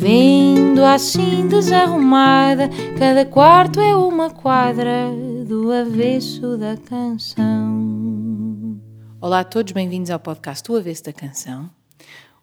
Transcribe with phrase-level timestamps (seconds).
[0.00, 5.10] Vendo assim desarrumada, cada quarto é uma quadra
[5.46, 8.80] do avesso da canção.
[9.20, 11.70] Olá a todos, bem-vindos ao podcast do Avesso da Canção.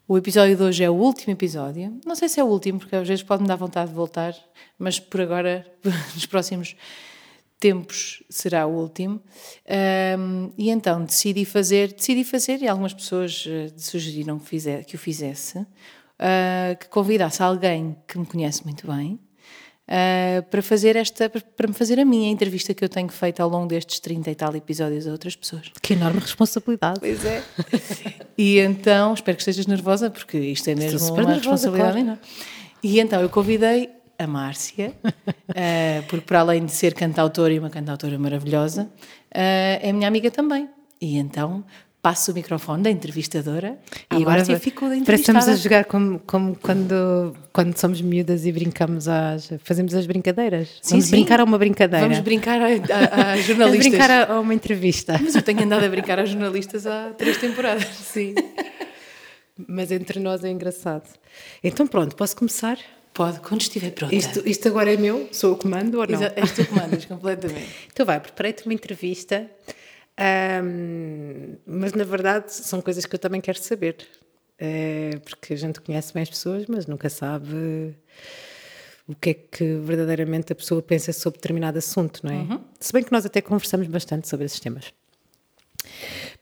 [0.06, 1.98] O episódio de hoje é o último episódio.
[2.06, 4.36] Não sei se é o último, porque às vezes pode-me dar vontade de voltar,
[4.78, 5.66] mas por agora,
[6.14, 6.76] nos próximos
[7.58, 9.20] tempos, será o último.
[10.16, 14.94] Um, e então decidi fazer, decidi fazer, e algumas pessoas uh, sugeriram que, fizer, que
[14.94, 15.66] o fizesse,
[16.20, 19.18] uh, que convidasse alguém que me conhece muito bem.
[19.88, 23.48] Uh, para fazer esta para me fazer a minha entrevista que eu tenho feito ao
[23.48, 25.72] longo destes 30 e tal episódios a outras pessoas.
[25.80, 27.00] Que enorme responsabilidade.
[27.00, 27.42] Pois é.
[28.36, 32.18] e então, espero que estejas nervosa, porque isto é mesmo uma nervosa, responsabilidade claro.
[32.82, 33.88] E então eu convidei
[34.18, 38.90] a Márcia, uh, porque para além de ser cantautora e uma cantautora maravilhosa, uh,
[39.32, 40.68] é minha amiga também.
[41.00, 41.64] E então
[42.00, 43.78] passo o microfone da entrevistadora
[44.12, 45.38] e agora Márcia ficou da entrevistada.
[45.38, 50.68] Parecemos a jogar como, como quando, quando somos miúdas e brincamos às, fazemos as brincadeiras.
[50.80, 51.10] Sim, Vamos sim.
[51.10, 52.06] brincar a uma brincadeira.
[52.06, 53.58] Vamos brincar a, a, a jornalistas.
[53.58, 55.18] Vamos brincar a, uma entrevista.
[55.22, 57.84] Mas eu tenho andado a brincar a jornalistas há três temporadas.
[57.86, 58.34] Sim.
[59.66, 61.08] Mas entre nós é engraçado.
[61.64, 62.78] Então pronto, posso começar?
[63.12, 64.14] Pode, quando estiver pronta.
[64.14, 65.28] Isto, isto agora é meu?
[65.32, 66.14] Sou o comando ou não?
[66.14, 67.68] Exato, és tu comandas completamente.
[67.92, 69.50] Então vai, preparei-te uma entrevista,
[70.18, 73.96] um, mas na verdade são coisas que eu também quero saber.
[74.60, 77.94] É, porque a gente conhece bem as pessoas, mas nunca sabe
[79.06, 82.38] o que é que verdadeiramente a pessoa pensa sobre determinado assunto, não é?
[82.38, 82.60] Uhum.
[82.80, 84.92] Se bem que nós até conversamos bastante sobre esses temas.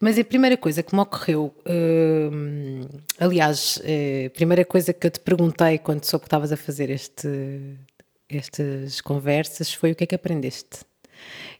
[0.00, 5.10] Mas a primeira coisa que me ocorreu, uh, aliás, uh, a primeira coisa que eu
[5.10, 7.76] te perguntei quando soube que estavas a fazer este,
[8.28, 10.80] estas conversas foi o que é que aprendeste.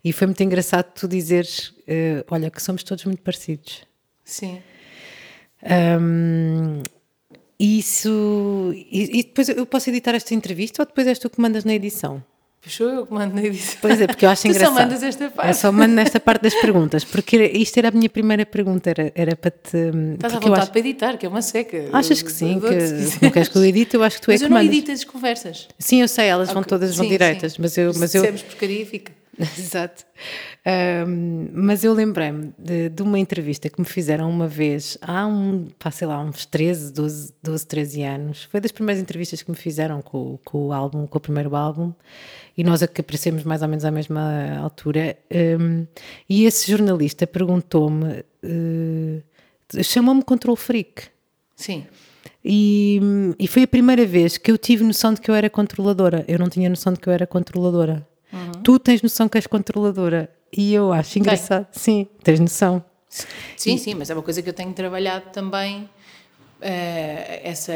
[0.04, 3.82] E foi muito engraçado tu dizeres, uh, olha, que somos todos muito parecidos.
[4.25, 4.60] Sim.
[6.00, 6.82] Um,
[7.59, 8.72] isso.
[8.75, 11.75] E, e, depois eu posso editar esta entrevista ou depois és tu que mandas na
[11.75, 12.22] edição?
[12.66, 13.78] Puxou eu que mando na edição.
[13.81, 14.75] Pois é, porque eu acho tu engraçado.
[14.75, 15.49] só mandas esta parte.
[15.49, 19.12] Eu só mando nesta parte das perguntas, porque isto era a minha primeira pergunta, era,
[19.15, 19.77] era para te...
[20.15, 20.71] Estás à vontade acho...
[20.72, 21.88] para editar, que é uma seca.
[21.93, 24.47] Achas que sim, que não queres que eu edite, eu acho que tu mas é
[24.47, 24.66] que mandas.
[24.66, 25.69] Mas eu não edito as conversas.
[25.78, 26.54] Sim, eu sei, elas okay.
[26.54, 27.62] vão todas sim, vão direitas, sim.
[27.62, 27.93] mas eu...
[27.97, 28.25] Mas eu...
[28.25, 29.12] porcaria, fica.
[29.59, 30.05] Exato.
[31.07, 35.67] Um, mas eu lembrei-me de, de, uma entrevista que me fizeram uma vez há um,
[35.79, 38.45] pá, sei lá, uns 13, 12, 12, 13 anos.
[38.45, 41.93] Foi das primeiras entrevistas que me fizeram com, com o álbum, com o primeiro álbum,
[42.57, 45.17] e nós que aparecemos mais ou menos à mesma altura.
[45.61, 45.87] Um,
[46.29, 51.05] e esse jornalista perguntou-me, uh, chamou-me Control Freak.
[51.55, 51.85] Sim.
[52.43, 53.01] E,
[53.39, 56.25] e foi a primeira vez que eu tive noção de que eu era controladora.
[56.27, 58.07] Eu não tinha noção de que eu era controladora.
[58.66, 61.66] Tu tens noção que és controladora e eu acho engraçado.
[61.66, 61.81] Tem.
[61.81, 62.84] Sim, tens noção.
[63.56, 63.78] Sim, e...
[63.78, 65.82] sim, mas é uma coisa que eu tenho trabalhado também.
[65.82, 67.72] Uh, essa,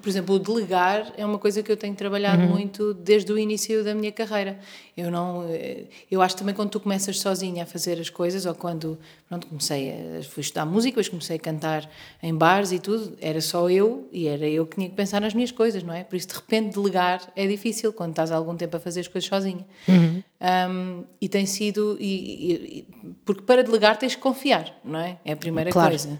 [0.00, 2.48] por exemplo, o delegar é uma coisa que eu tenho trabalhado uhum.
[2.48, 4.58] muito desde o início da minha carreira.
[4.96, 8.54] Eu não, eh, eu acho também quando tu começas sozinha a fazer as coisas ou
[8.54, 11.88] quando, pronto, comecei a fui estudar música, depois comecei a cantar
[12.22, 15.34] em bares e tudo, era só eu e era eu que tinha que pensar nas
[15.34, 16.04] minhas coisas, não é?
[16.04, 19.08] Por isso de repente delegar é difícil quando estás há algum tempo a fazer as
[19.08, 19.66] coisas sozinha.
[19.88, 20.22] Uhum.
[20.40, 22.86] Um, e tem sido e, e,
[23.24, 25.18] porque para delegar tens que confiar, não é?
[25.24, 25.90] É a primeira claro.
[25.90, 26.18] coisa.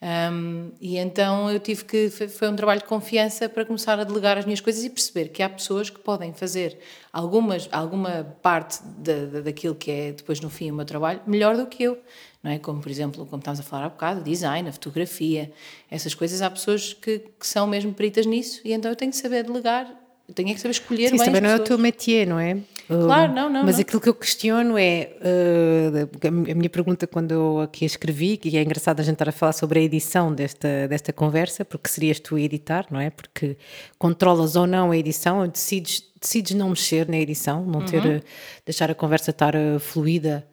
[0.00, 2.08] Um, e então eu tive que.
[2.10, 5.42] Foi um trabalho de confiança para começar a delegar as minhas coisas e perceber que
[5.42, 6.78] há pessoas que podem fazer
[7.12, 11.66] algumas, alguma parte da, daquilo que é depois no fim o meu trabalho melhor do
[11.66, 11.98] que eu.
[12.42, 12.58] Não é?
[12.60, 15.50] Como, por exemplo, como estávamos a falar há bocado, design, a fotografia,
[15.90, 19.16] essas coisas, há pessoas que, que são mesmo peritas nisso e então eu tenho que
[19.18, 19.92] saber delegar
[20.34, 22.58] tenho é que saber escolher Sim, bem também não é o teu métier, não é?
[22.88, 23.64] Claro, não, não.
[23.64, 23.82] Mas não.
[23.82, 28.62] aquilo que eu questiono é uh, a minha pergunta quando eu aqui escrevi, que é
[28.62, 32.36] engraçado a gente estar a falar sobre a edição desta, desta conversa, porque serias tu
[32.36, 33.10] a editar, não é?
[33.10, 33.58] Porque
[33.98, 38.20] controlas ou não a edição, decides, decides não mexer na edição, não ter, uhum.
[38.64, 40.46] deixar a conversa estar uh, fluida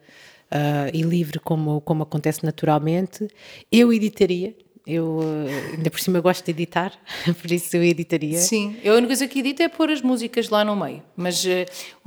[0.52, 3.26] uh, e livre como, como acontece naturalmente.
[3.72, 4.54] Eu editaria,
[4.86, 6.92] eu eh, ainda por cima gosto de editar,
[7.42, 8.38] por isso eu editaria.
[8.38, 11.02] Sim, eu a única coisa que edito é pôr as músicas lá no meio.
[11.16, 11.48] Mas uh,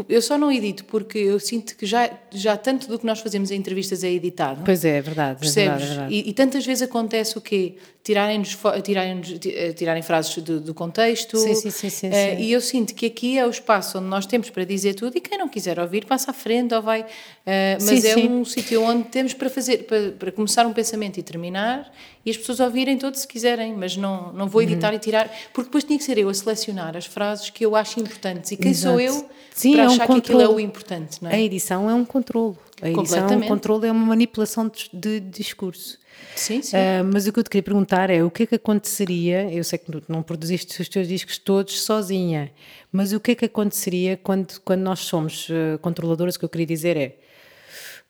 [0.08, 3.52] eu só não edito porque eu sinto que já, já tanto do que nós fazemos
[3.52, 4.62] em entrevistas é editado.
[4.64, 5.40] Pois é, é verdade.
[5.42, 5.68] Percebes?
[5.68, 6.16] É verdade, é verdade.
[6.16, 7.76] E, e, tantas vezes acontece o quê?
[8.04, 11.38] Tirarem-nos fo- tirarem-nos- ti- eh, tirarem frases do, do contexto.
[11.38, 12.44] Sim, sim, sim, sim, Eh, sim.
[12.44, 15.22] E eu sinto que aqui é o espaço onde nós temos para dizer tudo e
[15.22, 17.06] quem não quiser ouvir passa à frente ou vai.
[17.46, 18.28] eh, mas Sim, é sim.
[18.30, 21.92] um sítio onde temos para fazer, para, para começar um pensamento e terminar
[22.26, 24.68] e as pessoas ouvirem todo se quiserem, mas não, não vou Uhum.
[24.70, 27.76] editar e tirar, porque depois tinha que ser eu a selecionar as frases que eu
[27.76, 29.24] acho importantes e quem sou Exato.
[29.26, 31.42] eu Sim, para é um achar que aquilo é o importante, não A é?
[31.42, 32.58] edição é um controlo.
[32.82, 33.48] A edição Completamente.
[33.48, 35.98] controle, é uma manipulação de, de discurso.
[36.36, 36.78] Sim, sim.
[36.78, 39.52] Ah, mas o que eu te queria perguntar é o que é que aconteceria?
[39.52, 42.52] Eu sei que tu não produziste os teus discos todos sozinha,
[42.92, 46.36] mas o que é que aconteceria quando, quando nós somos ah, controladoras?
[46.36, 47.18] O que eu queria dizer é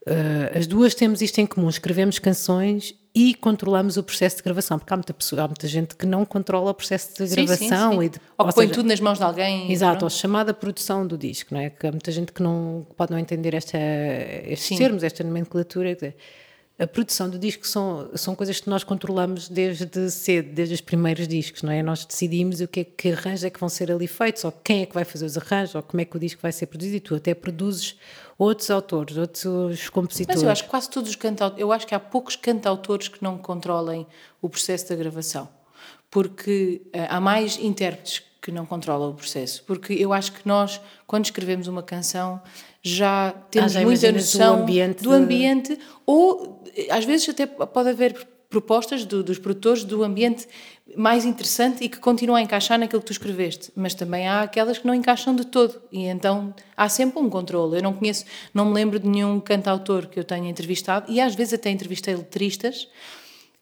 [0.07, 4.78] ah, as duas temos isto em comum: escrevemos canções e controlamos o processo de gravação,
[4.78, 7.92] porque há muita, pessoa, há muita gente que não controla o processo de Sim, gravação
[7.92, 8.06] sim, sim.
[8.06, 9.72] e de, Ou ou põe seja, tudo nas mãos de alguém.
[9.72, 10.06] Exato, pronto.
[10.06, 11.70] a chamada produção do disco, não é?
[11.70, 13.78] Que há muita gente que não pode não entender esta,
[14.46, 15.98] estes termos, esta nomenclatura.
[16.78, 21.28] A produção do disco são, são coisas que nós controlamos desde cedo, desde os primeiros
[21.28, 21.84] discos, não é?
[21.84, 24.84] Nós decidimos o que é que arranjos é que vão ser ali feitos, ou quem
[24.84, 26.96] é que vai fazer os arranjos, ou como é que o disco vai ser produzido,
[26.96, 27.98] e tu até produzes
[28.39, 30.38] outros autores, outros compositores.
[30.38, 33.21] Mas eu acho que quase todos os cantautores, eu acho que há poucos cantautores que
[33.21, 34.07] não controlem
[34.41, 35.47] o processo da gravação,
[36.09, 40.80] porque eh, há mais intérpretes que não controlam o processo, porque eu acho que nós,
[41.06, 42.41] quando escrevemos uma canção,
[42.81, 47.89] já temos já muita noção ambiente do de- ambiente, ou eh, às vezes até pode
[47.89, 50.47] haver propostas do- dos produtores do ambiente
[50.97, 54.77] mais interessante e que continuam a encaixar naquilo que tu escreveste, mas também há aquelas
[54.77, 57.77] que não encaixam de todo e então há sempre um controle.
[57.77, 61.36] Eu não conheço, não me lembro de nenhum cantautor que eu tenha entrevistado e às
[61.36, 62.88] vezes até entrevistei letristas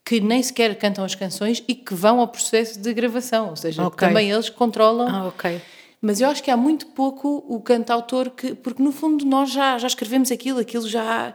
[0.05, 3.83] que nem sequer cantam as canções e que vão ao processo de gravação, ou seja,
[3.85, 4.07] Ok.
[4.07, 5.61] também eles controlam Ah, ok.
[6.01, 8.55] mas eu acho que há muito pouco o cantautor que.
[8.55, 11.33] Porque no fundo nós já, já escrevemos aquilo, aquilo já,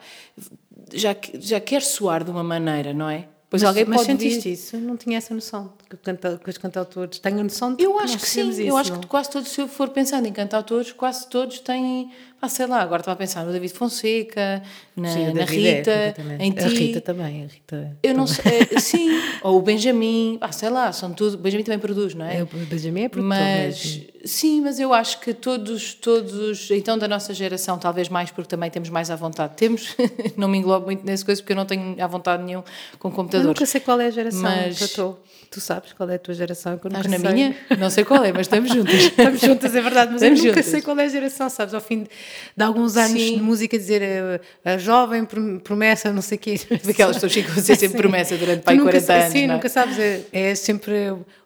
[0.94, 3.28] já, já quer soar de uma maneira, não é?
[3.52, 4.76] Pois mas, alguém mas pode sentiste vir- isso?
[4.76, 5.74] Eu não tinha essa noção.
[5.90, 8.66] Que, canta- que os cantautores tenham noção de Eu que acho que sim, fazemos eu
[8.68, 12.10] isso, acho que quase todos, se eu for pensando em cantautores, quase todos têm,
[12.42, 14.60] pá, sei lá, agora estava a pensar no David Fonseca,
[14.96, 16.42] na, Sim, na é, Rita, completamente.
[16.44, 16.64] em ti.
[16.64, 17.44] A Rita também.
[17.44, 19.10] A Rita Eu não sei, eh, sim,
[19.44, 22.38] ou o Benjamin, ah, sei lá, são tudo, o Benjamin também produz, não é?
[22.38, 24.04] É, o Benjamin é produtor mas mesmo.
[24.24, 28.68] sim, mas eu acho que todos, todos, então da nossa geração, talvez mais porque também
[28.70, 29.54] temos mais à vontade.
[29.56, 29.94] Temos,
[30.36, 32.64] não me englobo muito nessa coisa porque eu não tenho à vontade nenhum
[32.98, 33.46] com Eu computadores.
[33.46, 35.22] nunca sei qual é a geração Mas- que eu estou.
[35.52, 36.78] Tu sabes qual é a tua geração?
[36.78, 37.34] que eu Estás nunca na sei.
[37.34, 37.56] minha?
[37.78, 38.94] Não sei qual é, mas estamos juntas.
[39.04, 40.66] Estamos juntas, é verdade, mas Estamos eu nunca juntas.
[40.72, 41.74] sei qual é a geração, sabes?
[41.74, 42.08] Ao fim de,
[42.56, 43.36] de alguns anos Sim.
[43.36, 46.54] de música, dizer eh, a, jovem prom- promessa, não sei o quê.
[46.82, 49.32] Daquelas pessoas que ficam a ser sempre promessa durante pai nunca 40 sa- anos.
[49.32, 49.56] Sim, não é?
[49.58, 49.98] nunca sabes.
[49.98, 50.94] É, é sempre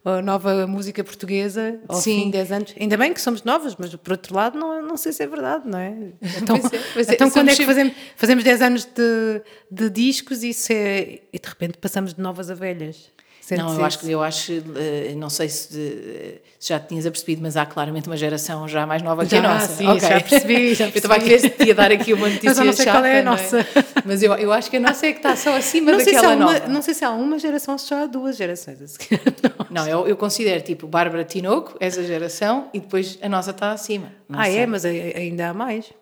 [0.05, 2.20] a nova música portuguesa ao Sim.
[2.20, 2.75] fim de 10 anos.
[2.81, 5.64] Ainda bem que somos novas, mas por outro lado, não, não sei se é verdade,
[5.69, 5.93] não é?
[6.41, 9.91] Então, Pois é, pois é, então quando é que fazemos, fazemos 10 anos de, de
[9.91, 13.11] discos e, isso é, e de repente passamos de novas a velhas?
[13.46, 14.06] Sentes Não, eu acho, isso?
[14.06, 18.08] que- eu acho, eh, não sei se, eh, se já tinhas apercebido, mas há claramente
[18.08, 19.72] uma geração já mais nova que Já, a nossa.
[19.76, 20.00] sim, Ok.
[20.00, 21.50] já percebi, já Eu estava a percebi.
[21.54, 23.31] querer te dar aqui uma notícia Mas eu não sei chata, qual é a não
[23.32, 23.64] nossa.
[24.04, 26.34] Mas eu, eu acho que a nossa é que está só acima não se daquela
[26.34, 26.66] uma, nova.
[26.66, 28.82] não sei se há uma geração ou se já há duas gerações.
[28.82, 29.20] a seguir.
[29.44, 29.66] Não.
[29.84, 34.10] Não, eu, eu considero tipo Bárbara Tinoco, essa geração, e depois a nossa está acima.
[34.28, 34.66] Ah, é?
[34.66, 35.93] Mas ai- ainda há mais.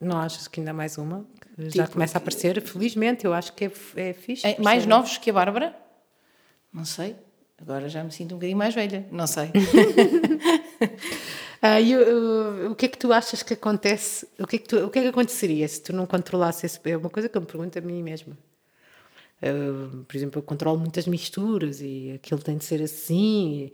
[0.00, 1.26] Não achas que ainda há mais uma?
[1.58, 4.46] Já Tipo, começa a aparecer, felizmente, eu acho que é, é fixe.
[4.46, 5.74] É, mais novos que a Bárbara?
[6.74, 7.16] Não sei.
[7.60, 9.06] Agora já me sinto um bocadinho mais velha.
[9.10, 9.50] Não sei.
[11.66, 14.28] Ah, e o- o- que é que tu achas que acontece?
[14.38, 16.80] O que é que, tu- o que é que aconteceria se tu não controlasses esse.
[16.90, 18.36] É uma coisa que eu me pergunto a mim mesma.
[19.42, 23.62] Ah, por exemplo, eu controlo muitas misturas e aquilo tem de ser assim.
[23.62, 23.72] e-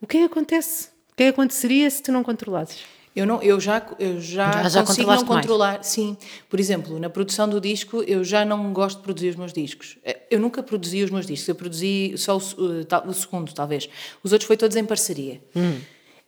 [0.00, 0.88] O que é que acontece?
[1.12, 2.80] O que é que aconteceria se tu não controlasses?
[3.18, 5.40] Eu, não, eu já, eu já, Já- já consigo não controlaste mais?
[5.46, 5.82] controlar.
[5.84, 6.16] Sim.
[6.48, 9.98] Por exemplo, na produção do disco, eu já não gosto de produzir os meus discos.
[10.04, 11.48] Eh, Eu nunca produzi os meus discos.
[11.48, 13.88] Eu produzi só o, eh, o segundo, talvez.
[14.22, 15.40] Os outros foi todos em parceria.
[15.56, 15.78] Hum.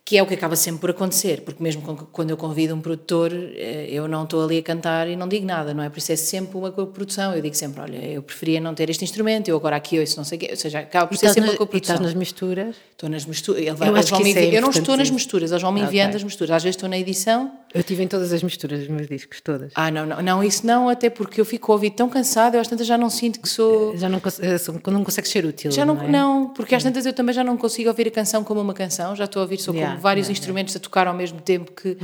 [0.03, 1.81] Que é o que acaba sempre por acontecer, porque mesmo
[2.11, 5.45] quando eu convido um produtor, eh, eu não estou ali a cantar e não digo
[5.45, 5.89] nada, não é?
[5.89, 7.35] Por isso é sempre uma coprodução.
[7.35, 10.23] Eu digo sempre: olha, eu preferia não ter este instrumento, eu agora aqui ouço não
[10.23, 10.47] sei o quê.
[10.49, 12.03] Ou seja, acaba por ser sempre nas, uma e estás coprodução.
[12.03, 12.75] nas misturas?
[12.91, 13.61] Estou nas misturas.
[13.61, 16.15] Ele Eu acho que me é eu não estou nas misturas, eles vão me enviando
[16.15, 16.51] as misturas.
[16.51, 17.51] Às vezes estou na edição.
[17.73, 19.71] Eu tive em todas as misturas dos meus discos, todas.
[19.75, 22.61] Ah, não, não, não, isso não, até porque eu fico a ouvir tão cansada, eu
[22.61, 23.95] às tantas já não sinto que sou.
[23.97, 25.71] Já não, eh, não consegues ser útil.
[25.71, 26.07] Já não, não, é?
[26.09, 29.15] não, porque às tantas eu também já não consigo ouvir a canção como uma canção,
[29.15, 31.71] já estou a ouvir só Yeah, como vários yeah, instrumentos a tocar ao mesmo tempo
[31.71, 31.97] que.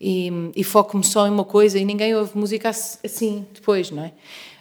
[0.00, 4.04] E, e foco-me só em uma coisa e ninguém ouve música ass- assim depois, não
[4.04, 4.12] é?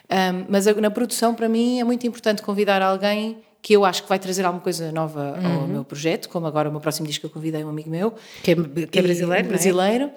[0.10, 4.10] Ahm, mas na produção, para mim, é muito importante convidar alguém que eu acho que
[4.10, 5.68] vai trazer alguma coisa nova ao Uhum.
[5.68, 8.13] meu projeto, como agora o meu próximo disco eu convidei um amigo meu.
[8.44, 9.50] Que é, que é E- brasileiro, é?
[9.50, 10.12] brasileiro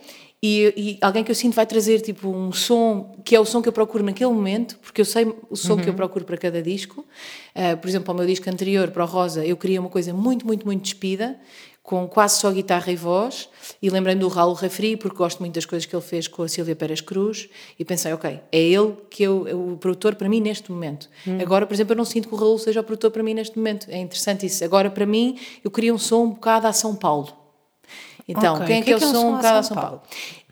[0.45, 3.63] e, e, alguém que eu sinto vai trazer tipo um som que é o som
[3.63, 5.79] que eu procuro naquele momento, porque eu sei o som uhum.
[5.79, 5.97] que eu uhum.
[5.97, 7.07] procuro para cada disco.
[7.55, 10.45] Uh, por exemplo, ao meu disco anterior, para o Rosa, eu queria uma coisa muito,
[10.45, 11.37] muito, muito despida,
[11.83, 13.49] com quase só guitarra e voz,
[13.81, 16.49] e lembrei-me do Raul Refri, porque gosto muito das coisas que ele fez com a
[16.49, 17.49] Silvia Pérez Cruz,
[17.79, 21.11] e pensei, ok, é ele que eu, é o produtor para mim neste momento.
[21.27, 21.39] Hum.
[21.41, 23.59] Agora, por exemplo, eu não sinto que o Raul seja o produtor para mim neste
[23.59, 23.87] momento.
[23.91, 24.65] É interessante isso.
[24.65, 27.43] Agora, para mim, eu queria um som um bocado a São Paulo.
[28.29, 28.67] Então, okay.
[28.67, 29.99] quem é que, é, que é o som um bocado a São Paulo?
[29.99, 30.03] Paulo?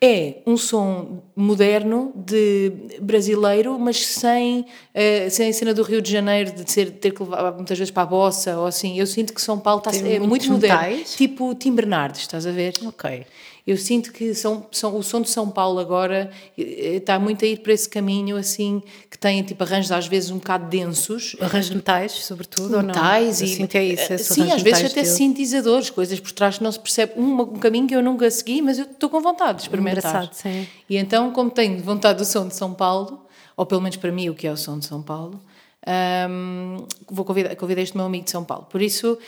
[0.02, 6.10] É um som moderno, de brasileiro, mas sem, uh, sem a cena do Rio de
[6.10, 8.98] Janeiro, de ser, ter que levar muitas vezes para a bossa ou assim.
[8.98, 11.04] Eu sinto que São Paulo está, é muito moderno.
[11.04, 12.74] Tipo Tim Bernardes, estás a ver?
[12.86, 13.26] Ok.
[13.66, 17.48] Eu sinto que são, são, o som de São Paulo agora eh, está muito a
[17.48, 21.36] ir para esse caminho, assim, que tem tipo arranjos às vezes um bocado densos.
[21.40, 23.56] Arranjos metais, sobretudo, metais ou não?
[23.58, 25.14] e é isso, Sim, às vezes até dele.
[25.14, 27.12] sintetizadores, coisas por trás que não se percebe.
[27.16, 29.98] Um, um caminho que eu nunca segui, mas eu estou com vontade de experimentar.
[29.98, 30.66] Engraçado, sim.
[30.88, 33.24] E então, como tenho vontade do som de São Paulo,
[33.56, 35.40] ou pelo menos para mim o que é o som de São Paulo,
[35.86, 38.66] um, vou convidar, convidar este meu amigo de São Paulo.
[38.70, 39.18] Por isso, uh,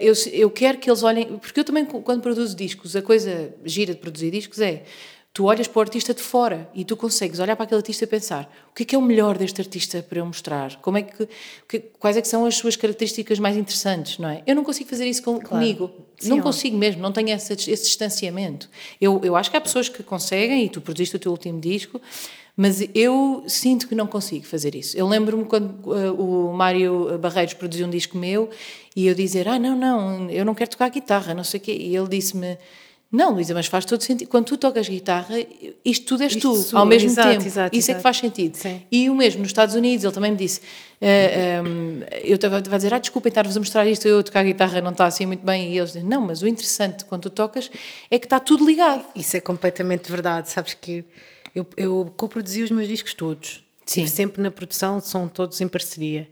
[0.00, 1.38] eu, eu quero que eles olhem.
[1.38, 4.84] Porque eu também, quando produzo discos, a coisa gira de produzir discos é.
[5.34, 8.06] Tu olhas para o artista de fora e tu consegues olhar para aquele artista e
[8.06, 10.76] pensar o que é que é o melhor deste artista para eu mostrar?
[10.82, 11.26] Como é que,
[11.66, 14.42] que quais é que são as suas características mais interessantes, não é?
[14.46, 15.48] Eu não consigo fazer isso com, claro.
[15.48, 15.90] comigo.
[16.18, 16.42] Sim, não ó.
[16.42, 18.68] consigo mesmo, não tenho esse, esse distanciamento.
[19.00, 21.98] Eu, eu acho que há pessoas que conseguem, e tu produziste o teu último disco,
[22.56, 24.96] mas eu sinto que não consigo fazer isso.
[24.96, 28.50] Eu lembro-me quando uh, o Mário Barreiros produziu um disco meu
[28.94, 31.72] e eu dizer: Ah, não, não, eu não quero tocar guitarra, não sei o quê.
[31.72, 32.58] E ele disse-me:
[33.10, 34.28] Não, Luísa, mas faz todo sentido.
[34.28, 35.34] Quando tu tocas guitarra,
[35.82, 37.46] isto tudo és isto tu, sua, ao mesmo exato, tempo.
[37.46, 37.90] Exato, isso exato.
[37.90, 38.54] é que faz sentido.
[38.54, 38.82] Sim.
[38.92, 40.62] E o mesmo nos Estados Unidos, ele também me disse: uh,
[41.00, 44.44] eh, um, ehm, Eu estava a dizer: Ah, desculpem estar-vos a mostrar isto, eu tocar
[44.44, 45.72] guitarra não está assim muito bem.
[45.72, 47.70] E eles dizem: Não, mas o interessante quando tu tocas
[48.10, 49.06] é que está tudo ligado.
[49.16, 50.50] Isso é completamente verdade.
[50.50, 51.02] Sabes que
[51.54, 53.64] eu, eu co-produzi os meus discos todos.
[53.84, 54.06] Sim.
[54.06, 56.28] sempre na produção, são todos em parceria.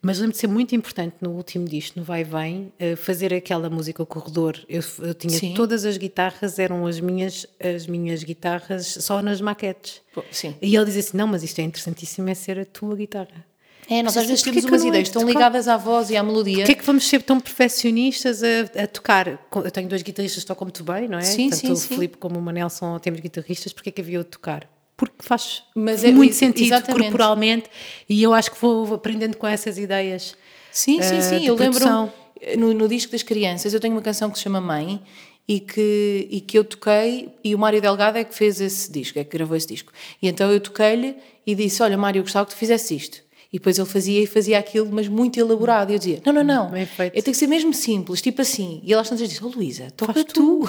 [0.00, 3.68] Mas lembro de ser muito importante no último disco, no Vai Vem, eh, fazer aquela
[3.68, 4.56] música, o corredor.
[4.68, 5.54] Eu, eu tinha Sim.
[5.54, 10.00] todas as guitarras, eram as minhas, as minhas guitarras só nas maquetes.
[10.30, 10.54] Sim.
[10.62, 13.44] E ele dizia assim: Não, mas isto é interessantíssimo, é ser a tua guitarra.
[13.90, 16.58] É, nós às vezes temos umas ideias tão ligadas à voz e à melodia.
[16.58, 19.48] Porquê é que vamos ser tão perfeccionistas a, a, tocar?
[19.54, 21.22] Eu tenho dois guitarristas que tocam muito bem, não é?
[21.22, 21.94] Sim, Tanto sim, o sim.
[21.94, 24.68] Filipe como o Manel são, temos guitarristas, porquê é que havia de tocar?
[24.94, 27.02] Porque faz Mas é, muito sentido exatamente.
[27.04, 27.70] corporalmente
[28.08, 30.36] e eu acho que vou aprendendo com essas ideias.
[30.70, 31.38] Sim, sim, sim.
[31.38, 32.12] Uh, eu lembro
[32.58, 35.00] no, no disco das crianças, eu tenho uma canção que se chama Mãe
[35.46, 39.18] e que, e que eu toquei, e o Mário Delgado é que fez esse disco,
[39.18, 39.90] é que gravou esse disco.
[40.20, 41.16] E então eu toquei-lhe
[41.46, 43.27] e disse: Olha, Mário, eu gostava que tu fizesse isto.
[43.50, 45.90] E depois ele fazia e fazia aquilo, mas muito elaborado.
[45.90, 46.70] E eu dizia: Não, não, não.
[46.70, 47.16] Bem feito.
[47.16, 48.82] Eu tenho que ser mesmo simples, tipo assim.
[48.84, 50.68] E ele às tantas disse: Oh, Luísa, toca Faz tu.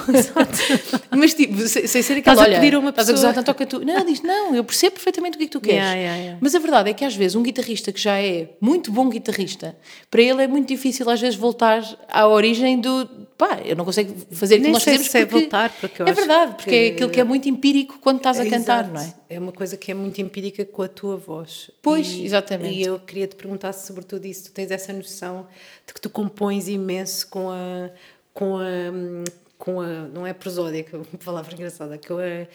[1.14, 2.40] mas tipo, sem, ser aquela.
[2.40, 3.02] Estás a pedir a uma pessoa.
[3.02, 3.84] Estás a gozar, então toca tu.
[3.84, 5.78] Não, diz: Não, eu percebo perfeitamente o que é que tu queres.
[5.78, 6.38] Yeah, yeah, yeah.
[6.40, 9.76] Mas a verdade é que às vezes um guitarrista que já é muito bom guitarrista,
[10.10, 13.06] para ele é muito difícil às vezes voltar à origem do.
[13.36, 15.06] Pá, eu não consigo fazer aquilo que nós fazemos.
[15.06, 18.18] Se é voltar, porque eu É verdade, porque é aquilo que é muito empírico quando
[18.18, 18.94] estás a cantar, Exato.
[18.94, 19.14] não é?
[19.30, 21.70] É uma coisa que é muito empírica com a tua voz.
[21.80, 22.69] Pois, e, exatamente.
[22.70, 25.46] E eu queria te perguntar se sobretudo isso, tu tens essa noção
[25.86, 27.90] de que tu compões imenso com a
[28.32, 28.64] com a
[29.58, 32.46] com a não é prosódia, uma palavra engraçada, com a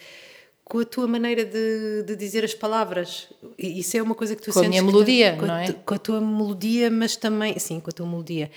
[0.68, 3.28] com a tua maneira de, de dizer as palavras.
[3.56, 4.62] Isso é uma coisa que tu com sentes.
[4.62, 5.72] Com a minha melodia, tu, não é?
[5.72, 7.56] Com a tua melodia, mas também.
[7.56, 8.50] Sim, com a tua melodia.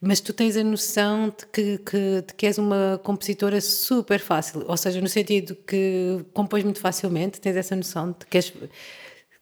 [0.00, 4.64] Mas tu tens a noção de que, que, de que és uma compositora super fácil.
[4.66, 8.52] Ou seja, no sentido que compões muito facilmente, tens essa noção de que és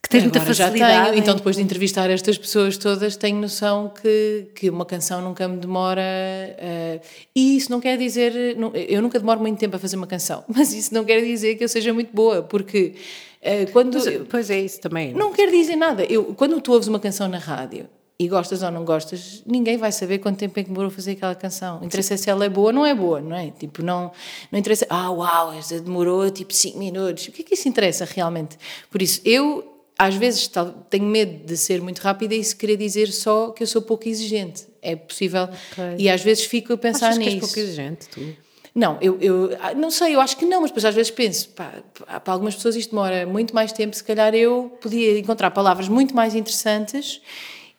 [0.03, 0.79] que tens muita facilidade.
[0.79, 5.21] Já tenho, então depois de entrevistar estas pessoas todas, tenho noção que, que uma canção
[5.21, 6.03] nunca me demora.
[6.03, 7.01] Uh,
[7.35, 8.57] e isso não quer dizer.
[8.57, 11.57] Não, eu nunca demoro muito tempo a fazer uma canção, mas isso não quer dizer
[11.57, 12.95] que eu seja muito boa, porque.
[13.43, 15.15] Uh, quando, pois, pois, é isso também.
[15.15, 16.05] Não quer dizer nada.
[16.05, 17.89] Eu, quando tu ouves uma canção na rádio
[18.19, 21.13] e gostas ou não gostas, ninguém vai saber quanto tempo é que demorou a fazer
[21.13, 21.83] aquela canção.
[21.83, 23.51] Interessa se ela é boa ou não é boa, não é?
[23.51, 24.13] Tipo, não,
[24.53, 27.29] não interessa, ah, uau, esta demorou tipo 5 minutos.
[27.29, 28.59] O que é que isso interessa realmente?
[28.91, 30.51] Por isso, eu às vezes
[30.89, 34.09] tenho medo de ser muito rápida e isso querer dizer só que eu sou pouco
[34.09, 34.67] exigente.
[34.81, 35.45] É possível.
[35.45, 35.97] Okay.
[35.99, 37.31] E às vezes fico a pensar Achas nisso.
[37.31, 38.37] Que és pouco exigente, tu?
[38.75, 41.83] Não, eu, eu não sei, eu acho que não, mas depois às vezes penso, pá,
[42.21, 46.15] para algumas pessoas isto demora muito mais tempo, se calhar eu podia encontrar palavras muito
[46.15, 47.21] mais interessantes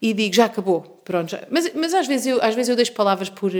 [0.02, 1.30] e digo, já acabou, pronto.
[1.30, 1.46] Já.
[1.50, 3.52] Mas, mas às, vezes eu, às vezes eu deixo palavras por,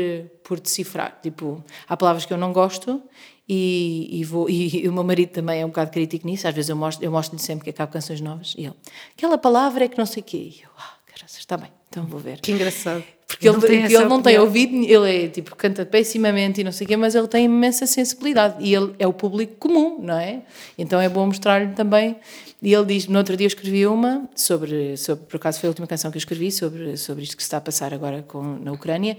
[0.44, 3.02] por decifrar, tipo, há palavras que eu não gosto
[3.48, 6.48] e, e, vou, e, o meu marido também é um bocado crítico nisso.
[6.48, 8.76] Às vezes eu mostro-lhe eu mostro sempre que acabo canções novas e ele,
[9.16, 10.38] aquela palavra é que não sei o quê.
[10.38, 11.81] E eu, ah, graças, está bem.
[11.92, 12.40] Então vou ver.
[12.40, 13.04] Que engraçado.
[13.28, 16.86] Porque ele, porque ele não tem ouvido, ele é tipo, canta pessimamente e não sei
[16.86, 20.42] o quê, mas ele tem imensa sensibilidade e ele é o público comum, não é?
[20.78, 22.16] Então é bom mostrar-lhe também.
[22.62, 25.72] E ele diz: no outro dia eu escrevi uma sobre, sobre, por acaso foi a
[25.72, 28.42] última canção que eu escrevi, sobre, sobre isto que se está a passar agora com,
[28.42, 29.18] na Ucrânia.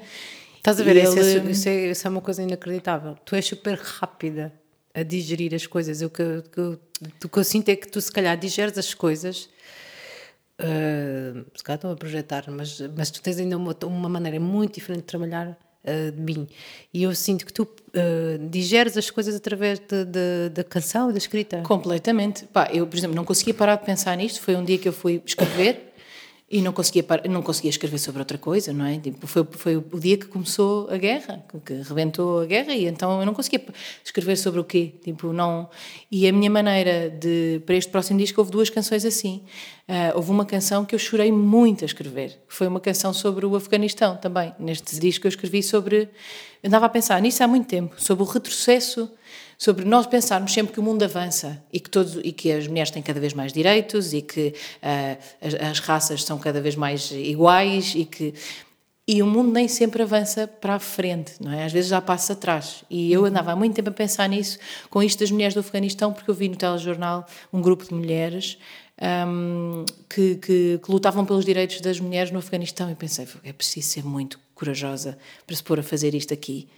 [0.57, 0.97] Estás a ver?
[0.97, 1.49] Isso, ele...
[1.49, 3.17] é, isso, é, isso é uma coisa inacreditável.
[3.25, 4.53] Tu és super rápida
[4.95, 6.01] a digerir as coisas.
[6.01, 9.49] O que, que, que eu sinto é que tu, se calhar, digeres as coisas
[10.63, 14.75] Uh, se calhar estão a projetar, mas, mas tu tens ainda uma, uma maneira muito
[14.75, 16.47] diferente de trabalhar uh, de mim.
[16.95, 19.81] E eu sinto que tu uh, digeres as coisas através
[20.53, 21.63] da canção da escrita.
[21.63, 22.45] Completamente.
[22.45, 24.41] Pá, eu, por exemplo, não conseguia parar de pensar nisto.
[24.41, 25.92] Foi um dia que eu fui escrever
[26.53, 28.99] e não conseguia, não conseguia escrever sobre outra coisa, não é?
[28.99, 33.21] Tipo, foi, foi o dia que começou a guerra, que rebentou a guerra, e então
[33.21, 33.65] eu não conseguia
[34.05, 34.93] escrever sobre o quê?
[35.03, 35.71] Tipo, não...
[36.11, 37.63] E a minha maneira de...
[37.65, 39.43] Para este próximo disco houve duas canções assim.
[39.89, 43.47] Uh, houve uma canção que eu chorei muito a escrever, que foi uma canção sobre
[43.47, 44.55] o Afeganistão também.
[44.59, 46.11] Neste disco eu escrevi sobre...
[46.63, 49.11] Eu andava a pensar nisso há muito tempo, sobre o retrocesso
[49.63, 52.91] sobre nós pensarmos sempre que o mundo avança e que, todos, e que as mulheres
[52.91, 54.49] têm cada vez mais direitos e que
[54.83, 58.35] uh, as, as, raças são cada vez mais iguais e que
[59.07, 61.65] e o mundo nem sempre avança para a frente, não é?
[61.65, 62.83] Às vezes já passa atrás.
[62.91, 63.27] E eu uhum.
[63.27, 64.59] andava há muito tempo a pensar nisso,
[64.91, 68.59] com isto das mulheres do Afeganistão, porque eu vi no telejornal um grupo de mulheres
[69.29, 73.89] um, que, que, que, lutavam pelos direitos das mulheres no Afeganistão e pensei, é preciso
[73.91, 75.17] ser muito corajosa
[75.47, 76.69] para se pôr a fazer isto aqui.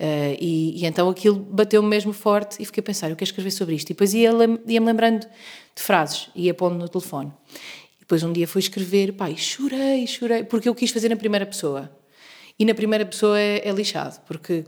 [0.00, 3.50] Uh, e, e, então aquilo bateu-me mesmo forte e fiquei a pensar, eu quero escrever
[3.50, 3.90] sobre isto.
[3.90, 5.26] E depois ia-me ia lembrando
[5.76, 7.30] de frases, ia pondo no telefone.
[7.98, 11.44] E depois um dia fui escrever, pai, chorei, chorei, porque eu quis fazer na primeira
[11.44, 11.90] pessoa.
[12.58, 14.64] E na primeira pessoa é, é lixado, porque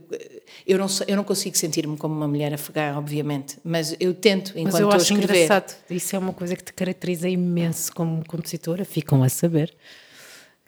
[0.67, 4.73] eu não, eu não consigo sentir-me como uma mulher afegã, obviamente, mas eu tento enquanto
[4.73, 5.45] mas eu acho escrever.
[5.45, 9.75] engraçado, isso é uma coisa que te caracteriza imenso como compositora, ficam a saber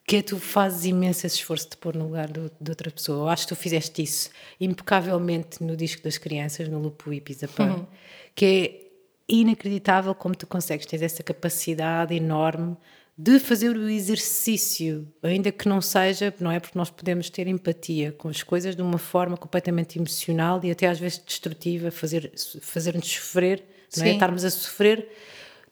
[0.07, 3.25] que é tu fazes imenso esse esforço de pôr no lugar do, de outra pessoa.
[3.25, 4.31] Eu acho que tu fizeste isso
[4.61, 7.87] impecavelmente no disco das crianças, no Lupo e Pisapã, uhum.
[8.35, 8.85] que é
[9.27, 12.77] inacreditável como tu consegues, tens essa capacidade enorme
[13.17, 16.59] de fazer o exercício, ainda que não seja, não é?
[16.59, 20.89] Porque nós podemos ter empatia com as coisas de uma forma completamente emocional e até
[20.89, 23.65] às vezes destrutiva, fazer, fazer-nos sofrer,
[23.97, 24.11] não é?
[24.11, 25.09] Estarmos a sofrer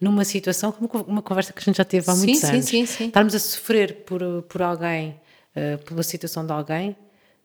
[0.03, 2.65] numa situação como uma conversa que a gente já teve há muitos sim, anos.
[2.65, 3.07] Sim, sim, sim.
[3.07, 5.21] Estarmos a sofrer por, por alguém,
[5.55, 6.97] uh, pela situação de alguém,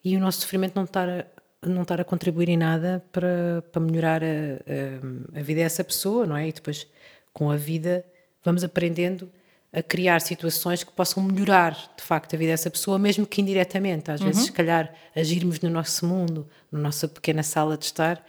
[0.04, 1.26] e o nosso sofrimento não estar a,
[1.64, 6.26] não estar a contribuir em nada para, para melhorar a, a, a vida dessa pessoa,
[6.26, 6.48] não é?
[6.48, 6.88] E depois,
[7.32, 8.04] com a vida,
[8.44, 9.30] vamos aprendendo
[9.72, 14.10] a criar situações que possam melhorar, de facto, a vida dessa pessoa, mesmo que indiretamente.
[14.10, 14.28] Às uhum.
[14.28, 18.26] vezes, se calhar, agirmos no nosso mundo, na nossa pequena sala de estar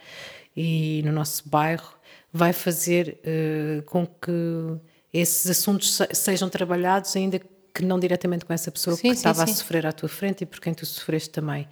[0.55, 1.97] e no nosso bairro,
[2.31, 4.79] vai fazer uh, com que
[5.13, 7.39] esses assuntos sejam trabalhados, ainda
[7.73, 9.51] que não diretamente com essa pessoa sim, que sim, estava sim.
[9.51, 11.67] a sofrer à tua frente e por quem tu sofreste também.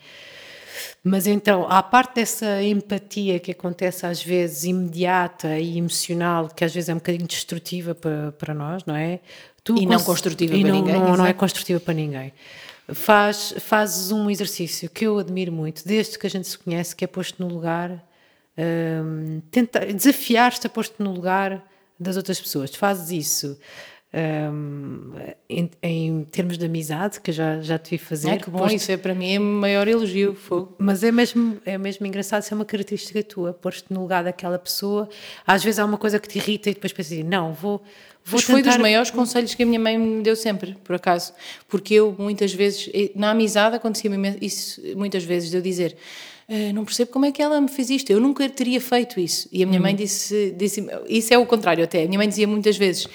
[1.04, 6.74] Mas então, à parte dessa empatia que acontece às vezes imediata e emocional, que às
[6.74, 9.20] vezes é um bocadinho destrutiva para, para nós, não é?
[9.64, 11.00] Tu e não construtiva e para não, ninguém.
[11.00, 12.34] Não, não é construtiva para ninguém.
[12.90, 17.04] Faz, fazes um exercício que eu admiro muito, desde que a gente se conhece, que
[17.04, 18.02] é posto no lugar
[18.58, 21.64] um, tentar desafiar-te a pôr-te no lugar
[22.00, 22.74] das outras pessoas.
[22.76, 23.58] Fazes isso
[24.14, 25.12] um,
[25.50, 28.30] em, em, termos de amizade, que já, já te vi fazer.
[28.30, 30.34] É que bom, isso é para mim é o maior elogio.
[30.34, 30.76] Fogo.
[30.78, 34.58] Mas é mesmo, é mesmo engraçado, isso é uma característica tua, pôr-te no lugar daquela
[34.58, 35.10] pessoa.
[35.46, 37.84] Às vezes há uma coisa que te irrita e depois pensas assim, não, vou.
[38.24, 41.34] Vou Mas foi dos maiores conselhos que a minha mãe me deu sempre, por acaso.
[41.66, 45.96] Porque eu, muitas vezes, na amizade acontecia isso muitas vezes, de eu dizer
[46.50, 49.50] Uh, não percebo como é que ela me fez isto, eu nunca teria feito isso.
[49.52, 49.84] E a minha hum.
[49.84, 53.08] mãe disse, disse, isso é o contrário até, a minha mãe dizia muitas vezes,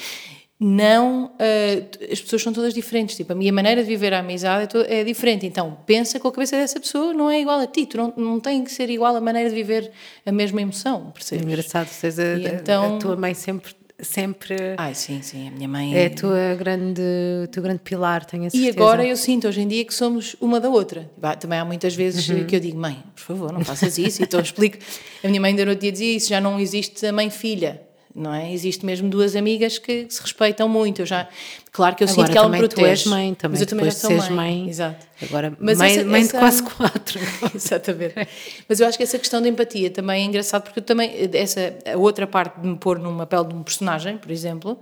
[0.64, 4.76] não, uh, as pessoas são todas diferentes, tipo, a minha maneira de viver a amizade
[4.86, 7.84] é, é, diferente, então pensa com a cabeça dessa pessoa não é igual a ti,
[7.84, 9.90] tu não, não tem que ser igual a maneira de viver
[10.24, 11.44] a mesma emoção, percebes?
[11.44, 14.56] É engraçado, a, então, a tua mãe sempre sempre.
[14.76, 15.96] Ai, sim, sim, a minha mãe.
[15.96, 17.00] É a tua grande,
[17.44, 18.66] o teu grande pilar, tenho a certeza.
[18.66, 21.10] E agora eu sinto hoje em dia que somos uma da outra.
[21.40, 22.44] Também há muitas vezes uhum.
[22.44, 24.22] que eu digo, mãe, por favor, não faças isso.
[24.22, 24.78] então explico.
[25.22, 27.80] A minha mãe ainda no outro dia dizia isso, já não existe a mãe-filha
[28.14, 28.52] não é?
[28.52, 31.02] Existe mesmo duas amigas que se respeitam muito.
[31.02, 31.28] Eu já,
[31.70, 32.82] claro que eu Agora, sinto que ela me protege.
[32.82, 33.52] Tu és mãe também.
[33.52, 34.30] Mas eu também já sou mãe.
[34.30, 34.68] mãe.
[34.68, 35.06] Exato.
[35.22, 36.32] Agora, mas mãe, essa, mãe essa...
[36.32, 37.20] de quase quatro.
[37.54, 38.28] Exatamente.
[38.68, 41.96] Mas eu acho que essa questão da empatia também é engraçado porque também essa a
[41.96, 44.78] outra parte de me pôr numa pele de um personagem, por exemplo,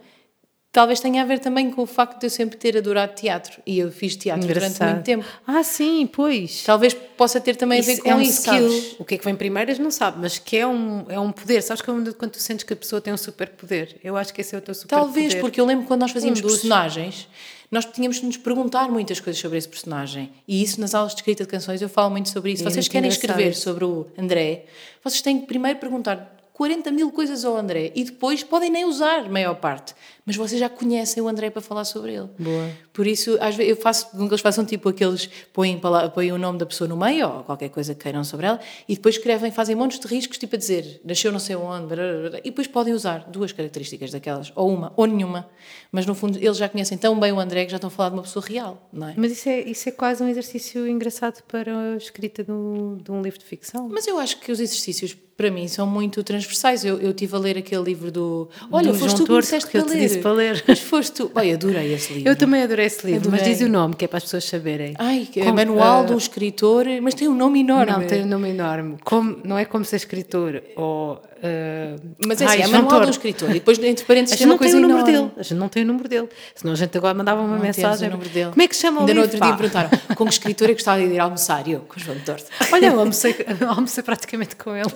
[0.73, 3.79] talvez tenha a ver também com o facto de eu sempre ter adorado teatro e
[3.79, 4.73] eu fiz teatro Engraçado.
[4.79, 5.25] durante muito tempo.
[5.47, 6.63] Ah, sim, pois.
[6.63, 8.71] Talvez possa ter também a ver Isso com é um isso, skill.
[8.71, 8.97] sabes?
[8.99, 11.63] O que é que vem primeiras não sabe, mas que é um, é um poder.
[11.63, 13.97] Sabes quando, quando tu sentes que a pessoa tem um superpoder?
[14.03, 15.05] Eu acho que esse é o teu superpoder.
[15.05, 17.29] Talvez, porque eu lembro que quando nós fazíamos Um personagens,
[17.71, 20.33] nós tínhamos de nos perguntar muitas coisas sobre esse personagem.
[20.47, 22.63] E isso nas aulas de escrita de canções eu falo muito sobre isso.
[22.67, 23.63] É vocês querem engraçado escrever isso.
[23.63, 24.65] sobre o André,
[25.05, 29.21] vocês têm que primeiro perguntar 40 mil coisas ao André e depois podem nem usar
[29.21, 29.95] a maior parte,
[30.27, 32.29] mas vocês já conhecem o André para falar sobre ele.
[32.39, 32.71] Boa.
[32.93, 35.81] Por isso, às vezes, eu faço com que eles façam tipo aqueles, põem,
[36.13, 38.95] põem o nome da pessoa no meio ou qualquer coisa que queiram sobre ela e
[38.95, 42.29] depois escrevem, fazem montes de riscos, tipo a dizer nasceu não sei onde, blá, blá,
[42.29, 45.49] blá, e depois podem usar duas características daquelas, ou uma, ou nenhuma.
[45.91, 48.11] Mas no fundo, eles já conhecem tão bem o André que já estão a falar
[48.11, 49.15] de uma pessoa real, não é?
[49.17, 53.11] Mas isso é, isso é quase um exercício engraçado para a escrita de um, de
[53.11, 53.89] um livro de ficção.
[53.89, 56.85] Mas eu acho que os exercícios, para mim, são muito transversais.
[56.85, 58.47] Eu, eu tive a ler aquele livro do.
[58.71, 60.01] Olha, Do foste João tu Torto, disseste que eu te ler.
[60.01, 60.65] disse para ler.
[60.69, 61.31] Mas foste tu.
[61.35, 62.29] Bem, adorei esse livro.
[62.29, 63.55] Eu também adorei esse livro, mas Adorei.
[63.59, 64.95] diz o nome, que é para as pessoas saberem.
[64.99, 67.91] Ai, que é Como- Manual ah, de um Escritor, mas tem um nome enorme.
[67.93, 68.97] Não, tem um nome enorme.
[69.03, 71.23] Como, não é como ser escritor ou.
[71.43, 73.11] Ah, Mas é assim, é João Manual de um.
[73.11, 73.51] Escritor.
[73.51, 75.13] E depois, entre A parênteses, gente tem uma não tem o número enorme.
[75.13, 75.33] dele.
[75.37, 76.29] A gente não tem o número dele.
[76.55, 78.09] Senão a gente agora mandava uma Não mensagem.
[78.09, 78.51] o número dele.
[78.51, 79.37] Como é que se chama Ainda o no livro?
[79.37, 81.67] outro dia perguntaram com que escritor é que gostava de ir almoçar?
[81.69, 82.45] E eu, com o João Torto.
[82.73, 83.37] Olha, eu almocei,
[83.69, 84.87] almocei praticamente com ele.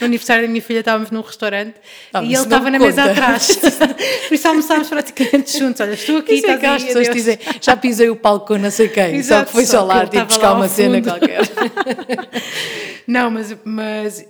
[0.00, 1.74] No aniversário da minha filha estávamos num restaurante
[2.12, 3.56] Ah, e ele estava na mesa atrás.
[4.28, 5.80] Por isso almoçámos praticamente juntos.
[5.80, 8.88] Olha, estou aqui, Isso é as pessoas dizem, já pisei o palco com não sei
[8.88, 11.40] quem, só Exato, que foi só só lá tipo, estava buscar uma cena qualquer.
[13.06, 14.26] Não, mas, mas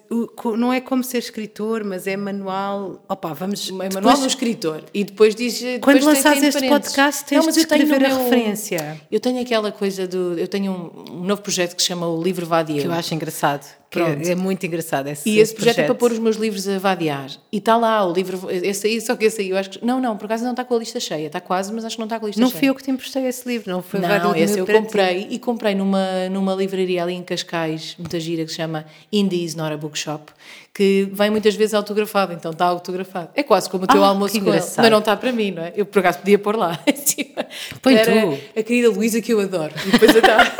[0.58, 3.04] não é como ser escritor, mas é manual.
[3.08, 3.68] Opa, vamos.
[3.68, 4.84] É manual depois- de um escritor.
[4.94, 5.60] E depois diz.
[5.80, 9.00] Quando depois lançares este podcast, tens Não, de escrever a meu- referência.
[9.10, 10.38] Eu tenho aquela coisa do.
[10.38, 12.80] Eu tenho um, um novo projeto que se chama o Livro Vadieu.
[12.82, 13.66] Que eu acho engraçado.
[13.88, 14.26] Que Pronto.
[14.26, 16.76] é, é muito engraçado esse E esse projeto, é para pôr os meus livros a
[16.76, 17.28] vadiar.
[17.52, 19.84] E está lá o livro, esse aí, só que esse aí eu acho que.
[19.84, 21.28] Não, não, por acaso não está com a lista cheia.
[21.28, 22.58] Está quase, mas acho que não está com a lista Não cheia.
[22.58, 24.82] fui eu que te emprestei esse livro, não foi Não, esse eu para ti.
[24.82, 29.54] comprei e comprei numa, numa livraria ali em Cascais, muita gira, que se chama Indies
[29.54, 30.32] Not a Bookshop,
[30.74, 33.30] que vem muitas vezes autografado, então está autografado.
[33.36, 35.62] É quase como o teu Ah, almoço com ele, mas não está para mim, não
[35.62, 35.72] é?
[35.76, 36.78] Eu por acaso podia pôr lá.
[36.86, 37.46] em cima.
[37.80, 38.38] Põe Era tu.
[38.58, 39.72] A querida Luísa que eu adoro.
[39.86, 40.56] E depois está.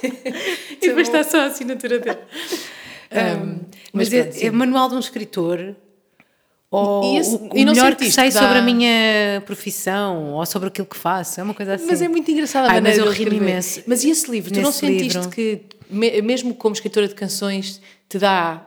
[0.02, 0.67] e
[0.98, 2.18] depois está só a assinatura dele.
[3.10, 4.50] Um, Mas, mas é, pronto, é sim.
[4.50, 5.74] manual de um escritor.
[6.70, 10.44] Ou E esse- o, o não melhor que sei dá- sobre a minha profissão ou
[10.44, 11.86] sobre aquilo que faço, é uma coisa assim.
[11.86, 13.36] Mas é muito engraçado a Ai, maneira mas eu escrever.
[13.36, 14.52] imenso Mas e esse livro?
[14.52, 15.30] Tu não nesse sentiste livro.
[15.30, 17.80] que, me- mesmo como escritora de canções,
[18.10, 18.66] te dá.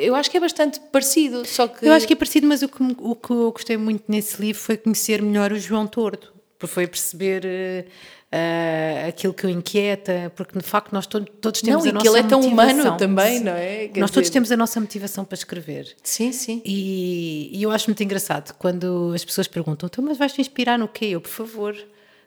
[0.00, 1.86] Eu acho que é bastante parecido, só que.
[1.86, 4.60] Eu acho que é parecido, mas o que, o que eu gostei muito nesse livro
[4.60, 7.86] foi conhecer melhor o João Tordo, porque foi perceber
[8.34, 11.92] eh, aquilo que o inquieta, porque de facto nós to- todos temos Não, a e
[11.92, 12.72] nossa que ele é tão motivação.
[12.80, 13.88] humano também, não é?
[13.88, 15.94] Quer Nós todos dizer- temos a nossa motivação para escrever.
[16.02, 16.62] Sim, sim.
[16.64, 20.78] E, e eu acho muito engraçado quando as pessoas perguntam: então, mas vais te inspirar
[20.78, 21.04] no quê?
[21.06, 21.76] Eu, por favor.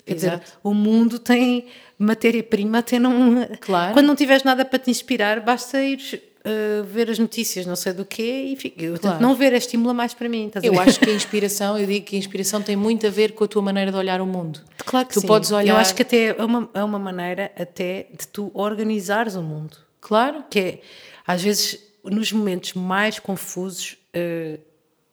[0.05, 0.51] Quer dizer, Exato.
[0.63, 1.65] o mundo tem
[1.97, 3.43] matéria-prima até não.
[3.59, 3.93] Claro.
[3.93, 5.97] Quando não tiveres nada para te inspirar, basta ir
[6.45, 8.73] uh, ver as notícias, não sei do quê, e.
[8.77, 9.21] Eu, Claro.
[9.21, 10.51] Não ver estimula mais para mim.
[10.61, 13.43] Eu acho que a inspiração, eu digo que a inspiração tem muito a ver com
[13.43, 14.61] a tua maneira de olhar o mundo.
[14.77, 15.27] Claro que tu sim.
[15.27, 15.73] podes olhar.
[15.73, 19.77] Eu acho que até é uma, é uma maneira até de tu organizares o mundo.
[19.99, 20.43] Claro.
[20.49, 20.81] que é,
[21.25, 24.59] às vezes, nos momentos mais confusos, eh,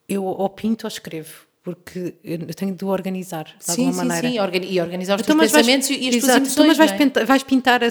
[0.06, 4.28] eu ou pinto ou escrevo, porque eu tenho de organizar de Sim, alguma sim, maneira.
[4.30, 4.40] sim.
[4.40, 6.52] Organi- E organizar os Então, teus mas vais- pensamentos e as tuas Exato, emoções.
[6.54, 6.96] então, mas vais, é?
[6.96, 7.86] pintar, vais pintar a,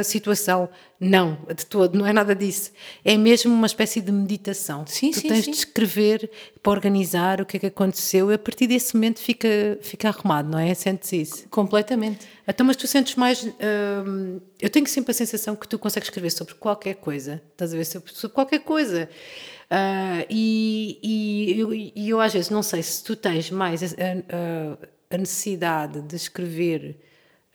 [0.00, 0.68] a situação.
[1.00, 2.70] Não, de todo, não é nada disso.
[3.04, 4.84] É mesmo uma espécie de meditação.
[4.86, 5.50] Sim, tu sim, tens sim.
[5.50, 6.30] de escrever
[6.62, 9.48] para organizar o que é que aconteceu e a partir desse momento fica,
[9.82, 10.72] fica arrumado, não é?
[10.72, 11.48] Sentes isso.
[11.50, 12.26] Completamente.
[12.46, 13.42] Então, mas tu sentes mais.
[14.06, 17.42] hum, eu tenho sempre a sensação que tu consegues escrever sobre qualquer coisa.
[17.52, 17.84] Estás a ver?
[17.84, 19.08] Sobre qualquer coisa.
[19.76, 24.78] Ah, e, e, eu, eu, às vezes, não sei se tu tens mais a, a-
[25.14, 26.96] a necessidade de escrever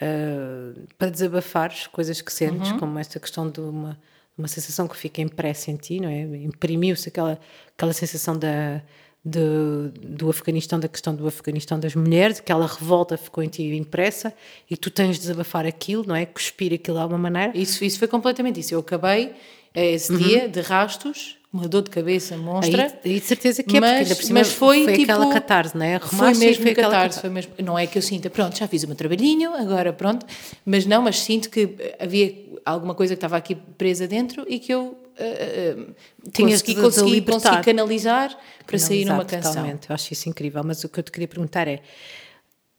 [0.02, 3.98] ah, para desabafares coisas que sentes, como esta questão de uma,
[4.38, 6.22] uma sensação que fica impressa em ti, não é?
[6.22, 7.40] Imprimiu-se aquela,
[7.76, 8.82] aquela sensação da.
[9.24, 14.34] de- do Afeganistão, da questão do Afeganistão das mulheres, aquela revolta ficou em ti impressa
[14.70, 16.26] e tu tens de desabafar aquilo, não é?
[16.26, 17.58] Cuspir aquilo de alguma maneira.
[17.58, 18.74] Isso, isso foi completamente isso.
[18.74, 19.34] Eu acabei
[19.74, 22.84] eh, esse dia de rastos, uma dor de cabeça monstra.
[23.04, 25.34] Aí, aí de certeza que é, porque Mas- ainda por cima mas foi, tipo, aquela
[25.34, 26.00] catarse, não é?
[26.00, 28.68] Foi e mesmo foi aquela catarse, foi mesmo, não é que eu sinta, pronto, já
[28.68, 30.26] fiz o meu trabalhinho, agora pronto,
[30.64, 34.72] mas não, mas sinto que havia alguma coisa que estava aqui presa dentro e que
[34.72, 37.50] eu eh, eh, Tinhas consegui, de- de consegui, libertar.
[37.50, 39.52] consegui canalizar para sair Canalizar numa canção.
[39.52, 39.90] totalmente.
[39.90, 41.82] Eu acho isso incrível, mas o que eu te queria perguntar é: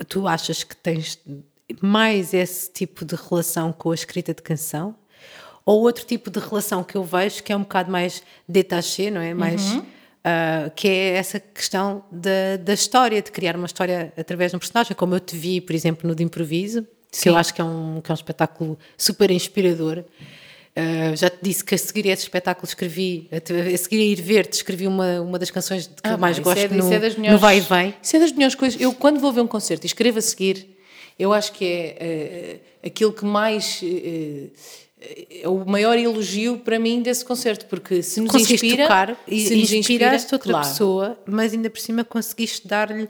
[0.09, 1.19] tu achas que tens
[1.83, 4.95] mais esse tipo de relação com a escrita de canção?
[5.65, 9.21] Ou outro tipo de relação que eu vejo que é um bocado mais détaché, não
[9.21, 9.35] é?
[9.35, 9.85] Mais, Uhum.
[10.21, 14.59] Uh, que é essa questão da, da história, de criar uma história através de um
[14.59, 17.23] personagem, como eu te vi, por exemplo, no de improviso, Sim.
[17.23, 20.05] que eu acho que é, um, que é um espetáculo super inspirador.
[20.77, 24.53] Uh, já te disse que a seguir esse espetáculo escrevi, a, seguir a ir ver-te,
[24.53, 27.39] escrevi uma, uma das canções que ah, eu mais gosto é, no, é melhores, no
[27.39, 27.95] Vai e Vem.
[28.03, 28.79] Isso é das melhores coisas.
[28.79, 30.77] Eu, quando vou ver um concerto e escrevo a seguir,
[31.19, 33.81] eu acho que é uh, aquilo que mais.
[33.83, 34.51] Uh,
[35.43, 39.41] é o maior elogio para mim desse concerto, porque se nos conseguiste inspira, tocar e
[39.41, 40.69] se nos inspiraste outra claro.
[40.69, 43.09] pessoa, mas ainda por cima conseguiste dar-lhe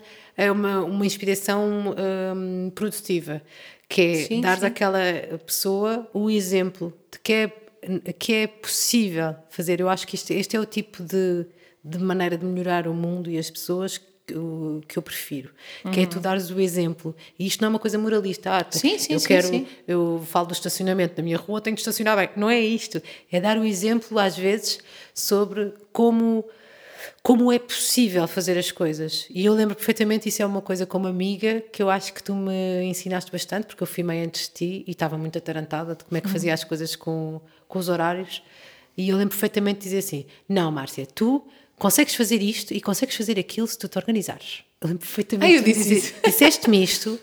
[0.53, 1.94] uma, uma inspiração
[2.35, 3.42] um, produtiva,
[3.88, 5.00] que é sim, dar àquela
[5.44, 7.53] pessoa o exemplo de que é,
[8.12, 9.81] que é possível fazer.
[9.81, 11.44] Eu acho que este, este é o tipo de,
[11.85, 14.00] de maneira de melhorar o mundo e as pessoas
[14.32, 15.50] eu, que eu prefiro,
[15.84, 15.90] uhum.
[15.90, 16.22] que é tu uhum.
[16.22, 17.14] dares o exemplo.
[17.38, 18.58] E isto não é uma coisa moralista.
[18.58, 19.66] Ah, sim, sim, eu sim, quero, sim.
[19.86, 22.30] eu falo do estacionamento da minha rua, tenho que estacionar bem.
[22.36, 23.02] Não é isto.
[23.30, 24.78] É dar o exemplo, às vezes,
[25.14, 26.44] sobre como
[27.22, 29.26] como é possível fazer as coisas.
[29.30, 32.34] E eu lembro perfeitamente, isso é uma coisa como amiga que eu acho que tu
[32.34, 36.04] me ensinaste bastante, porque eu fui meio antes de ti e estava muito atarantada de
[36.04, 36.54] como é que fazia uhum.
[36.54, 38.42] as coisas com, com os horários.
[38.96, 41.46] E eu lembro perfeitamente de dizer assim: Não, Márcia, tu
[41.80, 44.62] consegues fazer isto e consegues fazer aquilo se tu te organizares.
[44.80, 45.50] Eu lembro perfeitamente.
[45.50, 46.14] Ah, eu disse isso.
[46.22, 47.18] Disseste-me isto.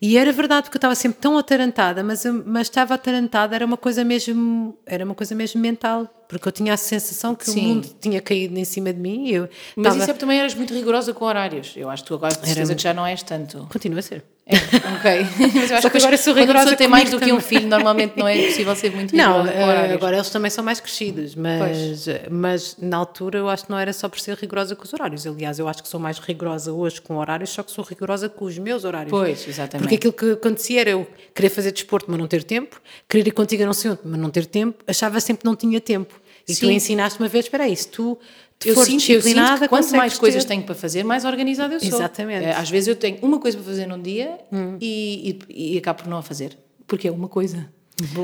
[0.00, 3.76] E era verdade porque eu estava sempre tão atarantada, mas, mas estava atarantada, era uma
[3.76, 7.60] coisa mesmo, era uma coisa mesmo mental porque eu tinha a sensação que Sim.
[7.60, 9.28] o mundo tinha caído em cima de mim.
[9.28, 9.98] Eu Mas tava...
[9.98, 11.74] isso é também eras muito rigorosa com horários.
[11.76, 13.68] Eu acho que tu agora de certeza que já não és tanto.
[13.70, 14.24] Continua a ser.
[14.46, 15.26] É, ok.
[15.54, 16.74] Mas eu acho que agora sou rigorosa.
[16.74, 19.62] Tem mais do que um filho, normalmente não é possível ser muito rigorosa não, com
[19.62, 19.94] horários.
[19.94, 23.92] agora eles também são mais crescidos, mas, mas na altura eu acho que não era
[23.92, 25.26] só por ser rigorosa com os horários.
[25.26, 28.46] Aliás, eu acho que sou mais rigorosa hoje com horários, só que sou rigorosa com
[28.46, 29.10] os meus horários.
[29.10, 29.82] Pois, exatamente.
[29.82, 33.32] Porque aquilo que acontecia era eu querer fazer desporto, mas não ter tempo, querer ir
[33.32, 36.21] contigo a não sei onde, mas não ter tempo, achava sempre que não tinha tempo.
[36.48, 36.60] E Sim.
[36.66, 38.18] tu ensinaste uma vez, espera aí, se tu
[38.58, 41.88] te eu sinto, disciplinada, eu quanto mais coisas tenho para fazer, mais organizada eu sou.
[41.88, 42.44] Exatamente.
[42.44, 44.76] É, às vezes eu tenho uma coisa para fazer num dia hum.
[44.80, 47.68] e, e, e acabo por não a fazer, porque é uma coisa.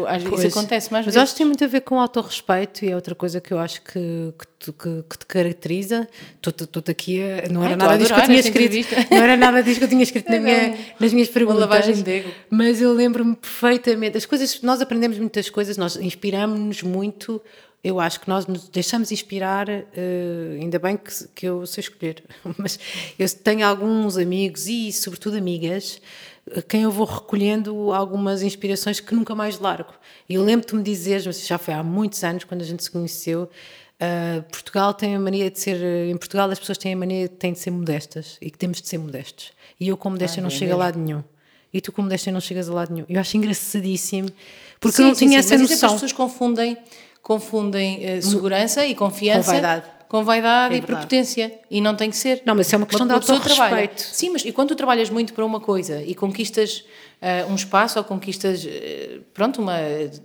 [0.09, 1.29] Às vezes isso acontece mais Mas vezes.
[1.29, 3.83] acho que tem muito a ver com autorrespeito e é outra coisa que eu acho
[3.83, 6.09] que, que, que, que te caracteriza.
[6.45, 9.11] Estou aqui a, não era nada disso que eu tinha escrito.
[9.11, 11.63] Não era nada disso que eu tinha escrito na minha, nas minhas perguntas.
[11.63, 12.31] Uma lavagem de ego.
[12.51, 14.17] Mas eu lembro-me perfeitamente.
[14.17, 17.41] As coisas, nós aprendemos muitas coisas, nós inspiramos-nos muito
[17.83, 22.25] eu acho que nós nos deixamos inspirar, uh, ainda bem que, que eu sei escolher,
[22.59, 22.79] mas
[23.19, 26.01] eu tenho alguns amigos e, sobretudo, amigas,
[26.69, 29.93] quem eu vou recolhendo algumas inspirações que nunca mais largo.
[30.29, 32.91] E eu lembro-te me dizeres, mas já foi há muitos anos, quando a gente se
[32.91, 37.29] conheceu, uh, Portugal tem a mania de ser, em Portugal as pessoas têm a mania
[37.29, 39.53] têm de ser modestas e que temos de ser modestos.
[39.79, 41.23] E eu, como modesta, ah, não é chego a lado nenhum.
[41.73, 43.07] E tu, como modesta, não chegas a lado nenhum.
[43.09, 44.31] Eu acho engraçadíssimo,
[44.81, 45.89] porque sim, eu não tinha sim, essa noção.
[45.89, 46.79] As pessoas confundem
[47.29, 51.61] confundem uh, segurança e confiança com vaidade, com vaidade é e prepotência.
[51.71, 52.41] E não tem que ser.
[52.47, 54.01] Não, mas é uma questão uma, de autorrespeito.
[54.01, 56.87] Sim, mas e quando tu trabalhas muito para uma coisa e conquistas
[57.21, 59.77] uh, um espaço ou conquistas, uh, pronto, uma,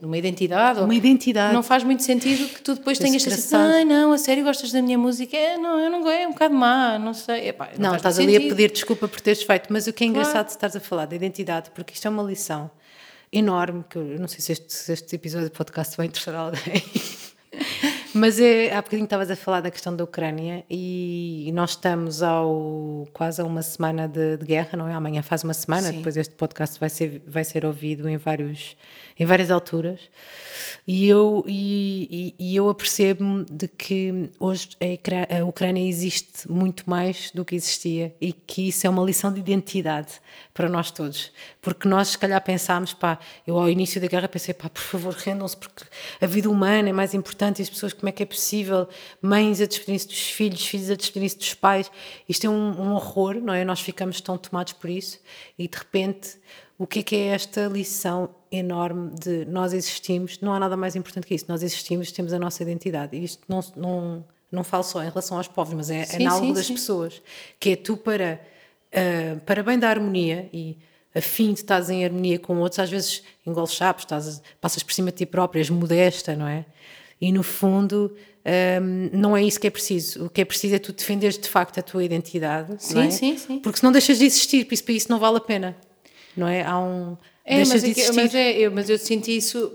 [0.02, 0.80] uma identidade.
[0.80, 1.54] Uma identidade.
[1.54, 4.72] Não faz muito sentido que tu depois tenhas que dizer, ai não, a sério gostas
[4.72, 5.36] da minha música?
[5.36, 7.50] É, não, eu não gosto, é um bocado má, não sei.
[7.50, 8.54] Epá, não, não estás ali sentido.
[8.54, 10.48] a pedir desculpa por teres feito, mas o que é engraçado claro.
[10.48, 12.72] estás a falar da identidade, porque isto é uma lição
[13.34, 16.84] enorme, que eu não sei se este, se este episódio de podcast vai interessar alguém.
[18.16, 23.08] Mas é, há bocadinho estavas a falar da questão da Ucrânia e nós estamos ao
[23.12, 24.94] quase a uma semana de, de guerra, não é?
[24.94, 25.98] Amanhã faz uma semana, Sim.
[25.98, 28.78] depois este podcast vai ser, vai ser ouvido em, vários,
[29.20, 30.00] em várias alturas.
[30.86, 34.70] E eu, e, e eu apercebo-me de que hoje
[35.30, 39.40] a Ucrânia existe muito mais do que existia e que isso é uma lição de
[39.40, 40.20] identidade
[40.54, 41.32] para nós todos.
[41.62, 45.14] Porque nós, se calhar, pensámos, pá, eu ao início da guerra pensei, pá, por favor,
[45.14, 45.86] rendam-se, porque
[46.20, 48.88] a vida humana é mais importante e as pessoas, como é que é possível?
[49.22, 51.90] Mães a despedirem-se dos filhos, filhos a despedirem-se dos pais.
[52.28, 53.64] Isto é um, um horror, não é?
[53.64, 55.18] Nós ficamos tão tomados por isso
[55.58, 56.38] e de repente
[56.78, 60.96] o que é que é esta lição enorme de nós existimos, não há nada mais
[60.96, 63.18] importante que isso, nós existimos, temos a nossa identidade.
[63.18, 66.28] E isto não, não, não falo só em relação aos povos, mas é, sim, é
[66.28, 66.74] algo das sim.
[66.74, 67.22] pessoas,
[67.60, 68.40] que é tu para,
[68.94, 70.78] uh, para bem da harmonia e
[71.16, 74.94] a fim de estás em harmonia com outros, às vezes engoles chapos, estás, passas por
[74.94, 76.66] cima de ti própria, és modesta, não é?
[77.22, 80.26] E no fundo um, ehm, não é isso que é preciso.
[80.26, 83.10] O que é preciso é tu defenderes de facto a tua identidade, sim, é?
[83.12, 83.60] sim, sim.
[83.60, 85.76] Porque se não deixas de existir, por isso, para isso não vale a pena
[86.36, 86.64] não é?
[86.64, 87.18] Há um.
[87.46, 89.74] É, mas, de é, mas, é, eu, mas eu senti isso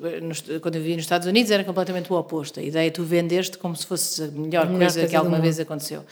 [0.62, 2.60] quando eu vivia nos Estados Unidos, era completamente o oposto.
[2.60, 5.60] A ideia é tu vendeste como se fosse a melhor, melhor coisa que alguma vez
[5.60, 6.02] aconteceu.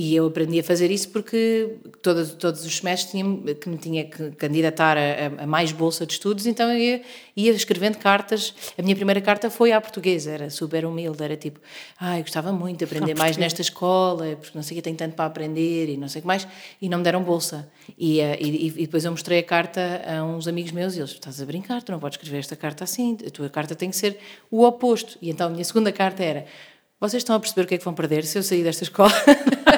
[0.00, 4.04] E eu aprendi a fazer isso porque todos, todos os semestres tinha, que me tinha
[4.04, 7.02] que candidatar a, a, mais bolsa de estudos, então eu ia,
[7.36, 8.54] ia, escrevendo cartas.
[8.78, 11.58] A minha primeira carta foi à portuguesa, era super humilde, era tipo,
[11.98, 15.24] ah, gostava muito de aprender mais nesta escola, porque não sei que, tenho tanto para
[15.24, 16.46] aprender e não sei o que mais,
[16.80, 17.68] e não me deram bolsa.
[17.98, 21.10] E, eh, e, e depois eu mostrei a carta a uns amigos meus e eles,
[21.10, 23.96] estás a brincar, tu não podes escrever esta carta assim, a tua carta tem que
[23.96, 24.16] ser
[24.48, 25.18] o oposto.
[25.20, 26.46] E então a minha segunda carta era,
[27.00, 29.10] vocês estão a perceber o que é que vão perder se eu sair desta escola?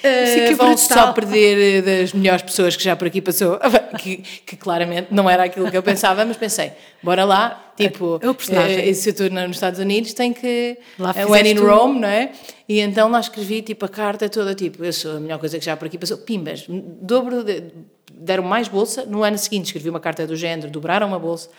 [0.00, 3.60] Uh, vão só perder eh, das melhores pessoas que já por aqui passou,
[4.00, 4.16] que,
[4.46, 8.34] que, claramente não era aquilo que eu pensava, mas pensei, bora lá, tipo, é o
[8.34, 8.90] personagem.
[8.90, 10.78] Uh, se eu estou nos Estados Unidos, tem que.
[10.98, 12.32] Lá uh, when in Rome, não é?
[12.66, 15.64] E então lá escrevi tipo a carta toda, tipo, eu sou a melhor coisa que
[15.64, 17.64] já por aqui passou, pimbas, dobro, de,
[18.10, 21.50] deram mais bolsa, no ano seguinte escrevi uma carta do género, dobraram uma bolsa.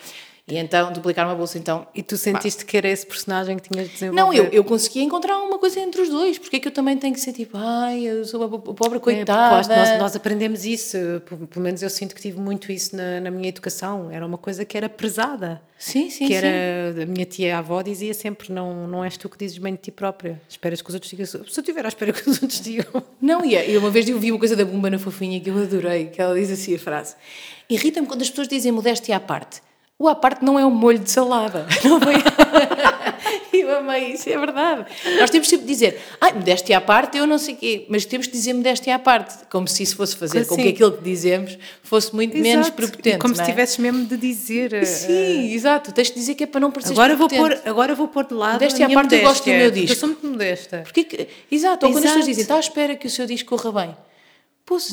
[0.52, 1.88] E então, duplicar uma bolsa, então...
[1.96, 4.22] E tu sentiste que era esse personagem que tinhas de desenvolver?
[4.22, 6.38] Não, eu, eu conseguia encontrar uma coisa entre os dois.
[6.38, 9.00] Porque é que eu também tenho que ser tipo, ai, eu sou a pobre é,
[9.00, 9.74] coitada.
[9.74, 10.98] É, nós, nós aprendemos isso,
[11.50, 14.12] pelo menos eu sinto que tive muito isso na, na minha educação.
[14.12, 15.62] Era uma coisa que era pesada.
[15.80, 17.04] Sim, sim, que era, sim.
[17.04, 20.42] A minha tia-avó dizia sempre, não, não és tu que dizes bem de ti própria.
[20.50, 21.26] Esperas que os outros digam...
[21.26, 23.02] Se eu tiver à espera que os outros digam...
[23.22, 26.08] Não, e uma vez eu vi uma coisa da Bumba na Fofinha que eu adorei,
[26.08, 27.16] que ela diz assim a frase.
[27.70, 29.62] Irrita-me quando as pessoas dizem modéstia à parte
[30.02, 31.68] o à parte não é um molho de salada.
[31.86, 32.16] Não foi?
[33.54, 34.86] eu amei isso, é verdade.
[35.20, 38.06] Nós temos sempre de dizer, ai, modéstia à parte, eu não sei o quê, mas
[38.06, 40.50] temos de dizer modéstia à parte, como se isso fosse fazer assim.
[40.50, 42.50] com que aquilo que dizemos fosse muito exato.
[42.50, 43.20] menos prepotente.
[43.20, 43.46] Como se é?
[43.46, 44.74] tivesses mesmo de dizer.
[44.74, 45.54] Eh, Sim, uh...
[45.54, 48.26] exato, tens de dizer que é para não parecer agora vou pôr Agora vou pôr
[48.26, 48.54] de lado.
[48.54, 49.92] Modéstia à parte, modéstia, eu gosto do meu disco.
[49.92, 50.82] Eu sou muito modesta.
[50.84, 53.86] Porque, exato, ou quando as pessoas dizem, está à espera que o seu disco corra
[53.86, 53.96] bem.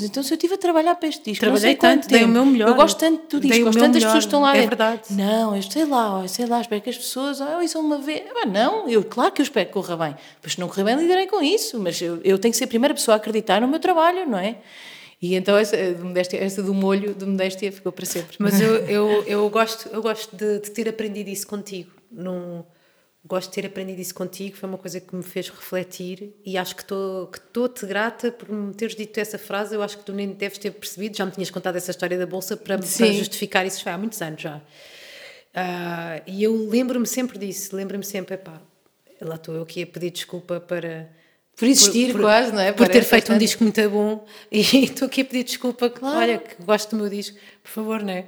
[0.03, 2.69] Então se eu estive a trabalhar para este disco, Trabalhei tanto, dei o meu melhor.
[2.69, 4.77] Eu gosto tanto do disco, gosto tanto das pessoas que estão lá é dentro.
[4.77, 5.03] verdade.
[5.11, 8.23] Não, eu sei lá, eu sei lá, espero que as pessoas oh, isso uma vez.
[8.37, 10.17] Ah, não, eu, claro que eu espero que corra bem.
[10.41, 12.69] Pois se não correr bem, lidarei com isso, mas eu, eu tenho que ser a
[12.69, 14.57] primeira pessoa a acreditar no meu trabalho, não é?
[15.21, 18.37] E então essa, modéstia, essa do molho de modéstia ficou para sempre.
[18.39, 21.91] Mas eu, eu, eu gosto, eu gosto de, de ter aprendido isso contigo.
[22.11, 22.63] Num,
[23.29, 26.75] gosto de ter aprendido isso contigo, foi uma coisa que me fez refletir e acho
[26.75, 29.75] que estou-te grata por me teres dito essa frase.
[29.75, 32.27] Eu acho que tu nem deves ter percebido, já me tinhas contado essa história da
[32.27, 34.57] bolsa para, para justificar isso já há muitos anos já.
[34.57, 38.63] Uh, e eu lembro-me sempre disso, lembro-me sempre, epá,
[39.21, 41.11] lá estou eu que ia pedir desculpa para.
[41.55, 42.71] Por existir, por, quase, não é?
[42.71, 43.37] Por Parece ter feito bastante.
[43.37, 46.19] um disco muito bom e estou aqui a pedir desculpa, claro.
[46.19, 48.27] olha, que gosto do meu disco, por favor, não é?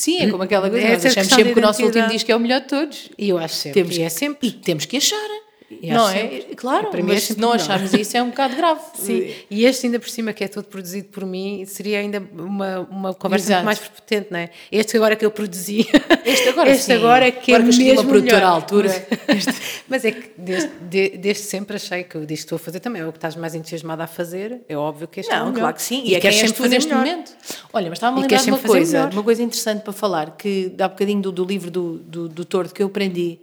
[0.00, 2.40] Sim, é como aquela coisa, nós achamos sempre que o nosso último disco é o
[2.40, 3.10] melhor de todos.
[3.18, 3.82] E eu acho sempre.
[3.82, 4.48] Temos, e é sempre.
[4.48, 5.28] E temos que achar.
[5.70, 6.14] E não é?
[6.14, 6.56] Sempre.
[6.56, 8.80] Claro, para mim mas é se não acharmos isso é um bocado grave.
[8.98, 12.80] Sim, e este ainda por cima que é todo produzido por mim, seria ainda uma,
[12.90, 14.50] uma conversa muito mais prepotente, não é?
[14.72, 15.86] Este agora que eu produzi.
[16.24, 16.92] Este agora Este sim.
[16.92, 19.06] agora é que agora é que mesmo uma produtora à altura.
[19.88, 20.70] mas é que desde,
[21.16, 23.36] desde, sempre achei que o disco que estou a fazer também é o que estás
[23.36, 25.60] mais entusiasmada a fazer, é óbvio que este não, é o melhor.
[25.60, 27.32] claro que sim, e, e é quem és tu neste momento.
[27.72, 30.86] Olha, mas estava-me a lembrar de uma coisa, uma coisa interessante para falar, que dá
[30.86, 33.38] um bocadinho do, do livro do, do, do Tordo que eu aprendi,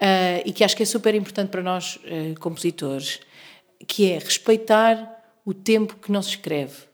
[0.00, 3.20] uh, e que acho que é super importante para nós, uh, compositores,
[3.86, 6.89] que é respeitar o tempo que não se escreve.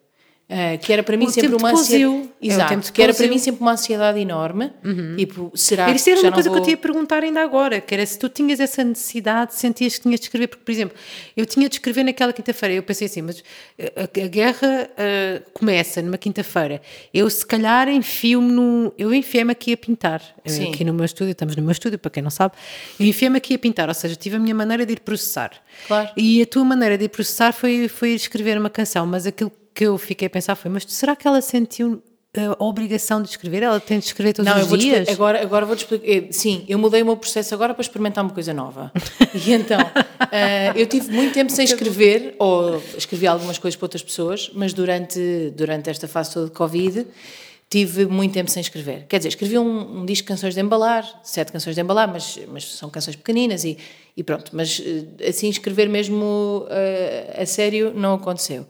[0.49, 2.31] Uh, que era para mim o sempre uma ansiedade.
[2.41, 4.71] É Exato, é que era para mim sempre uma ansiedade enorme.
[4.85, 5.17] Uhum.
[5.17, 6.57] Tipo, será Isso era uma coisa vou...
[6.57, 9.97] que eu te ia perguntar ainda agora, que era se tu tinhas essa necessidade, sentias
[9.97, 10.97] que tinhas de escrever, porque, por exemplo,
[11.37, 13.43] eu tinha de escrever naquela quinta-feira, eu pensei assim, mas
[13.97, 16.81] a, a guerra uh, começa numa quinta-feira,
[17.13, 18.95] eu se calhar enfio-me no.
[18.97, 20.69] Eu enfiei-me aqui a pintar, Sim.
[20.69, 22.55] aqui no meu estúdio, estamos no meu estúdio, para quem não sabe,
[23.01, 25.51] eu enfiei-me aqui a pintar, ou seja, tive a minha maneira de ir processar.
[25.89, 26.11] Claro.
[26.17, 29.85] E a tua maneira de ir processar foi, foi escrever uma canção, mas aquilo que
[29.85, 33.63] eu fiquei a pensar foi, mas será que ela sentiu eh, a obrigação de escrever?
[33.63, 35.07] Ela tem de escrever todos não, os dias?
[35.11, 36.09] Agora, agora vou-te explicar.
[36.09, 38.91] Eh, sim, eu mudei o meu processo agora para experimentar uma coisa nova.
[39.47, 44.03] E então, uh, eu tive muito tempo sem escrever, ou escrevi algumas coisas para outras
[44.03, 47.07] pessoas, mas durante, durante esta fase toda de Covid
[47.69, 49.05] tive muito tempo sem escrever.
[49.09, 52.39] Quer dizer, escrevi um, um disco de canções de embalar, sete canções de embalar, mas,
[52.49, 53.77] mas são canções pequeninas e,
[54.17, 54.53] e pronto.
[54.55, 54.81] Mas
[55.29, 58.67] assim, escrever mesmo uh, a sério não aconteceu.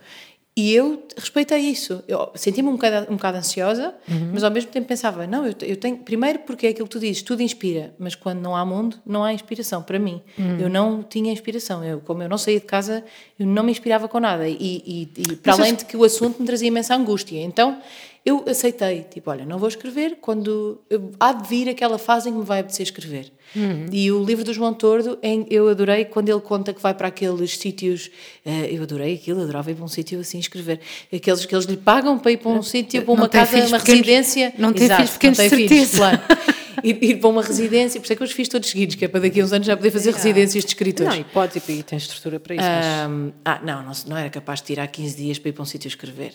[0.59, 2.03] E eu respeitei isso.
[2.09, 4.31] Eu senti-me um bocado, um bocado ansiosa, uhum.
[4.33, 5.99] mas ao mesmo tempo pensava: não, eu, eu, tenho.
[5.99, 9.23] Primeiro, porque é aquilo que tu dizes, tudo inspira, mas quando não há mundo, não
[9.23, 9.83] há inspiração.
[9.83, 10.59] Para mim, uhum.
[10.59, 11.85] eu não tinha inspiração.
[11.85, 13.05] Eu, como eu não saía de casa,
[13.39, 14.49] eu não me inspirava com nada.
[14.49, 17.39] E, e, e para além de que o assunto me trazia imensa angústia.
[17.43, 17.79] Então,
[18.25, 20.81] eu aceitei, tipo, olha, não vou escrever quando
[21.21, 23.31] há de vir aquela fase em que me vai apetecer escrever.
[23.55, 23.87] Uhum.
[23.93, 27.57] E o livro do João Tordo, eu adorei quando ele conta que vai para aqueles
[27.57, 28.11] sítios,
[28.45, 30.81] eh, eu adorei aquilo, adorava ir para um sítio assim escrever,
[31.13, 34.07] aqueles que eles lhe pagam para ir para um sítio, para uma casa, uma pequenos,
[34.07, 34.53] residência.
[34.59, 35.75] Não tem Exato, filhos pequenos, não tem certeza.
[35.75, 36.21] Filhos, claro.
[36.83, 39.05] ir, ir para uma residência, por isso é que eu os fiz todos seguidos, que
[39.05, 41.13] é para daqui a uns anos já poder fazer residências de escritores.
[41.13, 42.65] Não, e pode, e tem estrutura para isso.
[42.65, 43.33] Mas...
[43.45, 45.89] Ah, não, não, não era capaz de tirar 15 dias para ir para um sítio
[45.89, 46.33] escrever.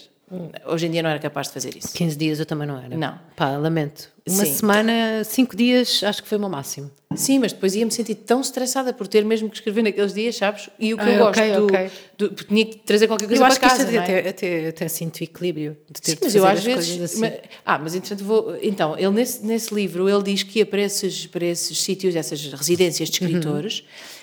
[0.65, 1.93] Hoje em dia não era capaz de fazer isso.
[1.93, 2.95] 15 dias eu também não era.
[2.95, 3.19] Não.
[3.35, 4.09] Pá, lamento.
[4.27, 4.53] Uma Sim.
[4.53, 6.91] semana, 5 dias, acho que foi o meu máximo.
[7.15, 10.69] Sim, mas depois ia-me sentir tão estressada por ter mesmo que escrever naqueles dias, sabes?
[10.79, 11.91] E o que ah, eu gosto okay, do, okay.
[12.17, 13.81] do, Tinha que trazer qualquer coisa eu para casa.
[13.81, 14.19] Eu acho que é?
[14.19, 17.01] até, até, até sinto equilíbrio de ter Sim, mas eu às vezes.
[17.01, 17.19] Assim.
[17.19, 17.33] Mas,
[17.65, 18.55] ah, mas entretanto vou.
[18.61, 22.45] Então, ele nesse, nesse livro ele diz que ia para esses, para esses sítios, essas
[22.53, 23.79] residências de escritores.
[23.79, 24.21] Uhum.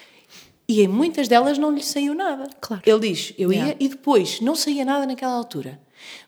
[0.69, 2.49] E em muitas delas não lhe saiu nada.
[2.61, 2.83] Claro.
[2.87, 3.77] Ele diz: Eu ia yeah.
[3.81, 5.81] e depois não saía nada naquela altura.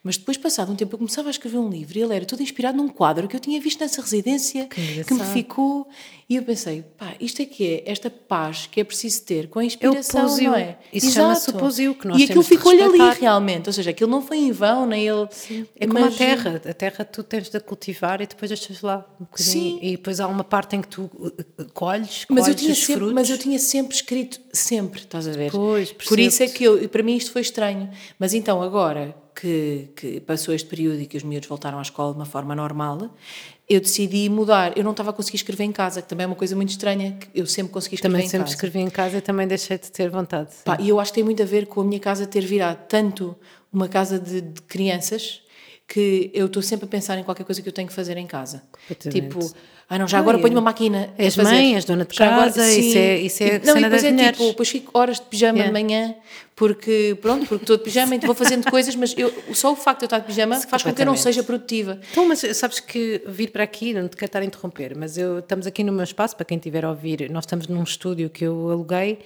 [0.03, 2.43] Mas depois, passado um tempo, eu começava a escrever um livro e ele era todo
[2.43, 5.87] inspirado num quadro que eu tinha visto nessa residência, que, que me ficou.
[6.27, 9.59] E eu pensei, pá, isto é que é esta paz que é preciso ter com
[9.59, 10.79] a inspiração, não é?
[10.91, 14.39] Isso chama-se o que nós E aquilo ficou-lhe ali realmente, ou seja, aquilo não foi
[14.39, 15.27] em vão, nem ele...
[15.31, 15.67] Sim.
[15.79, 19.25] É como a terra, a terra tu tens de cultivar e depois deixas lá um
[19.25, 19.53] bocadinho.
[19.53, 19.79] Sim.
[19.83, 22.95] E depois há uma parte em que tu uh, uh, colhes, mas eu tinha sempre,
[22.95, 23.15] frutos.
[23.15, 25.51] Mas eu tinha sempre escrito, sempre, estás a ver?
[25.51, 27.91] Pois, Por isso é que eu, para mim isto foi estranho.
[28.19, 32.13] Mas então agora que, que, passou este período e que os miúdos voltaram à escola
[32.13, 33.11] de uma forma normal,
[33.69, 34.77] eu decidi mudar.
[34.77, 37.13] Eu não estava a conseguir escrever em casa, que também é uma coisa muito estranha,
[37.13, 38.33] que eu sempre consegui escrever também em casa.
[38.33, 40.51] Também sempre escrevi em casa e também deixei de ter vontade.
[40.65, 42.79] Pá, e eu acho que tem muito a ver com a minha casa ter virado
[42.89, 43.37] tanto
[43.73, 45.43] uma casa de, de crianças
[45.91, 48.27] que eu estou sempre a pensar em qualquer coisa que eu tenho que fazer em
[48.27, 48.63] casa.
[49.11, 49.41] Tipo,
[49.89, 51.13] ah não, já agora ponho uma máquina.
[51.19, 54.33] És mãe, és dona de casa, agora, isso é, isso é não, cena das é.
[54.33, 55.67] Tipo, depois fico horas de pijama yeah.
[55.67, 56.15] de manhã,
[56.55, 59.99] porque pronto, porque estou de pijama e vou fazendo coisas, mas eu, só o facto
[59.99, 61.99] de eu estar de pijama faz com que eu não seja produtiva.
[62.13, 65.41] Então, mas sabes que vir para aqui, não te quero estar a interromper, mas eu,
[65.41, 68.45] estamos aqui no meu espaço, para quem estiver a ouvir, nós estamos num estúdio que
[68.45, 69.19] eu aluguei,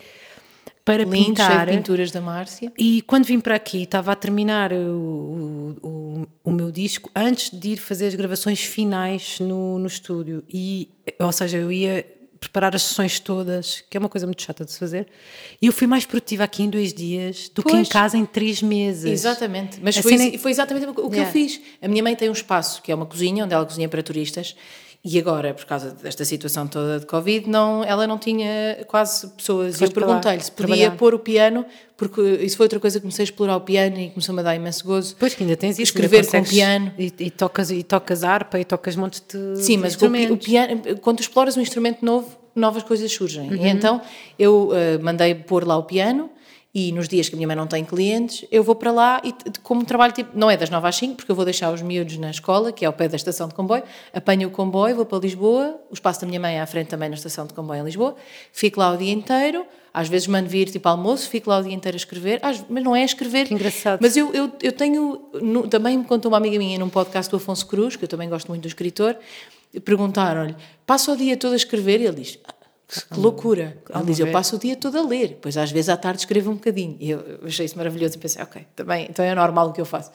[0.84, 1.66] para Lindo, pintar.
[1.66, 2.70] pinturas da Márcia.
[2.78, 7.70] E quando vim para aqui, estava a terminar o, o, o, meu disco antes de
[7.70, 10.44] ir fazer as gravações finais no, no estúdio.
[10.52, 12.04] E, ou seja, eu ia
[12.38, 15.06] preparar as sessões todas, que é uma coisa muito chata de se fazer.
[15.60, 17.74] E eu fui mais produtiva aqui em dois dias do pois.
[17.74, 19.10] que em casa em três meses.
[19.10, 19.80] Exatamente.
[19.82, 20.38] Mas foi, cena...
[20.38, 21.22] foi exatamente o que yeah.
[21.22, 21.60] eu fiz.
[21.80, 24.54] A minha mãe tem um espaço, que é uma cozinha, onde ela cozinha para turistas.
[25.06, 29.78] E agora, por causa desta situação toda de Covid, não, ela não tinha quase pessoas.
[29.78, 30.96] e eu perguntei-lhe se podia trabalhar.
[30.96, 34.08] pôr o piano, porque isso foi outra coisa que comecei a explorar o piano e
[34.08, 35.14] começou-me a dar imenso gozo.
[35.18, 35.82] Pois que ainda tens isso.
[35.82, 36.90] Escrever com piano.
[36.98, 40.80] E, e, tocas, e tocas harpa e tocas montes de Sim, mas o, o, piano,
[41.02, 43.50] quando exploras um instrumento novo, novas coisas surgem.
[43.50, 43.56] Uhum.
[43.56, 44.00] E então
[44.38, 46.30] eu uh, mandei pôr lá o piano
[46.74, 49.32] e nos dias que a minha mãe não tem clientes, eu vou para lá e
[49.62, 52.16] como trabalho tipo, não é das 9 às 5, porque eu vou deixar os miúdos
[52.16, 55.18] na escola, que é ao pé da estação de comboio, apanho o comboio, vou para
[55.18, 57.84] Lisboa, o espaço da minha mãe é à frente também na estação de comboio em
[57.84, 58.16] Lisboa,
[58.52, 61.72] fico lá o dia inteiro, às vezes mando vir tipo almoço, fico lá o dia
[61.72, 63.46] inteiro a escrever, mas não é a escrever.
[63.46, 64.00] Que engraçado.
[64.02, 67.36] Mas eu, eu, eu tenho, no, também me contou uma amiga minha num podcast do
[67.36, 69.16] Afonso Cruz, que eu também gosto muito do escritor,
[69.80, 72.00] perguntaram-lhe, passa o dia todo a escrever?
[72.00, 72.38] E ele diz,
[72.86, 73.76] que loucura.
[73.94, 76.50] Ele diz, eu passo o dia todo a ler, pois às vezes à tarde escrevo
[76.50, 76.96] um bocadinho.
[77.00, 79.86] E eu achei isso maravilhoso e pensei, ok, também, então é normal o que eu
[79.86, 80.10] faço.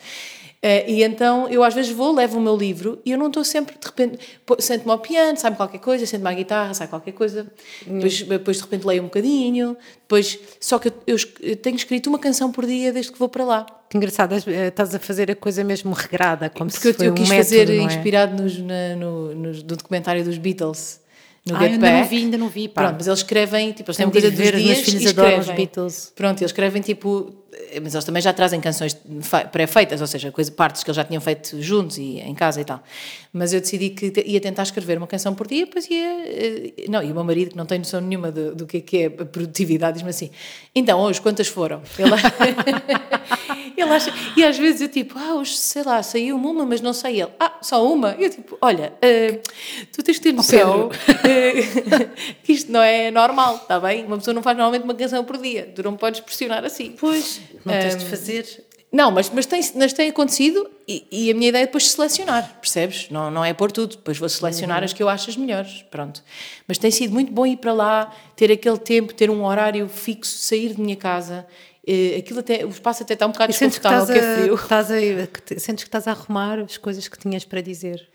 [0.62, 3.46] Uh, e então eu às vezes vou, levo o meu livro e eu não estou
[3.46, 4.20] sempre, de repente,
[4.60, 7.48] sento-me ao piano, sai-me qualquer coisa, sento-me à guitarra, sai qualquer coisa,
[7.88, 7.94] hum.
[7.96, 12.20] depois, depois de repente leio um bocadinho, depois, só que eu, eu, tenho escrito uma
[12.20, 13.66] canção por dia desde que vou para lá.
[13.90, 17.14] Que engraçado, eh, estás a fazer a coisa mesmo regrada, como Porque se eu, eu
[17.14, 17.84] quis um fazer método, é?
[17.84, 21.00] inspirado nos, na, no, no, no documentário dos Beatles
[21.46, 22.68] no ah, ainda não vi, ainda não vi.
[22.68, 22.84] Pá.
[22.84, 25.40] Pronto, mas eles escrevem, tipo, eles têm uma coisa dos dias e escrevem.
[25.40, 26.14] Os Beatles.
[26.16, 27.34] Pronto, eles escrevem tipo,
[27.82, 28.98] mas eles também já trazem canções
[29.52, 32.66] pré-feitas, ou seja, coisa, partes que eles já tinham feito juntos e em casa e
[32.66, 32.82] tal.
[33.34, 36.26] Mas eu decidi que ia tentar escrever uma canção por dia, depois ia.
[36.26, 38.82] Eh, não, e o meu marido, que não tem noção nenhuma do, do que é,
[38.82, 40.30] que é a produtividade, diz-me assim:
[40.74, 41.82] então, hoje, quantas foram?
[41.98, 42.10] Ele,
[43.82, 44.14] ele acha.
[44.36, 47.32] E às vezes eu tipo, ah, hoje, sei lá, saiu uma, mas não sei ele.
[47.40, 48.16] Ah, só uma?
[48.20, 49.40] Eu tipo, olha, uh,
[49.92, 50.92] tu tens de ter noção uh,
[52.44, 54.06] que isto não é normal, está bem?
[54.06, 56.96] Uma pessoa não faz normalmente uma canção por dia, tu não podes pressionar assim.
[57.00, 61.36] Pois, não tens de fazer não, mas, mas, tem, mas tem acontecido e, e, a
[61.36, 63.08] minha ideia é depois selecionar, percebes?
[63.12, 64.86] Não, não é por tudo, depois vou selecionar uhum.
[64.86, 66.24] as que eu acho as melhores, pronto.
[66.68, 70.36] Mas tem sido muito bom ir para lá, ter aquele tempo, ter um horário fixo,
[70.40, 71.46] sair de minha casa.
[72.18, 74.56] Aquilo até, o espaço até está um bocado desconfortável, que, é frio.
[74.56, 78.08] Estás a, sentes que estás a arrumar as coisas que tinhas para dizer?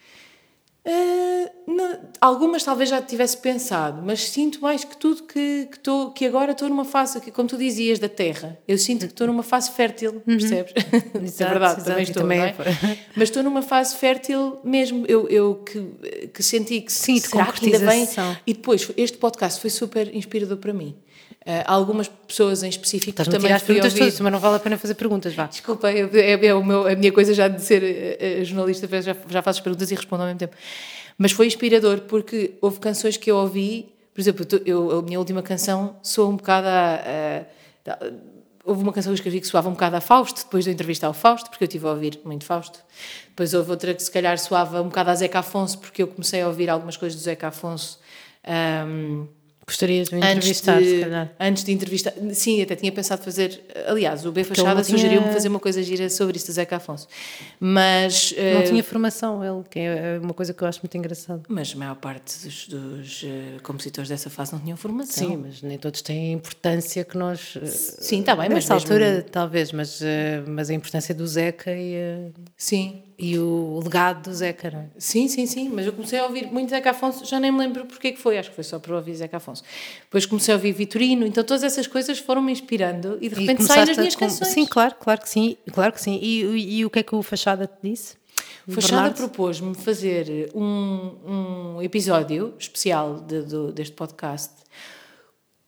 [0.87, 6.11] Uh, não, algumas talvez já tivesse pensado, mas sinto mais que tudo que, que, tô,
[6.11, 8.59] que agora estou numa fase, que, como tu dizias, da terra.
[8.69, 10.37] Eu sinto que estou numa fase fértil, uhum.
[10.37, 10.75] percebes?
[11.23, 12.55] Isso é verdade, exato, também estou, também é?
[13.17, 15.07] Mas estou numa fase fértil mesmo.
[15.09, 18.07] Eu, eu que, que senti que Sim, será que ainda bem.
[18.47, 20.95] E depois, este podcast foi super inspirador para mim.
[21.47, 24.07] Uh, algumas pessoas em específico Estás também as perguntas ouvir...
[24.07, 25.45] todas, mas não vale a pena fazer perguntas, vá.
[25.45, 29.14] Desculpa, é, é, é o meu, a minha coisa já de ser uh, jornalista, já,
[29.28, 30.57] já faço perguntas e respondo ao mesmo tempo.
[31.18, 35.42] Mas foi inspirador porque houve canções que eu ouvi, por exemplo, eu, a minha última
[35.42, 37.01] canção soa um bocado a,
[37.86, 38.11] a, a
[38.64, 40.72] houve uma canção que eu escrevi que soava um bocado a Fausto, depois de eu
[40.72, 42.78] entrevistar o Fausto, porque eu estive a ouvir muito Fausto.
[43.28, 46.40] Depois houve outra que se calhar soava um bocado a Zeca Afonso, porque eu comecei
[46.40, 48.01] a ouvir algumas coisas do Zeca Afonso.
[48.86, 49.28] Um,
[49.67, 51.33] Gostarias de me entrevistar, antes de, se calhar.
[51.41, 53.62] Antes de entrevistar, sim, até tinha pensado fazer.
[53.87, 54.99] Aliás, o B Fachada tinha...
[54.99, 57.09] sugeriu-me fazer uma coisa gira sobre isso do Zeca Afonso.
[57.59, 58.35] Mas.
[58.37, 61.43] Não uh, tinha formação, ele, que é uma coisa que eu acho muito engraçada.
[61.49, 63.27] Mas a maior parte dos, dos uh,
[63.62, 65.29] compositores dessa fase não tinham formação.
[65.29, 67.57] Sim, mas nem todos têm a importância que nós.
[67.57, 68.69] Uh, sim, está bem, mas.
[68.69, 68.93] Nessa mesmo...
[68.93, 70.03] altura, talvez, mas,
[70.47, 72.33] mas a importância do Zeca e.
[72.57, 74.87] sim e o legado do Zeca, não é?
[74.99, 77.85] Sim, sim, sim, mas eu comecei a ouvir muito Zeca Afonso, já nem me lembro
[77.87, 79.62] porque que foi, acho que foi só para ouvir Zeca Afonso.
[80.03, 83.87] Depois comecei a ouvir Vitorino, então todas essas coisas foram-me inspirando e de repente saem
[83.87, 84.21] nas minhas com...
[84.21, 84.51] canções.
[84.51, 86.19] Sim, claro, claro que sim, claro que sim.
[86.21, 88.17] E, e, e o que é que o Fachada te disse?
[88.67, 94.65] O Fachada propôs-me fazer um, um episódio especial de, de, deste podcast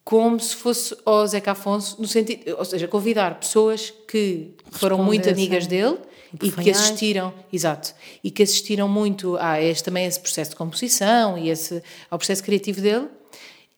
[0.03, 5.29] como se fosse o Zeca Afonso, no sentido, ou seja, convidar pessoas que foram muito
[5.29, 5.97] amigas dele
[6.41, 10.55] e que assistiram, exato, e que assistiram muito a este, também a esse processo de
[10.55, 13.07] composição e esse, ao processo criativo dele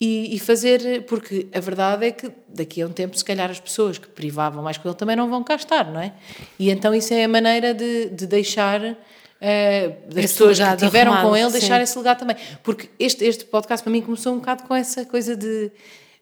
[0.02, 3.60] e, e, fazer, porque a verdade é que daqui a um tempo, se calhar, as
[3.60, 6.14] pessoas que privavam mais com ele também não vão cá estar, não é?
[6.58, 8.82] E então isso é a maneira de, de deixar.
[8.82, 11.84] Uh, das esse pessoas que tiveram arrumado, com ele, deixar sim.
[11.84, 12.38] esse legado também.
[12.64, 15.70] Porque este, este podcast para mim começou um bocado com essa coisa de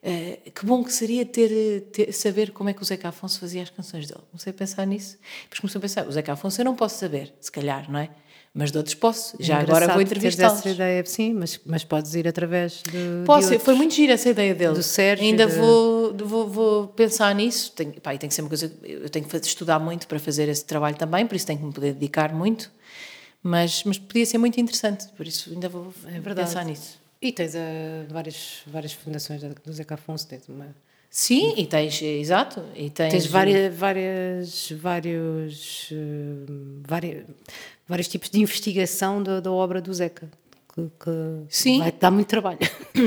[0.00, 3.62] Uh, que bom que seria ter, ter, saber como é que o Zeca Afonso fazia
[3.62, 4.20] as canções dele.
[4.30, 5.18] Comecei a pensar nisso.
[5.42, 8.10] Depois comecei a pensar, o Zeca Afonso eu não posso saber, se calhar, não é?
[8.54, 9.36] Mas de outros posso.
[9.38, 10.60] Já agora vou entrevistá-los.
[10.60, 13.24] essa ideia, sim, mas, mas podes ir através de.
[13.24, 14.74] Posso, de foi muito gira essa ideia dele.
[14.74, 15.24] Do Sérgio.
[15.24, 15.56] Ainda de...
[15.56, 17.72] vou, vou, vou pensar nisso.
[17.72, 18.72] Tenho, pá, tem que ser uma coisa.
[18.82, 21.72] Eu tenho que estudar muito para fazer esse trabalho também, por isso tenho que me
[21.72, 22.70] poder dedicar muito.
[23.42, 26.98] Mas, mas podia ser muito interessante, por isso ainda vou é pensar nisso.
[27.20, 27.58] E tens uh,
[28.08, 30.74] várias, várias fundações do Zeca Afonso, tens uma...
[31.10, 33.10] Sim, e tens, exato, e tens...
[33.10, 37.24] Tens várias, várias, vários, uh, vários,
[37.88, 40.28] vários tipos de investigação da, da obra do Zeca.
[40.72, 41.10] Que, que
[41.48, 41.80] Sim.
[41.80, 42.58] vai dar muito trabalho.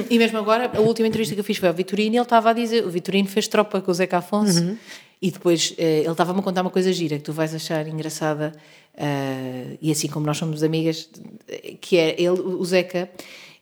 [0.09, 2.49] E mesmo agora, a última entrevista que eu fiz foi ao Vitorino e ele estava
[2.49, 4.77] a dizer, o Vitorino fez tropa com o Zeca Afonso uhum.
[5.21, 8.51] e depois uh, ele estava-me a contar uma coisa gira que tu vais achar engraçada
[8.95, 11.07] uh, e assim como nós somos amigas,
[11.79, 13.09] que é ele, o Zeca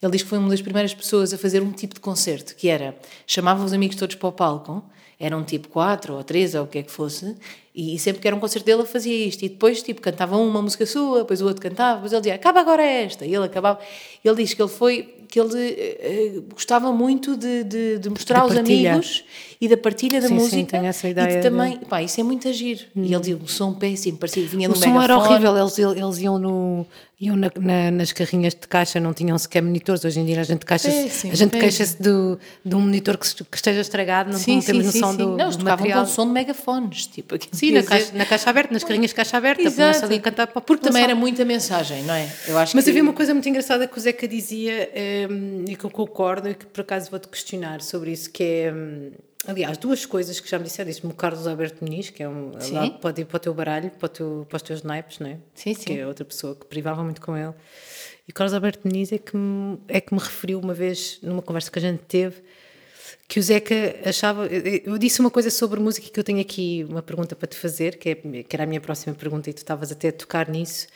[0.02, 2.70] ele diz que foi uma das primeiras pessoas a fazer um tipo de concerto, que
[2.70, 2.98] era,
[3.28, 4.84] chamava os amigos todos para o palco,
[5.20, 7.36] eram tipo quatro ou três ou o que é que fosse,
[7.76, 10.62] e, sempre que era um concerto dele ele fazia isto, e depois tipo cantava uma
[10.62, 13.80] música sua, depois o outro cantava, depois ele dizia, acaba agora esta, e ele acabava,
[14.24, 18.56] ele diz que ele foi, que ele uh, gostava muito de, de, de mostrar aos
[18.56, 19.26] amigos
[19.62, 20.56] e da partilha da sim, música.
[20.56, 21.34] Sim, tenho essa ideia.
[21.34, 21.86] E de também, de...
[21.86, 22.88] pá, isso é muito agir.
[22.96, 23.04] Hum.
[23.04, 25.78] E ele dizia, o som péssimo, parecia que vinha no O som era horrível, eles,
[25.78, 26.88] eles iam, no,
[27.20, 30.06] iam na, na, nas carrinhas de caixa, não tinham sequer monitores.
[30.06, 33.58] Hoje em dia a gente, queixa a gente queixa-se do, de um monitor que, que
[33.58, 36.06] esteja estragado, não, sim, não temos sim, noção sim, do, não, do material.
[36.06, 37.36] com som de megafones, tipo.
[37.52, 40.06] Sim, na caixa, na caixa aberta, nas carrinhas de caixa aberta, Exato.
[40.06, 42.32] ali a cantar para a Porque também era muita mensagem, não é?
[42.48, 42.92] Eu acho Mas que...
[42.92, 44.90] havia uma coisa muito engraçada que o Zeca dizia,
[45.30, 48.74] um, e que eu concordo, e que por acaso vou-te questionar sobre isso, que é...
[49.50, 52.52] Aliás, duas coisas que já me disseram, disse-me o Carlos Alberto Muniz, que é um,
[52.72, 55.38] lá, pode ir para o teu baralho, para, teu, para os teus naipes, não é?
[55.56, 55.86] Sim, sim.
[55.86, 57.54] Que é outra pessoa que privava muito com ele.
[58.28, 61.42] E o Carlos Alberto Muniz é que, me, é que me referiu uma vez, numa
[61.42, 62.44] conversa que a gente teve,
[63.28, 63.76] que o Zeca
[64.06, 64.46] achava.
[64.46, 67.98] Eu disse uma coisa sobre música que eu tenho aqui uma pergunta para te fazer,
[67.98, 70.88] que, é, que era a minha próxima pergunta, e tu estavas até a tocar nisso,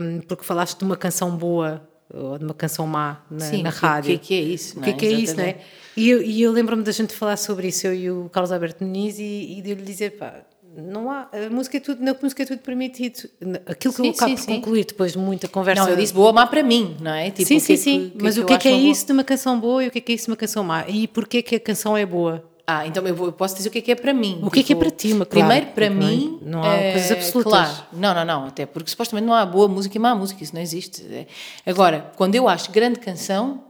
[0.00, 3.70] um, porque falaste de uma canção boa ou de uma canção má na, Sim, na
[3.70, 4.14] rádio.
[4.14, 4.78] O que, que é isso?
[4.78, 5.58] O que é, que é isso, não é?
[5.96, 9.18] E eu, eu lembro-me da gente falar sobre isso, eu e o Carlos Alberto Muniz,
[9.18, 10.44] e, e de eu lhe dizer, pá,
[10.76, 13.28] não há, a música é tudo, na música é tudo permitido.
[13.66, 15.82] Aquilo que sim, eu acabo sim, por concluir depois de muita conversa.
[15.82, 17.30] Não, eu disse boa má para mim, não é?
[17.30, 18.12] Tipo, sim, sim, que, sim.
[18.14, 19.98] Que, Mas o que é que é isso de uma canção boa e o que
[19.98, 20.86] é que é isso de uma canção má?
[20.86, 22.44] E porquê que a canção é boa?
[22.66, 24.40] Ah, então eu, vou, eu posso dizer o que é que é para mim.
[24.42, 26.40] O que tipo, é que é para ti, uma claro, Primeiro, para mim.
[26.42, 27.52] Não, não há é, coisas absolutas.
[27.52, 28.46] Claro, não, não, não.
[28.46, 31.28] Até porque supostamente não há boa música e má música, isso não existe.
[31.64, 33.62] Agora, quando eu acho grande canção,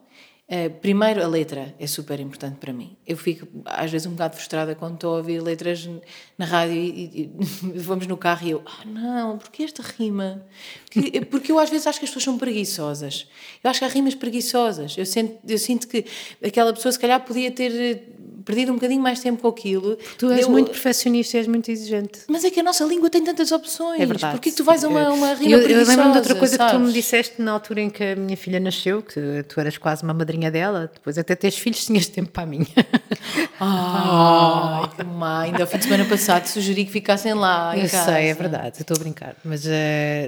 [0.48, 2.96] Uh, primeiro, a letra é super importante para mim.
[3.04, 5.90] Eu fico, às vezes, um bocado frustrada quando estou a ouvir letras
[6.38, 7.32] na rádio e, e,
[7.74, 10.46] e vamos no carro e eu, ah, não, porque esta rima?
[10.84, 13.26] Porque, porque, eu, às vezes, acho que as pessoas são preguiçosas.
[13.62, 14.96] Eu acho que há rimas preguiçosas.
[14.96, 16.04] Eu sinto, eu sinto que
[16.40, 18.14] aquela pessoa, se calhar, podia ter
[18.46, 19.98] perdido um bocadinho mais tempo com aquilo.
[20.16, 22.20] Tu és eu, muito perfeccionista e és muito exigente.
[22.28, 24.00] Mas é que a nossa língua tem tantas opções.
[24.00, 24.34] É verdade.
[24.34, 25.68] Porquê que tu vais a uma, uma rima eu?
[25.68, 26.72] Eu lembro-me de outra coisa sabes?
[26.72, 29.76] que tu me disseste na altura em que a minha filha nasceu, que tu eras
[29.76, 32.66] quase uma madrinha dela, depois até teres filhos tinhas tempo para a minha.
[33.58, 35.42] Ai, que má.
[35.42, 38.12] Ainda ao fim de semana passado sugeri que ficassem lá Eu casa.
[38.12, 39.34] sei, é verdade, estou a brincar.
[39.44, 39.70] Mas uh,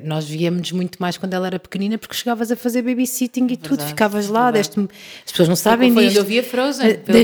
[0.02, 3.68] nós víamos muito mais quando ela era pequenina porque chegavas a fazer babysitting e verdade,
[3.68, 4.78] tudo, ficavas lá, deste
[5.24, 7.18] as pessoas não sabem onde eu via Frozen, pela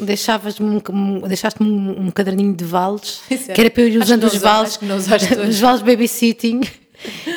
[0.00, 4.24] Deixavas-me deixavas-me um, deixaste-me um, um, caderninho de vales, que era para eu ir usando
[4.24, 4.78] os vales,
[5.48, 6.60] os vales babysitting.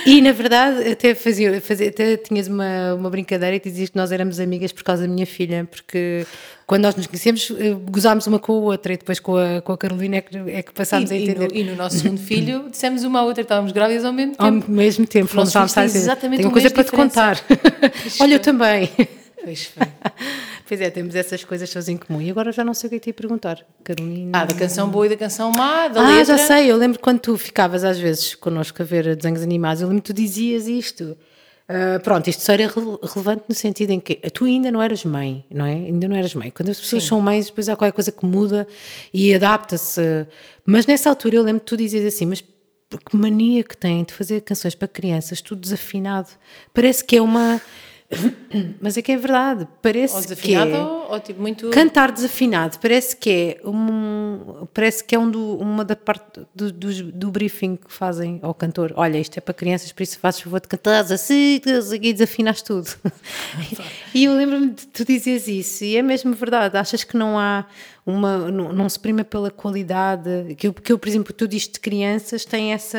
[0.06, 4.12] E na verdade até fazia, fazia até tinhas uma, uma brincadeira e dizias que nós
[4.12, 6.26] éramos amigas por causa da minha filha, porque
[6.66, 9.74] quando nós nos conhecemos eh, gozámos uma com a outra e depois com a, com
[9.74, 11.50] a Carolina é que, é que passámos e, a entender.
[11.52, 14.36] E no, e no nosso segundo filho dissemos uma à outra estávamos grávidas ao mesmo
[14.36, 14.44] tempo.
[14.44, 17.44] Ao mesmo tempo, fomos a exatamente Tenho uma coisa para te contar.
[18.22, 18.90] Olha, eu também.
[19.44, 19.88] Pois foi.
[20.70, 22.22] Pois é, temos essas coisas todas em comum.
[22.22, 24.40] E agora já não sei o que é que te ia perguntar, Carolina.
[24.40, 26.36] Ah, da canção boa e da canção má, da ah, letra.
[26.36, 26.72] Ah, já sei.
[26.72, 30.14] Eu lembro quando tu ficavas às vezes connosco a ver desenhos animados, eu lembro que
[30.14, 31.18] tu dizias isto.
[31.68, 35.44] Uh, pronto, isto só era relevante no sentido em que tu ainda não eras mãe,
[35.50, 35.74] não é?
[35.74, 36.52] Ainda não eras mãe.
[36.52, 37.10] Quando as pessoas Sim.
[37.10, 38.68] são mães, depois há qualquer coisa que muda
[39.12, 40.28] e adapta-se.
[40.64, 44.14] Mas nessa altura eu lembro que tu dizias assim, mas que mania que têm de
[44.14, 46.30] fazer canções para crianças, tudo desafinado.
[46.76, 47.60] Parece que é uma
[48.82, 52.12] mas é que é verdade, parece ou desafinado que é, ou, ou tipo muito cantar
[52.12, 57.12] desafinado, parece que é um, parece que é um do, uma da parte do, do,
[57.12, 60.60] do, briefing que fazem ao cantor, olha isto é para crianças, por isso fazes favor
[60.60, 61.62] de cantar assim,
[62.02, 62.90] e desafinaste tudo.
[64.12, 67.66] E eu lembro-me de tu dizias isso, e é mesmo verdade, achas que não há
[68.06, 71.74] uma, não, não, se prima pela qualidade, que eu, que eu, por exemplo, tu disco
[71.74, 72.98] de crianças tem essa,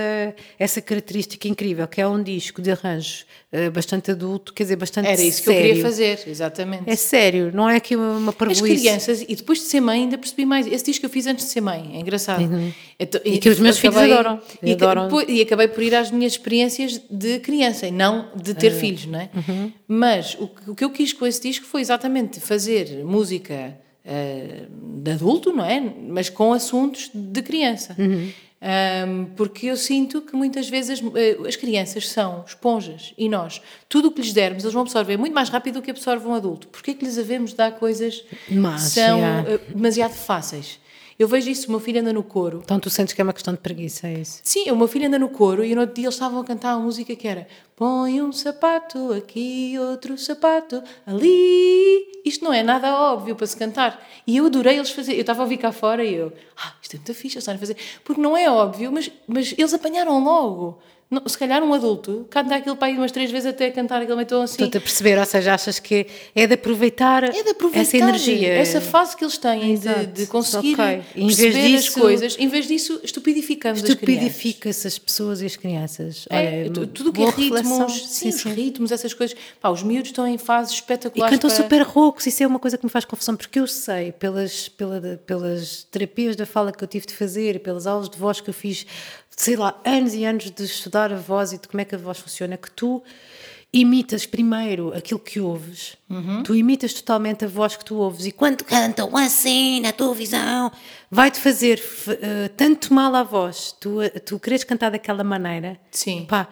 [0.59, 5.09] essa característica incrível, que é um disco de arranjo uh, bastante adulto, quer dizer, bastante
[5.09, 5.45] Era isso sério.
[5.45, 6.85] que eu queria fazer, exatamente.
[6.87, 8.63] É sério, não é aqui uma, uma parvoíce.
[8.63, 11.27] As crianças, e depois de ser mãe ainda percebi mais, esse disco que eu fiz
[11.27, 12.43] antes de ser mãe, é engraçado.
[12.43, 12.73] Uhum.
[12.99, 14.41] Então, e, e, que os meus acabei, filhos adoram.
[14.63, 15.09] E, adoram.
[15.29, 18.79] e, acabei por ir às minhas experiências de criança, e não de ter uhum.
[18.79, 19.31] filhos, não é?
[19.35, 19.73] Uhum.
[19.89, 25.11] Mas o, o que eu quis com esse disco foi exatamente fazer música uh, de
[25.11, 25.81] adulto, não é?
[25.81, 27.95] Mas com assuntos de criança.
[27.99, 28.31] Uhum.
[28.63, 33.63] Um, porque eu sinto que muitas vezes as, uh, as, crianças são esponjas e nós,
[33.89, 36.35] tudo o que lhes dermos, eles vão absorver muito mais rápido do que absorve um
[36.35, 36.69] adulto.
[36.69, 40.79] Porquê é que lhes havemos de dar coisas Mas, que são uh, demasiado fáceis?
[41.21, 42.63] Eu vejo isso, o meu filho anda no coro.
[42.65, 44.41] Então tu sentes que é uma questão de preguiça, é isso?
[44.43, 46.75] Sim, o meu filho anda no coro e no outro dia eles estavam a cantar
[46.75, 47.47] uma música que era
[47.77, 52.09] Põe um sapato aqui, outro sapato ali.
[52.25, 54.03] Isto não é nada óbvio para se cantar.
[54.27, 55.13] E eu adorei eles fazer.
[55.13, 57.55] Eu estava a ouvir cá fora e eu, ah, isto é muito fixe, eles estão
[57.55, 57.77] a fazer.
[58.03, 60.79] Porque não é óbvio, mas, mas eles apanharam logo.
[61.11, 64.15] Não, se calhar um adulto canta aquilo para ir umas três vezes até cantar aquele
[64.15, 64.53] meio assim.
[64.53, 66.07] Estou-te a perceber, ou seja, achas que
[66.37, 68.53] é de aproveitar, é de aproveitar essa energia.
[68.55, 71.03] Essa fase que eles têm de, de, conseguir okay.
[71.13, 72.37] perceber disso, as coisas.
[72.39, 76.29] Em vez disso, estupidificamos Estupidifica-se as pessoas e as crianças.
[76.31, 79.37] É, Olha, tudo o que é ritmos, sim, sim, os ritmos, essas coisas.
[79.61, 81.35] Pá, os miúdos estão em fases espetaculares.
[81.35, 81.63] E cantam para...
[81.65, 85.01] super roucos, isso é uma coisa que me faz confusão, porque eu sei, pelas, pela,
[85.27, 88.55] pelas terapias da fala que eu tive de fazer, pelas aulas de voz que eu
[88.55, 88.87] fiz
[89.41, 91.99] sei lá, anos e anos de estudar a voz e de como é que a
[91.99, 93.03] voz funciona, que tu
[93.73, 96.43] imitas primeiro aquilo que ouves, uhum.
[96.43, 100.71] tu imitas totalmente a voz que tu ouves e quando cantam assim na tua visão,
[101.11, 106.27] vai-te fazer uh, tanto mal à voz, tu, tu queres cantar daquela maneira, Sim.
[106.29, 106.47] Pá,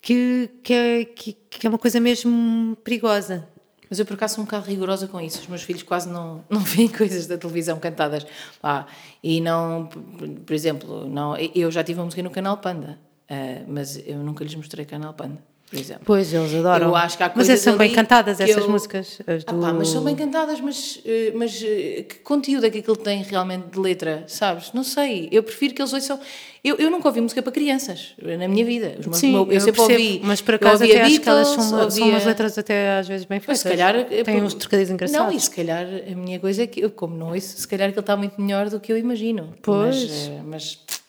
[0.00, 3.46] que, que, é, que, que é uma coisa mesmo perigosa.
[3.88, 5.40] Mas eu por acaso sou um bocado rigorosa com isso.
[5.40, 8.26] Os meus filhos quase não, não veem coisas da televisão cantadas.
[8.62, 8.86] Ah,
[9.22, 12.98] e não, por exemplo, não, eu já tive uma música no canal Panda,
[13.30, 16.02] uh, mas eu nunca lhes mostrei canal Panda por exemplo.
[16.04, 16.88] Pois, eles adoram.
[16.88, 18.70] Eu acho que há mas são bem cantadas essas eu...
[18.70, 19.18] músicas.
[19.18, 19.56] Do...
[19.56, 22.96] Ah, pá, mas são bem cantadas, mas, eh, mas eh, que conteúdo é que aquilo
[22.96, 24.72] tem realmente de letra, sabes?
[24.72, 25.28] Não sei.
[25.32, 26.20] Eu prefiro que eles ouçam.
[26.62, 28.96] Eu, eu nunca ouvi música para crianças na minha vida.
[29.06, 30.20] Os Sim, eu, eu sempre percebo, ouvi.
[30.22, 31.90] Mas por acaso até acho que elas são, ouvia...
[31.90, 33.58] são umas letras até às vezes bem feitas.
[33.58, 33.96] Se calhar.
[33.96, 35.26] Eh, tem uns trocadilhos engraçados.
[35.26, 37.88] Não, e se calhar a minha coisa é que eu, como não ouço, se calhar
[37.88, 39.52] aquilo está muito melhor do que eu imagino.
[39.60, 40.28] Pois.
[40.44, 40.78] Mas.
[40.78, 41.03] mas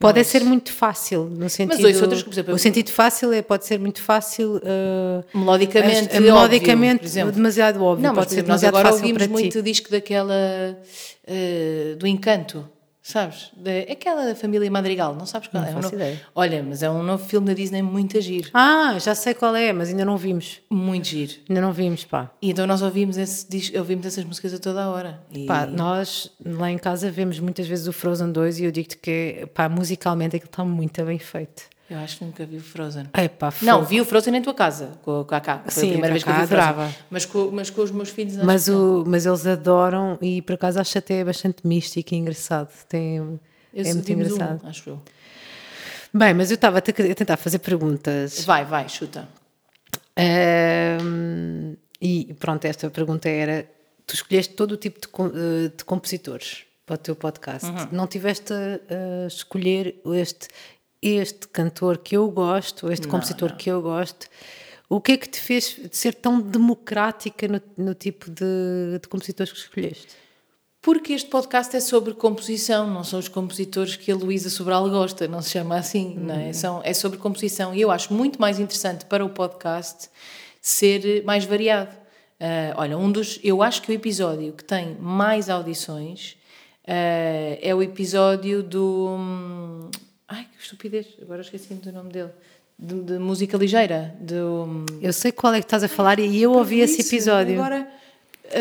[0.00, 0.28] Pode mas...
[0.28, 1.82] ser muito fácil, no sentido.
[1.82, 4.56] Mas outras, por exemplo, o sentido fácil é, pode ser muito fácil.
[4.56, 8.02] Uh, melodicamente, uh, melodicamente óbvio, demasiado óbvio.
[8.02, 10.34] Não, pode mas, ser demasiado nós agora fácil ouvimos muito o disco daquela.
[11.28, 12.66] Uh, do Encanto.
[13.10, 13.50] Sabes?
[13.56, 15.72] De, aquela família Madrigal, não sabes qual Não é?
[15.72, 16.20] faço um novo- ideia.
[16.34, 18.50] Olha, mas é um novo filme da Disney muito a giro.
[18.54, 20.60] Ah, já sei qual é, mas ainda não vimos.
[20.70, 21.32] Muito giro.
[21.48, 22.30] Ainda não vimos, pá.
[22.40, 25.20] E então nós ouvimos, esse, ouvimos essas músicas a toda a hora.
[25.32, 28.96] E, Pá, nós lá em casa vemos muitas vezes o Frozen 2 e eu digo-te
[28.96, 31.62] que, pá, musicalmente aquilo está muito bem feito.
[31.90, 33.06] Eu acho que nunca vi o Frozen.
[33.12, 35.58] É pá, Não, vi o Frozen em tua casa, com o Kaká.
[35.66, 36.68] Foi Sim, a primeira a vez que eu vi Cacá o Frozen.
[36.70, 36.96] adorava.
[37.10, 40.78] Mas com, mas com os meus filhos Mas, o, mas eles adoram e por acaso
[40.80, 42.70] acho até bastante místico e engraçado.
[42.88, 43.18] Tem,
[43.74, 44.60] é muito vimos um, engraçado.
[44.68, 45.02] acho eu.
[46.14, 48.44] Bem, mas eu estava a, te- a tentar fazer perguntas.
[48.44, 49.28] Vai, vai, chuta.
[50.16, 53.66] Ahm, e pronto, esta pergunta era:
[54.06, 57.66] tu escolheste todo o tipo de, eh, de compositores para o teu podcast.
[57.68, 57.88] Uhum.
[57.92, 60.48] Não tiveste a, a escolher este,
[61.02, 64.28] este cantor que eu gosto, este compositor que eu gosto.
[64.88, 69.52] O que é que te fez ser tão democrática no, no tipo de, de compositores
[69.52, 70.08] que escolheste?
[70.82, 75.28] Porque este podcast é sobre composição, não são os compositores que a Luísa Sobral gosta,
[75.28, 76.52] não se chama assim, não é?
[76.54, 80.08] São, é sobre composição e eu acho muito mais interessante para o podcast
[80.60, 81.94] ser mais variado.
[82.40, 83.38] Ah, olha, um dos.
[83.44, 86.36] Eu acho que o episódio que tem mais audições
[86.86, 89.90] ah, é o episódio do.
[90.30, 92.30] Ai, que estupidez, agora esqueci-me do nome dele.
[92.78, 94.14] De, de música ligeira.
[94.20, 97.54] Do, Eu sei qual é que estás a falar e eu ouvi esse isso, episódio.
[97.60, 97.86] Agora,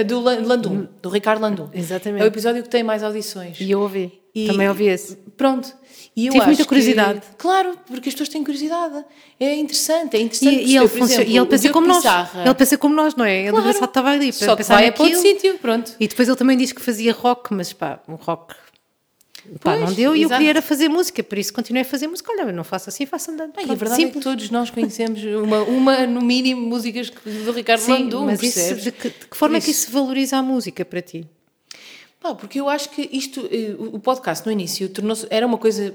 [0.06, 1.70] do Lan- Landum, do Ricardo Landum.
[1.74, 2.22] Exatamente.
[2.22, 3.60] É o episódio que tem mais audições.
[3.62, 4.20] E eu ouvi.
[4.36, 5.16] E- Também ouvi esse.
[5.38, 5.74] Pronto.
[6.16, 7.22] E eu Tive muita curiosidade.
[7.22, 9.06] Que, claro, porque as pessoas têm curiosidade.
[9.40, 10.56] É interessante, é interessante.
[10.64, 12.04] E, e ele, por exemplo, e ele pensa como nós.
[12.36, 13.42] Ele pensa como nós, não é?
[13.44, 13.70] Ele Claro.
[13.70, 15.94] estava ali Só que vai para outro sítio, pronto.
[15.98, 18.54] E depois ele também disse que fazia rock, mas pá, o rock
[19.62, 22.08] pá, Pois, não deu e eu queria era fazer música, por isso continuei a fazer
[22.08, 22.32] música.
[22.32, 23.54] Olha, eu não faço assim, faço andando.
[23.58, 24.24] Ai, a Pronto, verdade é simples.
[24.24, 28.76] que todos nós conhecemos uma, uma no mínimo, músicas do Ricardo Sim, Landum, mas isso,
[28.76, 29.84] de, que, de que forma é que Isso.
[29.88, 31.26] isso valoriza a música para ti?
[32.20, 35.93] Pá, porque eu acho que isto, eh, o podcast no início tornou-se, era uma coisa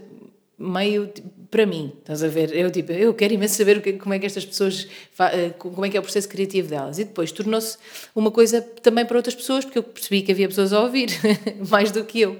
[0.58, 2.52] meio tipo, para mim, estás a ver?
[2.56, 4.88] Eu, tipo, eu quero imenso saber que- como é que estas pessoas,
[5.20, 6.98] eh, como é que é o processo criativo delas.
[6.98, 7.76] E depois tornou-se
[8.14, 11.10] uma coisa também para outras pessoas, porque eu percebi que havia pessoas a ouvir,
[11.70, 12.36] mais do que eu.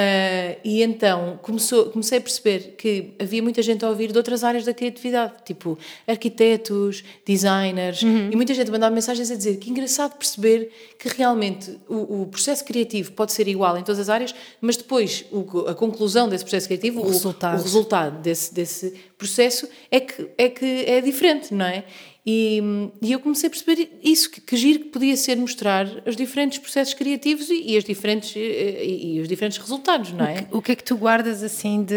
[0.00, 4.44] Ah, e então começou, comecei a perceber que havia muita gente a ouvir de outras
[4.44, 5.76] áreas da criatividade, tipo
[6.06, 11.78] arquitetos, designers, e muita gente a mandar mensagens a dizer que engraçado perceber que realmente
[11.88, 15.74] o, o processo criativo pode ser igual em todas as áreas, mas depois o- a
[15.74, 17.58] conclusão desse processo criativo, o, resultado.
[17.58, 21.84] o resultado desse, desse processo é que, é que é diferente, não é?
[22.30, 22.60] E,
[23.00, 26.58] e eu comecei a perceber isso, que, que giro que podia ser mostrar os diferentes
[26.58, 30.46] processos criativos e, e as diferentes, eh, e, e os diferentes resultados, não é?
[30.50, 31.94] O que é que tu guardas assim de,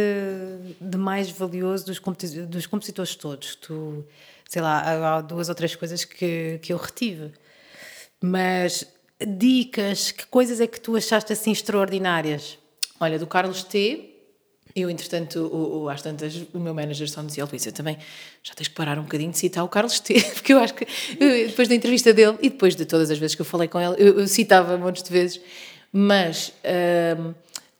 [0.80, 3.56] de mais valioso dos, competi- dos compositores todos?
[3.56, 4.06] Tu,
[4.48, 7.32] sei lá, há há duas ou três coisas que, que eu retive.
[8.22, 8.86] Mas
[9.20, 12.58] dicas, que coisas é que tu achaste assim extraordinárias?
[13.02, 14.11] Olha, do Carlos T.
[14.76, 17.98] Eu, entretanto, o, o, às tantas, o meu manager só me dizia, Luísa, também
[18.44, 20.22] já tens que parar um bocadinho de citar o Carlos T.
[20.34, 20.86] Porque eu acho que,
[21.48, 23.96] depois da entrevista dele e depois de todas as vezes que eu falei com ele,
[23.98, 25.42] eu, eu citava montes de vezes,
[25.92, 26.54] mas
[27.18, 27.34] hum,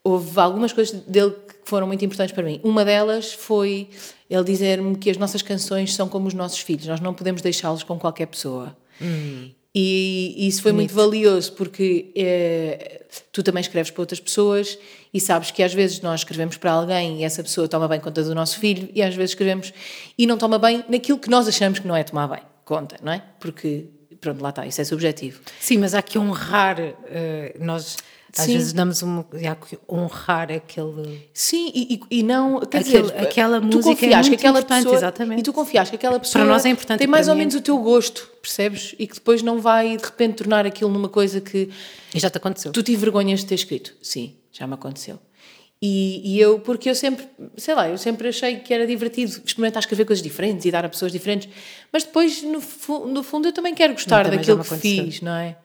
[0.04, 2.60] houve algumas coisas dele que foram muito importantes para mim.
[2.64, 3.90] Uma delas foi
[4.30, 7.84] ele dizer-me que as nossas canções são como os nossos filhos, nós não podemos deixá-los
[7.84, 8.76] com qualquer pessoa.
[9.74, 14.78] E isso foi muito valioso porque eh, tu também escreves para outras pessoas
[15.14, 18.24] e sabes que às vezes nós escrevemos para alguém e essa pessoa toma bem conta
[18.24, 19.74] do nosso filho e às vezes escrevemos
[20.18, 23.12] e não toma bem naquilo que nós achamos que não é tomar bem conta, não
[23.12, 23.22] é?
[23.40, 23.86] Porque,
[24.22, 25.42] pronto, lá está, isso é subjetivo.
[25.60, 27.98] Sim, mas há que honrar, eh, nós
[28.38, 28.54] às Sim.
[28.54, 29.26] vezes damos uma.
[29.46, 31.30] Há que honrar aquele.
[31.34, 32.62] Sim, e, e- não.
[32.62, 35.40] Quer Aquele- dizer, aquela música é confias que muito aquela importante, pessoa, exatamente.
[35.42, 37.56] E tu confias que aquela pessoa nós é importante tem mais para ou é menos
[37.56, 38.96] o teu gosto, percebes?
[38.98, 41.70] E que depois não vai de repente tornar aquilo numa coisa que
[42.16, 42.72] E já te aconteceu.
[42.72, 43.94] Tu te envergonhas de ter escrito?
[44.02, 45.20] Sim, já me aconteceu.
[45.84, 47.28] E, e eu, porque eu sempre,
[47.58, 50.90] sei lá, eu sempre achei que era divertido experimentar escrever coisas diferentes e dar a
[50.90, 51.50] pessoas diferentes,
[51.92, 55.06] mas depois, no, fu- no fundo, eu também quero gostar Também daquilo que aconteceu.
[55.06, 55.58] fiz, não é?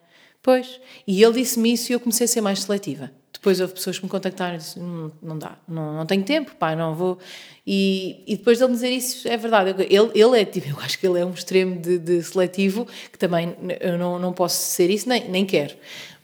[0.43, 0.81] Pois.
[1.07, 3.11] E ele disse-me isso e eu comecei a ser mais seletiva.
[3.33, 6.55] Depois houve pessoas que me contactaram e disseram, "Hum, não dá, não, não tenho tempo,
[6.57, 7.19] pá, não vou.
[7.67, 9.71] E, e depois dele me dizer isso, é verdade.
[9.91, 13.19] Ele, ele é tipo, eu acho que ele é um extremo de, de seletivo, que
[13.19, 15.75] também eu não, não posso ser isso, nem, nem quero.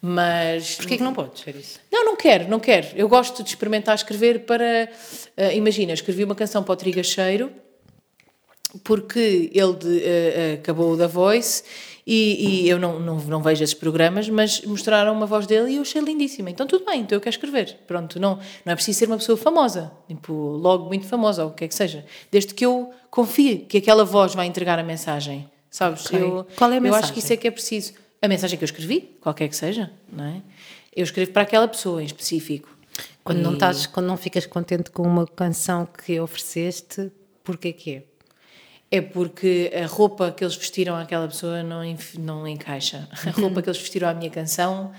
[0.05, 0.75] Mas.
[0.75, 1.79] Porquê que não podes ser isso?
[1.91, 2.89] Não, não quero, não quero.
[2.97, 4.91] Eu gosto de experimentar escrever para.
[5.37, 7.53] eh, imagina, eu escrevi uma canção para o Trigacheiro
[8.83, 11.63] porque ele de- eh, acabou da Voice
[12.07, 15.77] e, e eu não, não, não vejo esses programas, mas mostraram uma voz dele e
[15.77, 16.51] eu achei lindíssima.
[16.51, 17.77] Então tudo bem, então eu quero escrever.
[17.87, 21.53] Pronto, não, não é preciso ser uma pessoa famosa, tipo, logo muito famosa ou o
[21.55, 22.05] que é que seja.
[22.31, 26.07] Desde que eu confie que aquela voz vai entregar a mensagem, sabes?
[26.07, 26.19] Ok.
[26.21, 27.05] Eu, Qual é a Eu mensagem?
[27.05, 27.93] acho que isso é que é preciso.
[28.23, 30.43] A mensagem que eu escrevi, qualquer que seja, não é?
[30.95, 32.68] Eu escrevo para aquela pessoa em específico.
[33.25, 37.11] Quando, não estás, quando não ficas contente com uma canção que ofereceste,
[37.43, 38.03] porquê que é?
[38.91, 41.81] É porque a roupa que eles vestiram àquela pessoa não,
[42.18, 43.09] não encaixa.
[43.27, 44.93] A roupa que eles vestiram à minha canção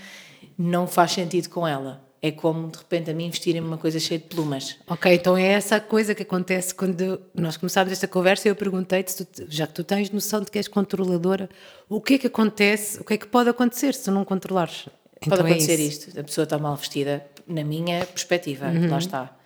[0.57, 2.03] não faz sentido com ela.
[2.25, 4.77] É como de repente a mim vestirem-me uma coisa cheia de plumas.
[4.87, 8.55] Ok, então é essa a coisa que acontece quando nós começámos esta conversa e eu
[8.55, 11.49] perguntei-te, já que tu tens noção de que és controladora,
[11.89, 14.85] o que é que acontece, o que é que pode acontecer se tu não controlares?
[15.19, 16.07] Pode Então é acontecer isso.
[16.09, 16.17] isto.
[16.19, 18.67] A pessoa está mal vestida, na minha perspectiva.
[18.89, 19.37] Lá está.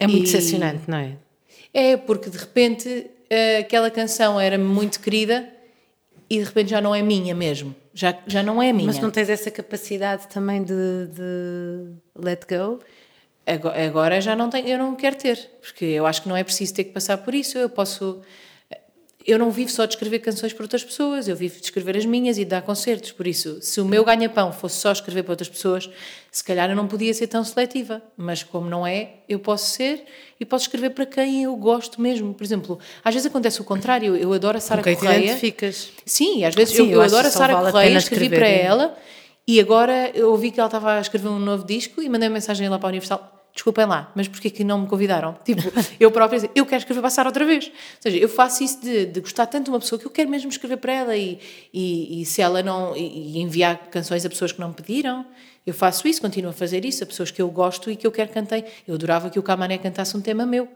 [0.00, 1.16] É muito E- decepcionante, não é?
[1.74, 5.46] É, porque de repente eh, aquela canção era muito querida
[6.30, 7.74] e de repente já não é minha mesmo.
[7.98, 8.86] Já, já não é minha.
[8.88, 12.78] Mas não tens essa capacidade também de, de let go?
[13.46, 16.44] Ago- Agora já não tenho, eu não quero ter, porque eu acho que não é
[16.44, 17.56] preciso ter que passar por isso.
[17.56, 18.20] Eu posso.
[19.26, 22.06] Eu não vivo só de escrever canções para outras pessoas, eu vivo de escrever as
[22.06, 23.10] minhas e de dar concertos.
[23.10, 25.90] Por isso, se o meu ganha-pão fosse só escrever para outras pessoas,
[26.30, 28.00] se calhar eu não podia ser tão seletiva.
[28.16, 30.04] Mas como não é, eu posso ser
[30.38, 32.32] e posso escrever para quem eu gosto mesmo.
[32.32, 34.14] Por exemplo, às vezes acontece o contrário.
[34.14, 35.24] Eu adoro a Sara te Correia.
[35.24, 35.90] identificas?
[36.04, 38.96] Sim, às vezes Sim, eu, eu eu adoro a Sara vale Correia, escrevi para ela
[39.48, 42.34] e agora eu ouvi que ela estava a escrever um novo disco e mandei uma
[42.34, 43.45] mensagem lá para a Universal.
[43.56, 45.34] Desculpem lá, mas porquê que não me convidaram?
[45.42, 45.62] Tipo,
[45.98, 47.64] eu própria eu quero escrever Sara outra vez.
[47.66, 50.28] Ou seja, eu faço isso de, de gostar tanto de uma pessoa que eu quero
[50.28, 51.38] mesmo escrever para ela e,
[51.72, 52.94] e, e se ela não.
[52.94, 55.24] E, e enviar canções a pessoas que não me pediram.
[55.66, 58.12] Eu faço isso, continuo a fazer isso, a pessoas que eu gosto e que eu
[58.12, 58.62] quero cantei.
[58.86, 60.68] Eu adorava que o Camané cantasse um tema meu.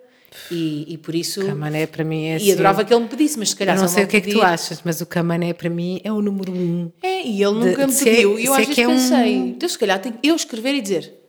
[0.50, 1.44] E, e por isso.
[1.44, 2.46] Camané para mim é assim.
[2.46, 4.16] E adorava que ele me pedisse, mas se calhar Eu não se sei o que
[4.16, 6.90] é que tu achas, mas o Camané para mim é o número um.
[7.02, 8.38] É, e ele nunca me se é- pediu.
[8.38, 10.74] E eu é às vezes que é um- pensei, então se calhar tenho eu escrever
[10.74, 11.19] e dizer,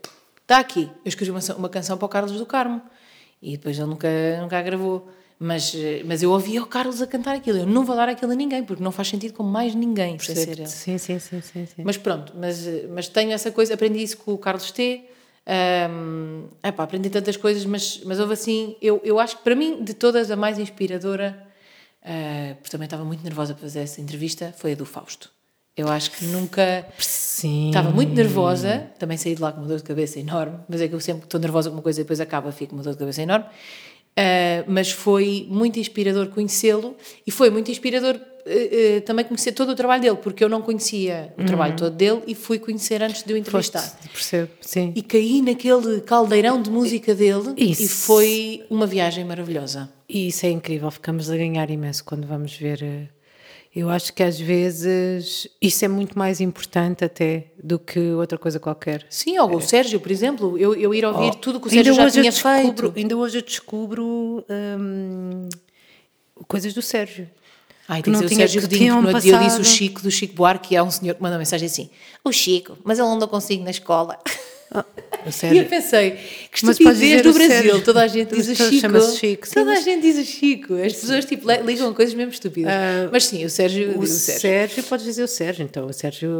[0.51, 0.89] está aqui.
[1.05, 2.81] Eu escrevi uma, uma canção para o Carlos do Carmo.
[3.41, 4.07] E depois ele nunca,
[4.41, 5.09] nunca a gravou.
[5.39, 7.59] Mas, eh, mas eu ouvia o Carlos a cantar aquilo.
[7.59, 10.35] Eu não vou dar aquilo a ninguém, porque não faz sentido com mais ninguém, sem
[10.35, 10.67] ser ele.
[10.67, 11.81] Sim, sim, sim, sim, sim.
[11.83, 15.03] Mas pronto, mas, eh, mas tenho essa coisa, aprendi isso com o Carlos T.
[15.89, 19.83] Um, epá, aprendi tantas coisas, mas, mas houve assim, eu, eu acho que para mim,
[19.83, 21.47] de todas, a mais inspiradora,
[22.03, 25.31] eh, porque também estava muito nervosa para fazer essa entrevista, foi a do Fausto.
[25.81, 26.85] Eu acho que nunca.
[26.99, 27.69] Sim.
[27.69, 30.87] Estava muito nervosa, também saí de lá com uma dor de cabeça enorme, mas é
[30.87, 32.93] que eu sempre estou nervosa com uma coisa e depois acaba, fico com uma dor
[32.93, 33.45] de cabeça enorme.
[34.11, 38.19] Uh, mas foi muito inspirador conhecê-lo e foi muito inspirador uh,
[38.97, 42.21] uh, também conhecer todo o trabalho dele, porque eu não conhecia o trabalho todo dele
[42.27, 43.79] e fui conhecer antes de o entrevistar.
[43.79, 44.91] Foste, percebo, sim.
[44.95, 47.83] E caí naquele caldeirão de música dele Isso.
[47.83, 49.89] e foi uma viagem maravilhosa.
[50.07, 53.09] E isso é incrível, ficamos a ganhar imenso quando vamos ver.
[53.73, 58.59] Eu acho que às vezes isso é muito mais importante até do que outra coisa
[58.59, 59.05] qualquer.
[59.09, 61.73] Sim, ou o Sérgio, por exemplo, eu, eu ir ouvir tudo o que o Oh,
[61.73, 62.93] Sérgio já tinha descubro, feito.
[62.99, 65.47] ainda hoje eu descubro hum,
[66.49, 67.29] coisas do Sérgio.
[67.87, 69.63] Ai, que não tinha- Sérgio Godinho, no dia eu disse o.
[69.65, 71.89] Chico, do Chico Buarque, que há um senhor que manda uma mensagem assim,
[72.25, 74.19] o Chico, mas ele andou consigo na escola.
[74.73, 76.11] O E eu pensei,
[76.51, 77.81] que estupidez do o Brasil, Sérgio.
[77.83, 79.01] toda a gente diz o Chico.
[79.15, 80.73] Chico, sim, Toda a mas- gente diz o Chico.
[80.75, 82.71] As pessoas tipo, ligam a coisas mesmo estúpidas.
[83.11, 84.41] mas sim, o Sérgio, O o Sérgio.
[84.41, 86.31] Sérgio, podes dizer o Sérgio, então o Sérgio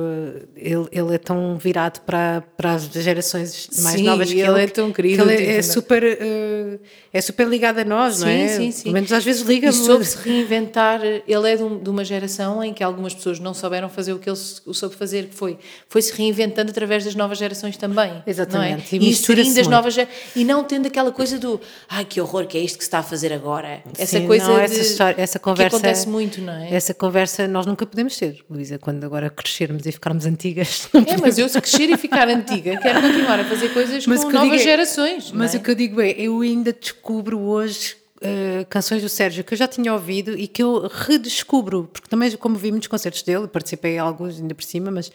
[0.56, 4.64] ele, ele é tão virado para, para as gerações mais Sim, novas que ele ele
[4.64, 6.80] é tão querido, que ele é, tipo, é não- super eh,
[7.14, 8.48] é super ligado a nós, não Sim, é?
[8.48, 8.84] sim, sim.
[8.84, 11.02] Pelo menos às vezes liga E soube-se reinventar.
[11.04, 14.18] Ele é de, um- de uma geração em que algumas pessoas não souberam fazer o
[14.20, 15.58] que ele soube fazer, que foi,
[15.88, 18.21] foi se reinventando através das novas gerações também.
[18.26, 19.06] Exatamente, e Não é?
[19.06, 19.96] E mistura-se inserindo as novas.
[20.36, 21.60] E não tendo aquela coisa do
[21.90, 23.82] ai que horror, que é isto que se está a fazer agora.
[23.98, 26.74] Essa Sim, coisa não, essa, história- essa conversa que acontece muito, não é?
[26.74, 30.88] Essa conversa nós nunca podemos ter, Luísa, quando agora crescermos e ficarmos antigas.
[31.08, 34.32] É, mas eu se crescer e ficar antiga, quero continuar a fazer coisas Mas com
[34.32, 35.32] novas digo é- gerações.
[35.32, 35.58] Mas é?
[35.58, 39.58] o que eu digo é, eu ainda descubro hoje eh, canções do Sérgio que eu
[39.58, 43.96] já tinha ouvido e que eu redescubro, porque também, como vi muitos concertos dele, participei
[43.96, 45.12] em alguns ainda por cima, mas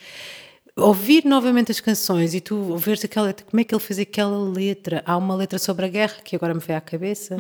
[0.79, 5.03] ouvir novamente as canções e tu veres aquela, como é que ele fez aquela letra.
[5.07, 7.35] Há uma letra sobre a guerra que agora me veio à cabeça,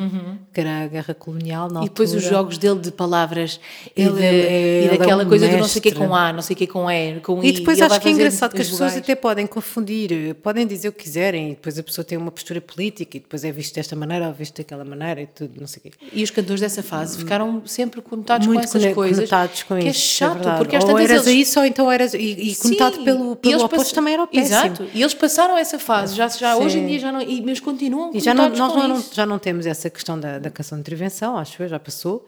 [0.54, 1.84] que era a guerra colonial na Uhum.
[1.86, 3.60] E depois os jogos dele de palavras
[3.94, 6.06] e, Ele é- e ele é daquela um coisa do não sei o que mestre.
[6.08, 7.48] com A, não sei o que com E, com I.
[7.48, 9.04] E depois ele acho que é engraçado que as pessoas vogais.
[9.04, 12.60] até podem confundir, podem dizer o que quiserem, e depois a pessoa tem uma postura
[12.62, 15.80] política e depois é visto desta maneira ou visto daquela maneira e tudo, não sei
[15.80, 15.90] o quê.
[16.10, 19.16] E os cantores dessa fase ficaram sempre conotados Muito com essas coisas.
[19.28, 19.90] conotados com que isso.
[19.90, 20.58] é chato, verdade.
[20.58, 21.48] porque às ou tantas eras eles...
[21.48, 22.14] isso ou então eras.
[22.14, 24.46] E, e conotado Sim, pelo, e pelo eles oposto pass- também era o péssimo.
[24.46, 26.62] Exato, e eles passaram essa fase, já, já Sim.
[26.64, 29.26] hoje em dia já não, e, mas continuam E já não, nós já não, já
[29.26, 32.26] não temos essa questão da, da canção de intervenção, acho eu, já passou.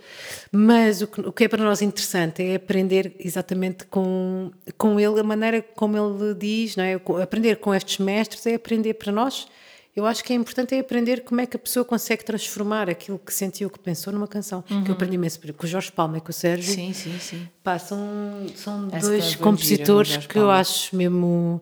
[0.51, 5.21] Mas o que, o que é para nós interessante é aprender exatamente com, com ele,
[5.21, 6.95] a maneira como ele diz, não é?
[7.23, 9.47] Aprender com estes mestres é aprender para nós.
[9.97, 13.19] Eu acho que é importante é aprender como é que a pessoa consegue transformar aquilo
[13.19, 14.63] que sentiu, que pensou numa canção.
[14.63, 16.73] Que eu aprendi imenso com o Jorge Palma e com o Sérgio.
[16.73, 17.49] Sim, sim, sim.
[17.65, 17.99] Pá, são,
[18.55, 21.61] são Essa dois gira, compositores que eu acho mesmo.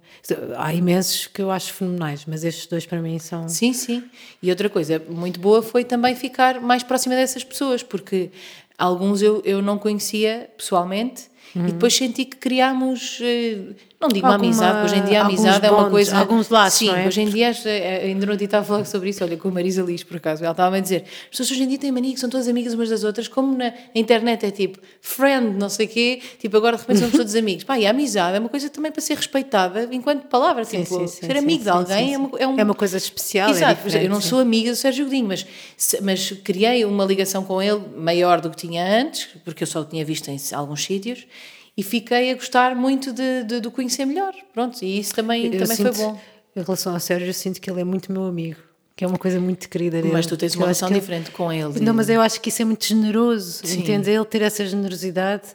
[0.58, 3.48] Há imensos que eu acho fenomenais, mas estes dois para mim são.
[3.48, 4.04] Sim, sim.
[4.42, 8.30] E outra coisa muito boa foi também ficar mais próxima dessas pessoas, porque
[8.76, 13.58] alguns eu, eu não conhecia pessoalmente e depois senti que criámos, eh,
[13.98, 16.16] não digo uma Alguma- amizade, porque hoje em dia a amizade é uma bondes, coisa.
[16.18, 17.06] alguns laços, Sim, é?
[17.06, 19.80] hoje em dia, eh, ainda não estava a falar sobre isso, olha, com a Marisa
[19.82, 22.20] Liz, por acaso, ela estava a dizer: as pessoas hoje em dia têm mania que
[22.20, 25.88] são todas amigas umas das outras, como na internet é tipo friend, não sei o
[25.88, 27.64] quê, tipo agora de repente somos todos amigos.
[27.64, 30.98] Pá, e a amizade é uma coisa também para ser respeitada enquanto palavra, Sim, tipo,
[31.00, 33.48] sim, sim, ser amigo de alguém é, uma, é um É uma coisa especial.
[33.48, 35.46] é Exato, é, eu não sou amiga do Sérgio Godinho, mas,
[36.02, 39.84] mas criei uma ligação com ele maior do que tinha antes, porque eu só o
[39.86, 41.26] tinha visto em alguns sítios,
[41.76, 44.34] e fiquei a gostar muito de, de, de o conhecer melhor.
[44.52, 46.20] Pronto, e isso também, Eu também sinto- foi bom.
[46.56, 48.58] Em relação ao Sérgio, eu sinto que ele é muito meu amigo,
[48.96, 50.12] que é uma coisa muito querida dele.
[50.12, 51.80] Mas tu tens uma relação que ele- diferente com ele.
[51.80, 53.80] Não, mas eu acho que isso é muito generoso, Sim.
[53.80, 54.10] entende?
[54.10, 55.48] Ele ter essa generosidade,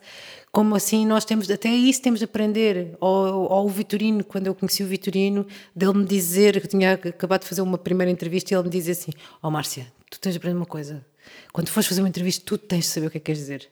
[0.51, 2.95] como assim nós temos, até isso temos de aprender.
[2.99, 6.93] Ou, ou o Vitorino, quando eu conheci o Vitorino, dele me dizer, que eu tinha
[6.93, 9.11] acabado de fazer uma primeira entrevista, e ele me dizer assim:
[9.41, 11.03] Ó Márcia, tu tens de aprender uma coisa.
[11.51, 13.67] Quando fores fazer uma entrevista, tu tens de saber o que é que queres dizer.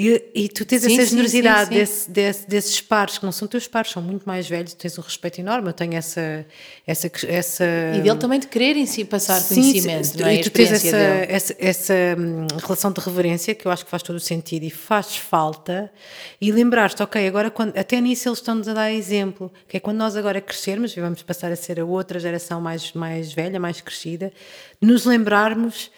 [0.00, 1.70] E, e tu tens Sim, essa generosidade.
[1.70, 5.02] Desse, desse- desses pares, que não são teus pares, são muito mais velhos, tens um
[5.02, 5.70] respeito enorme.
[5.70, 6.46] Eu tenho essa.
[6.86, 7.64] essa, essa
[7.96, 10.34] E dele também de querer em si passar Sim, conhecimento, sim, não é?
[10.36, 14.04] E tu tens essa, essa, essa hum, relação de reverência que eu acho que faz
[14.04, 15.90] todo o sentido e faz falta.
[16.40, 19.96] E lembrar-te, ok, agora quando, até nisso eles estão-nos a dar exemplo, que é quando
[19.96, 23.80] nós agora crescermos e vamos passar a ser a outra geração mais, mais velha, mais
[23.80, 24.32] crescida,
[24.80, 25.90] nos lembrarmos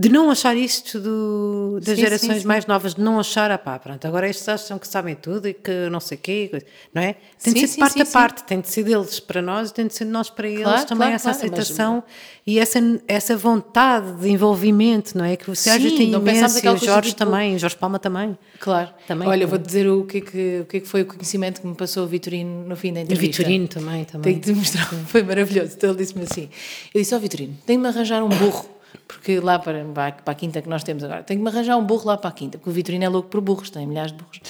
[0.00, 2.46] de não achar isto do, das Sim, gerações sim, sim.
[2.46, 5.52] mais novas, de não achar, ah pá, pronto, agora estes acham que sabem tudo e
[5.54, 6.62] que não sei o quê,
[6.94, 7.16] não é?
[7.42, 10.04] Tem de ser parte a parte, tem de ser deles para nós, tem de ser
[10.04, 12.04] de nós para eles Claro, também claro, essa claro, mas- aceitação
[12.46, 12.78] e essa,
[13.08, 15.36] essa vontade de envolvimento, não é?
[15.36, 18.38] Que o Sérgio tem imenso e o Jorge tipo- também, o Jorge Palma também.
[18.60, 18.90] Claro.
[19.08, 21.06] Também, Olha, eu vou dizer o que, é que, o que é que foi o
[21.06, 23.38] conhecimento que me passou o Vitorino no fim da E o entrevista.
[23.42, 24.34] Vitorino também, Tenho também.
[24.38, 25.72] que te mostrar, foi maravilhoso.
[25.76, 26.48] Então ele disse-me assim:
[26.94, 28.64] Eu disse ao Vitorino, tenho-me de arranjar um burro,
[29.06, 32.06] porque lá para, para a quinta que nós temos agora, tenho-me de arranjar um burro
[32.06, 34.40] lá para a quinta, porque o Vitorino é louco por burros, tem milhares de burros.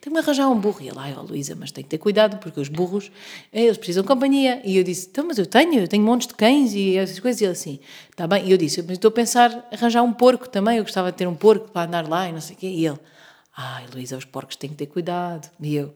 [0.00, 0.80] Tenho-me de arranjar um burro.
[0.80, 3.10] E ele, ai, ó Luísa, mas tem que ter cuidado, porque os burros,
[3.52, 4.60] eh, eles precisam de companhia.
[4.64, 7.40] E eu disse: Então, mas eu tenho, eu tenho montes de cães e essas coisas.
[7.40, 7.80] E ele assim:
[8.10, 8.46] Está bem.
[8.46, 11.26] E eu disse: Mas estou a pensar arranjar um porco também, eu gostava de ter
[11.26, 12.66] um porco para andar lá e não sei o quê.
[12.66, 12.98] E ele:
[13.56, 15.48] Ai, Luísa, os porcos têm que ter cuidado.
[15.60, 15.94] E eu: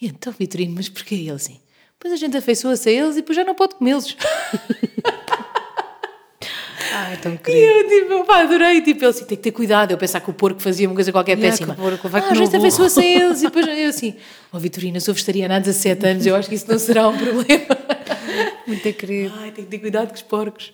[0.00, 1.14] E então, Vitorino, mas porquê?
[1.14, 1.60] E ele assim:
[1.98, 4.16] Pois a gente afeiçoa-se a eles e depois já não pode comê-los.
[6.92, 7.66] Ah, tão E querido.
[7.66, 8.80] eu, tipo, pá, adorei.
[8.80, 9.90] Tipo, ele assim, tem que ter cuidado.
[9.92, 11.74] Eu pensar que o porco fazia uma coisa qualquer Yeah, péssima.
[11.74, 12.56] que o porco vai ah, o burro.
[12.56, 13.40] afeiçoa-se a eles.
[13.42, 14.14] E depois eu assim,
[14.52, 17.78] oh Vitorina, sou vegetariana há 17 anos, eu acho que isso não será um problema.
[18.66, 19.34] Muito querido.
[19.40, 20.72] Ai, tem que ter cuidado com os porcos.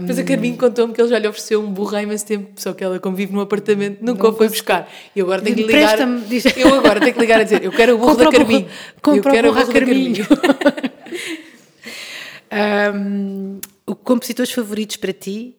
[0.00, 2.72] Depois a Carminho contou-me que ele já lhe ofereceu um burro há imenso tempo, só
[2.72, 4.90] que ela, como vive num apartamento, nunca o foi buscar.
[5.14, 5.96] E agora tenho que ligar.
[6.28, 8.32] Diz- Eu agora tenho que ligar a dizer: Eu quero o burro Compra da o
[8.32, 8.68] burro- Carminho.
[9.00, 10.26] compra eu o quero burro à da Carminho.
[12.50, 13.60] O
[14.04, 15.56] compositores favoritos para ti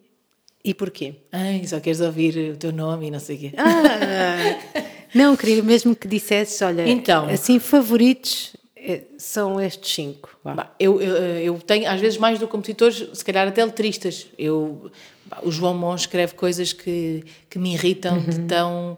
[0.63, 1.15] e porquê?
[1.31, 3.51] Ai, só queres ouvir o teu nome e não sei o quê.
[3.57, 4.83] Ah,
[5.13, 7.27] não, queria mesmo que dissesses, olha, Então.
[7.29, 10.29] assim, favoritos eh, são estes cinco.
[10.43, 14.27] Bah, eu, eu, eu tenho, às vezes, mais do que compositores, se calhar até letristas.
[14.37, 14.91] Eu,
[15.25, 18.97] bah, o João Mon escreve coisas que, que me irritam de tão.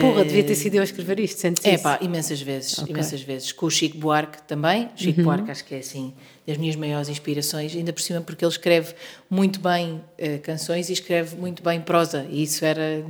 [0.00, 1.82] Porra, devia ter sido eu a escrever isto, sentes É isso?
[1.82, 3.52] pá, imensas vezes, imensas vezes.
[3.52, 4.88] Com o Chico Buarque também.
[4.94, 6.12] Chico Buarque acho que é assim
[6.48, 8.94] das minhas maiores inspirações, ainda por cima porque ele escreve
[9.28, 12.26] muito bem eh, canções e escreve muito bem prosa.
[12.30, 13.04] E isso era.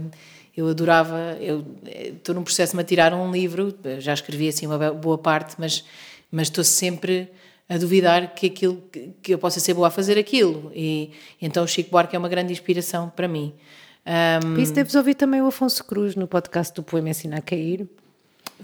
[0.56, 1.36] Eu adorava.
[1.40, 4.92] Eu eh, estou num processo de me tirar um livro, eh, já escrevi assim uma
[4.92, 5.84] boa parte, mas,
[6.32, 7.28] mas estou sempre
[7.68, 8.82] a duvidar que aquilo
[9.22, 10.72] que- eu possa ser boa a fazer aquilo.
[10.74, 13.54] E então o Chico Buarque é uma grande inspiração para mim.
[14.04, 17.40] Ahm, Por isso deves ouvir também o Afonso Cruz no podcast do Poema Ensina a
[17.42, 17.86] Cair.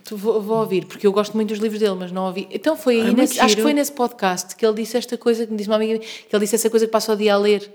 [0.03, 2.47] Tu vou, vou ouvir, porque eu gosto muito dos livros dele, mas não ouvi.
[2.51, 5.47] Então foi aí, muito nesse- acho que foi nesse podcast que ele disse esta coisa,
[5.47, 7.38] que me disse uma amiga que ele disse essa coisa que passa o dia a
[7.38, 7.72] ler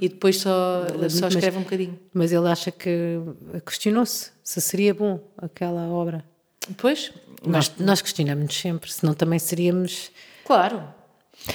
[0.00, 1.98] e depois só, só mas- escreve um bocadinho.
[2.12, 3.18] Mas ele acha que
[3.66, 6.24] questionou-se se seria bom aquela obra.
[6.68, 7.10] Depois,
[7.44, 10.10] Nós, nós questionamos sempre, senão também seríamos.
[10.44, 10.82] claro.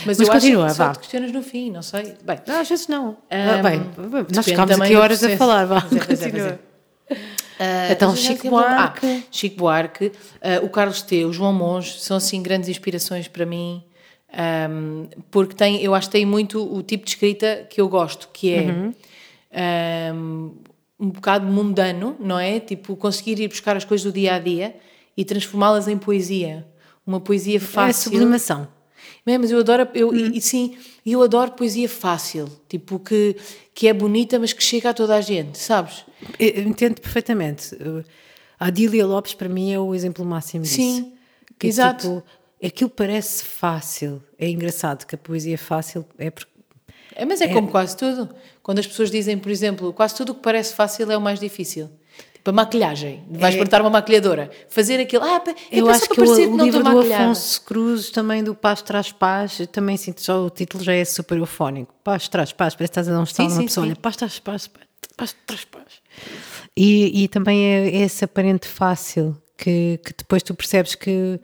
[0.05, 0.91] Mas, Mas eu continua, acho que só vá.
[0.93, 2.15] te questionas no fim, não sei.
[2.21, 3.15] Bem, Não, às vezes não.
[3.31, 6.59] Ahm, Bem, nós ficámos aqui horas a falar, vá, Pois é, pois é,
[7.59, 9.05] Ah, Então, já Chico Buarque.
[9.07, 13.45] Ah, Chico Buarque, ah, o Carlos T, o João Monge, são assim grandes inspirações para
[13.45, 13.83] mim,
[14.31, 18.29] ahm, porque tem, eu acho que tem muito o tipo de escrita que eu gosto,
[18.33, 18.93] que é Uhum.
[19.51, 20.51] ahm,
[20.99, 22.59] um bocado mundano, não é?
[22.59, 24.75] Tipo, conseguir ir buscar as coisas do dia a dia
[25.15, 26.65] e transformá-las em poesia.
[27.05, 28.11] Uma poesia É a fácil.
[28.11, 28.67] sublimação.
[29.25, 30.75] É, mas eu adoro, eu, e, e sim,
[31.13, 33.35] eu adoro poesia fácil, tipo, que,
[33.73, 36.03] que é bonita, mas que chega a toda a gente, sabes?
[36.39, 37.75] Eu entendo perfeitamente.
[38.59, 40.75] A Adília Lopes, para mim, é o exemplo máximo disso.
[40.75, 41.13] Sim,
[41.57, 42.23] que, exato.
[42.59, 44.21] Tipo, aquilo parece fácil.
[44.37, 46.51] É engraçado que a poesia fácil é porque.
[47.15, 48.29] É, mas é, como quase tudo.
[48.61, 51.39] Quando as pessoas dizem, por exemplo, quase tudo o que parece fácil é o mais
[51.39, 51.89] difícil.
[52.47, 53.23] Tipo, a maquilhagem.
[53.29, 54.49] Vais perguntar a uma maquilhadora.
[54.69, 55.23] Fazer aquilo.
[55.23, 57.23] Ah, é Eu para acho que para o, o que não livro do maquilhada.
[57.25, 61.37] Afonso Cruz, também do Paz Traz Paz, também sinto só o título já é super
[61.37, 61.93] eufónico.
[62.03, 63.85] Paz Traz Paz, parece que estás a dar um estalo numa pessoa.
[63.85, 63.91] sim.
[63.91, 64.69] Olha, Paz Traz Paz,
[65.17, 65.83] Paz Traz Paz.
[66.75, 71.39] E, e também é esse aparente fácil que, que depois tu percebes que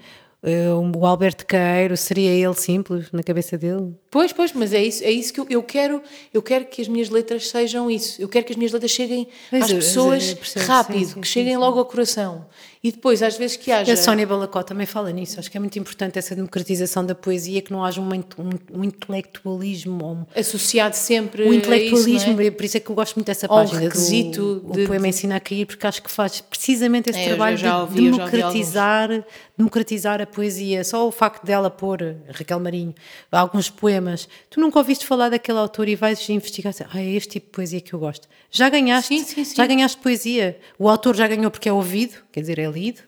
[0.93, 3.95] o Alberto Queiro seria ele simples na cabeça dele.
[4.11, 6.01] Pois, pois, mas é isso, é isso que eu, eu quero.
[6.33, 8.21] Eu quero que as minhas letras sejam isso.
[8.21, 11.21] Eu quero que as minhas letras cheguem Pois, às eu pessoas percebo, rápido, sim, sim,
[11.21, 11.57] que cheguem sim.
[11.57, 12.45] logo ao coração.
[12.83, 13.93] E depois, às vezes que haja.
[13.93, 15.39] a Sónia Balacó também fala nisso.
[15.39, 18.83] Acho que é muito importante essa democratização da poesia, que não haja um, um- um
[18.83, 22.51] intelectualismo um, associado sempre o a intelectualismo, isso, é?
[22.51, 24.87] por isso é que eu gosto muito dessa Ou um página requisito do de- o
[24.87, 29.09] poema ensina a cair, porque acho que faz precisamente esse É, trabalho de ouvi democratizar,
[29.57, 30.83] democratizar a poesia.
[30.83, 32.93] Só o facto dela pôr, Raquel Marinho,
[33.31, 34.27] alguns poemas.
[34.49, 37.51] Tu nunca ouviste falar daquele autor e vais investigar, assim, ah, é este tipo de
[37.53, 38.27] poesia que eu gosto.
[38.51, 39.55] Já ganhaste, Sim, sim, sim.
[39.55, 40.57] já ganhaste poesia.
[40.77, 43.01] O autor já ganhou porque é ouvido, quer dizer, é lido.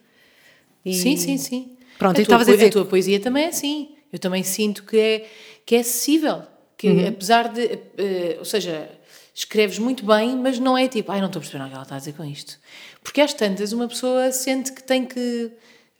[0.85, 1.77] E- Sim, sim, sim.
[1.97, 3.95] Pronto, a tua, a dizer a tua poesia também é assim.
[4.11, 5.29] Eu também sinto que é,
[5.65, 6.43] que é acessível.
[6.77, 7.07] Que Uhum.
[7.07, 7.79] apesar de.
[7.97, 8.89] eh, ou seja,
[9.33, 11.83] escreves muito bem, mas não é tipo, ai, não estou a perceber nada que ela
[11.83, 12.57] está a dizer com isto.
[13.03, 15.51] Porque às tantas uma pessoa sente que tem que.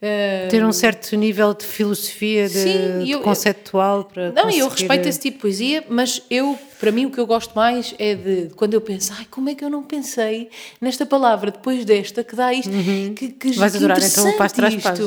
[0.02, 4.66] Eh, ter um certo nível de filosofia, de, Sim, de eu- conceptual para Não, eu
[4.66, 7.94] conseguir- respeito esse tipo de poesia, mas eu, para mim, o que eu gosto mais
[7.98, 11.84] é de quando eu penso, ai, como é que eu não pensei nesta palavra depois
[11.84, 12.70] desta que dá isto?
[13.16, 13.54] Que, que, Uhum.
[13.54, 15.00] Vais que adorar, então, o interessante Paz.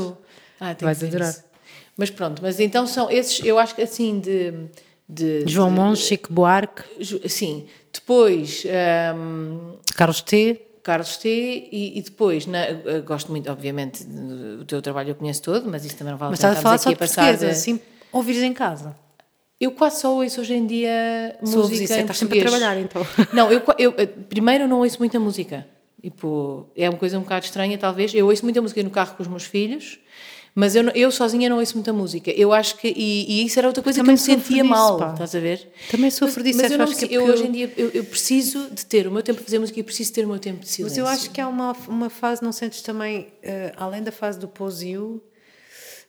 [0.59, 1.29] Ah, Vais que adorar.
[1.29, 1.43] isso.
[1.95, 4.53] Mas pronto, mas então são esses, eu acho que assim de.
[5.07, 6.81] de João Monge, Chico Buarque,
[7.27, 8.63] Sim, depois
[9.15, 10.61] hum, Carlos T.
[10.89, 11.29] Carlos T.
[11.71, 15.85] E, e depois, na- eu gosto muito, obviamente, do teu trabalho eu conheço todo, mas
[15.85, 17.21] isso também não vale Mas a pena estás a falar só aqui de a passar.
[17.21, 17.79] portuguesa, de- assim,
[18.11, 18.95] ouvires em casa.
[19.61, 22.39] Eu quase só ouço hoje em dia Se ouves música isso, é em estás sempre
[22.39, 23.05] a trabalhar, então.
[23.33, 25.67] Não, eu, eu eh, primeiro não ouço muita música.
[26.01, 28.13] Tipo, é uma coisa um bocado estranha, talvez.
[28.15, 29.99] Eu ouço muita música no carro com os meus filhos,
[30.55, 32.31] mas eu, eu sozinha não ouço muita música.
[32.31, 32.87] Eu acho que.
[32.95, 35.11] E, e isso era outra coisa Também que eu me sentia disso, mal, pá.
[35.13, 35.71] estás a ver?
[35.89, 37.73] Também sofro disso, Mas eu, acho não, que é eu porque hoje eu- em dia
[37.77, 40.27] eu, eu preciso de ter o meu tempo para fazer música e preciso ter o
[40.27, 41.03] meu tempo de silêncio.
[41.03, 44.39] Mas eu acho que há uma, uma fase, não sentes também, eh, além da fase
[44.39, 45.21] do posio,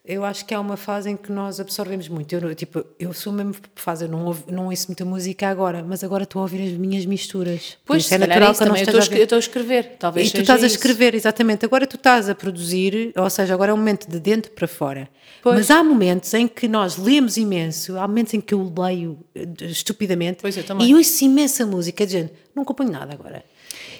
[0.04, 2.34] eu acho que há uma fase em que nós absorvemos muito.
[2.34, 6.02] Eu, tipo, eu sou mesmo fase, eu não, ouvo, não ouço muita música agora, mas
[6.02, 7.76] agora estou a ouvir as minhas misturas.
[7.84, 8.76] Pois, é calhar natural é isso que eu não.
[8.76, 10.76] Eu estou eu estou a escrever, talvez E tu estás a isso.
[10.76, 11.64] escrever, exatamente.
[11.64, 15.08] Agora tu estás a produzir, ou seja, agora é um momento de dentro para fora.
[15.42, 15.56] Pois.
[15.56, 19.46] Mas há momentos em que nós lemos imenso, há momentos em que eu leio eh,
[19.66, 20.88] estupidamente Pois, eu também.
[20.88, 23.44] e ouço imensa música, dizendo, não acompanho nada agora.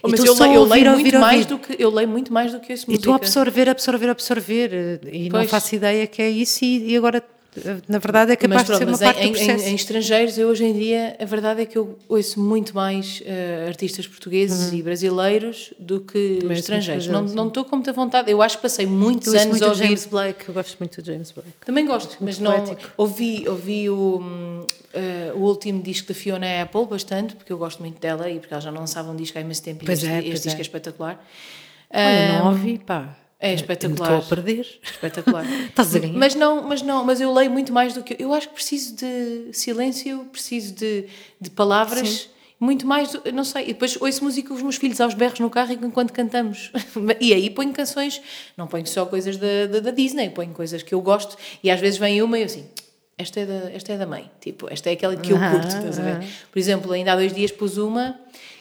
[0.03, 1.48] Oh, E mas eu, só leio, eu ouvir, leio ouvir, muito mais ouvir.
[1.48, 3.01] do que eu leio muito mais do que ouço E música.
[3.01, 4.70] estou a absorver, absorver, absorver.
[4.72, 5.51] eh, E não Pois.
[5.51, 7.22] faço ideia que é isso, e, e agora,
[7.88, 9.68] na verdade, é capaz mas, pronto, de ser uma mas parte em, do em- processo.
[9.68, 13.64] em estrangeiros, eu hoje em dia, a verdade é que eu ouço muito mais eh,
[13.66, 16.48] artistas portugueses e brasileiros do que Uhum.
[16.48, 17.07] ouço estrangeiros.
[17.09, 18.30] muito Não não estou com muita vontade.
[18.30, 19.84] Eu acho que passei muitos eu anos muito a ouvir.
[19.84, 21.51] James Blake, eu gosto muito do James Blake.
[21.66, 22.53] Também gosto, mas não.
[22.53, 22.90] poético.
[22.96, 28.01] Ouvi, ouvi o, eh, o último disco da Fiona Apple bastante, porque eu gosto muito
[28.01, 30.09] dela e porque ela já não lançava um disco há imenso tempo e Pois este,
[30.12, 30.61] é, este disco é.
[30.61, 31.26] é espetacular.
[31.92, 33.16] Olha, não ouvi, pá.
[33.41, 34.18] É eh, espetacular.
[34.20, 34.66] Estou a perder.
[34.82, 35.45] Espetacular.
[35.68, 36.18] Estás a ganhar.
[36.18, 38.95] Mas não, mas não, mas eu leio muito mais do que eu acho que preciso
[38.97, 41.07] de silêncio, preciso de,
[41.41, 42.28] de palavras,
[42.61, 43.64] muito mais, do, não sei.
[43.64, 46.70] E depois ouço música com os meus filhos aos berros no carro enquanto cantamos.
[47.18, 48.20] E aí ponho canções,
[48.57, 51.80] não ponho só coisas da, da, da Disney, ponho coisas que eu gosto e às
[51.80, 52.66] vezes vem uma e eu assim,
[53.16, 55.68] esta é da, esta é da mãe, tipo, esta é aquela que eu Ah, curto,
[55.68, 56.26] estás a ver?
[56.51, 58.18] Por exemplo, ainda há dois dias pus uma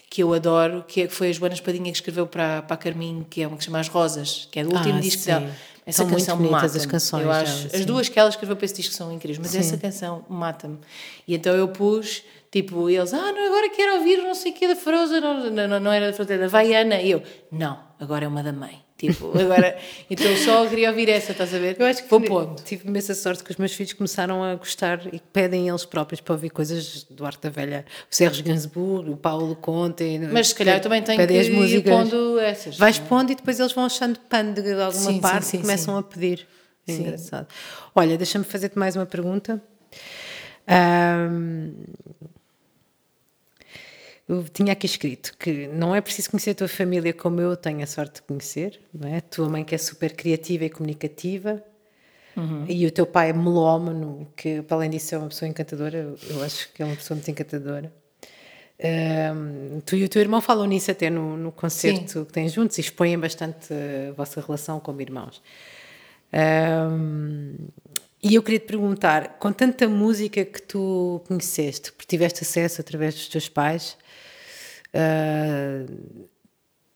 [0.10, 3.26] que eu adoro, que é- foi a Joana Espadinha que escreveu para, para a Carminho,
[3.30, 5.28] que é uma que se chama As Rosas, que é do último Ah, disco sim.
[5.28, 5.51] dela.
[5.86, 6.78] Essa São muito canção bonitas mata-me.
[6.80, 7.86] as canções Eu acho, dela, as sim.
[7.86, 10.78] duas que ela escreveu para esse disco são incríveis, mas essa canção mata-me.
[11.28, 12.22] E então eu pus,
[12.52, 15.68] tipo, eles, ah, não, agora quero ouvir não sei o que da Frozen, não, não,
[15.68, 17.02] não, não era da Frozen, da Vaiana.
[17.02, 18.84] E eu, não, agora é uma da mãe.
[18.97, 19.78] Tipo, agora,
[20.10, 21.78] então eu só queria ouvir essa, estás a ver?
[21.80, 22.62] Eu acho que Vou pondo.
[22.64, 26.34] tive imensa sorte que os meus filhos começaram a gostar e pedem eles próprios para
[26.34, 27.86] ouvir coisas do Arte da Velha.
[28.12, 30.20] O Sérgio Gainsbourg, o Paulo Conte.
[30.34, 31.95] Mas se calhar eu também tenho que as ir músicas.
[31.95, 32.78] pondo essas.
[32.78, 35.62] Vais pondo e depois eles vão achando pano de alguma Sim, sim, parte sim, e
[35.62, 36.00] começam sim.
[36.02, 36.45] a pedir.
[36.86, 37.02] É Sim.
[37.04, 37.47] engraçado.
[37.95, 39.62] Olha, deixa-me fazer-te mais uma pergunta.
[40.68, 41.72] Ahm,
[44.30, 47.82] eu tinha aqui escrito que não é preciso conhecer a tua família como eu tenho
[47.82, 49.22] a sorte de conhecer, não é?
[49.22, 51.64] Tua mãe que é super criativa e comunicativa.
[52.38, 52.64] Uhum.
[52.70, 56.44] E o teu pai é melómano, que para além disso é uma pessoa encantadora, eu
[56.44, 57.92] acho que é uma pessoa muito encantadora.
[58.82, 62.26] Um, tu e o teu irmão falam nisso até no, no concerto Sim.
[62.26, 65.42] que têm juntos e expõem bastante a vossa relação como irmãos.
[66.32, 67.56] Um,
[68.22, 73.16] e eu queria te perguntar, com tanta música que tu conheceste, porque tiveste acesso através
[73.16, 73.98] dos teus pais,
[74.94, 76.28] uh,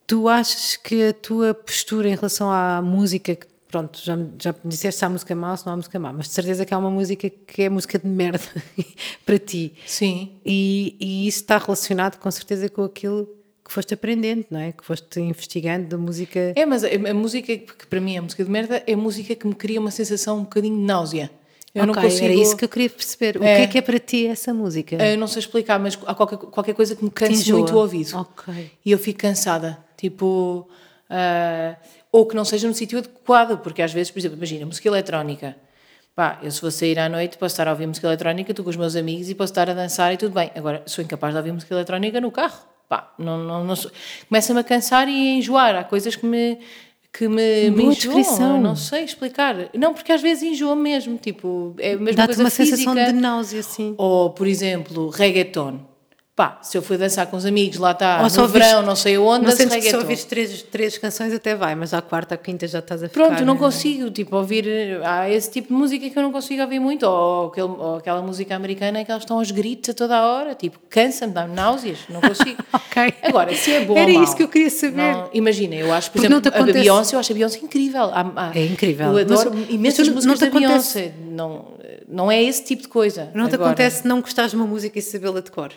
[0.06, 3.36] tu achas que a tua postura em relação à música
[3.74, 6.28] pronto, já, já disseste se há música má ou se não há música má, mas
[6.28, 8.40] de certeza que há uma música que é música de merda
[9.26, 9.74] para ti.
[9.84, 10.30] Sim.
[10.46, 13.28] E, e, isso está relacionado com certeza com aquilo
[13.64, 14.70] que foste aprendendo, não é?
[14.70, 16.52] Que foste investigando da música.
[16.54, 19.46] É, mas a, a música que para mim é música de merda é música que
[19.46, 21.30] me cria uma sensação um bocadinho de náusea.
[21.74, 22.24] Eu okay, não consigo...
[22.24, 23.36] era isso que eu queria perceber.
[23.36, 24.94] O é, que é que é para ti essa música?
[24.96, 28.16] Eu não sei explicar, mas há qualquer, qualquer coisa que me canse muito o ouvido.
[28.16, 28.70] Ok.
[28.84, 29.78] E eu fico cansada.
[29.96, 30.68] Tipo,
[31.14, 31.76] Uh,
[32.10, 35.56] ou que não seja no sítio adequado, porque às vezes, por exemplo, imagina, música eletrónica.
[36.14, 38.70] Pá, eu se vou sair à noite posso estar a ouvir música eletrónica, estou com
[38.70, 40.50] os meus amigos e posso estar a dançar e tudo bem.
[40.54, 42.58] Agora, sou incapaz de ouvir música eletrónica no carro.
[42.88, 43.74] Pá, não, não, não
[44.28, 45.74] começa-me a cansar e a enjoar.
[45.74, 46.58] Há coisas que me
[47.16, 49.70] que me, me enjoam, não sei explicar.
[49.72, 52.76] Não, porque às vezes enjoa mesmo, tipo, é a mesma coisa uma física.
[52.76, 53.94] sensação de náusea, sim.
[53.96, 55.78] Ou, por exemplo, reggaeton
[56.36, 59.16] Pá, se eu fui dançar com os amigos, lá está, no viste, verão, não sei
[59.16, 62.38] onde, não sentes que se ouvires três, três canções até vai, mas à quarta, à
[62.38, 63.28] quinta já estás a ficar...
[63.28, 64.66] Pronto, não consigo, tipo, ouvir...
[65.04, 68.20] Há esse tipo de música que eu não consigo ouvir muito, ou, aquele, ou aquela
[68.20, 72.00] música americana que elas estão aos gritos a toda a hora, tipo, cansa-me, dá-me náuseas,
[72.08, 72.60] não consigo.
[72.74, 73.14] ok.
[73.22, 75.14] Agora, se é bom Era mal, isso que eu queria saber.
[75.14, 78.10] Não, imagina, eu acho, por Porque exemplo, a Beyoncé, eu acho a Beyoncé incrível.
[78.12, 79.12] Há, há, é incrível.
[79.12, 81.12] Eu adoro mas, imensas mas músicas da Beyoncé.
[81.30, 81.74] Não,
[82.08, 83.30] não é esse tipo de coisa.
[83.32, 85.70] Não te acontece não gostares de uma música e sabê-la de cor?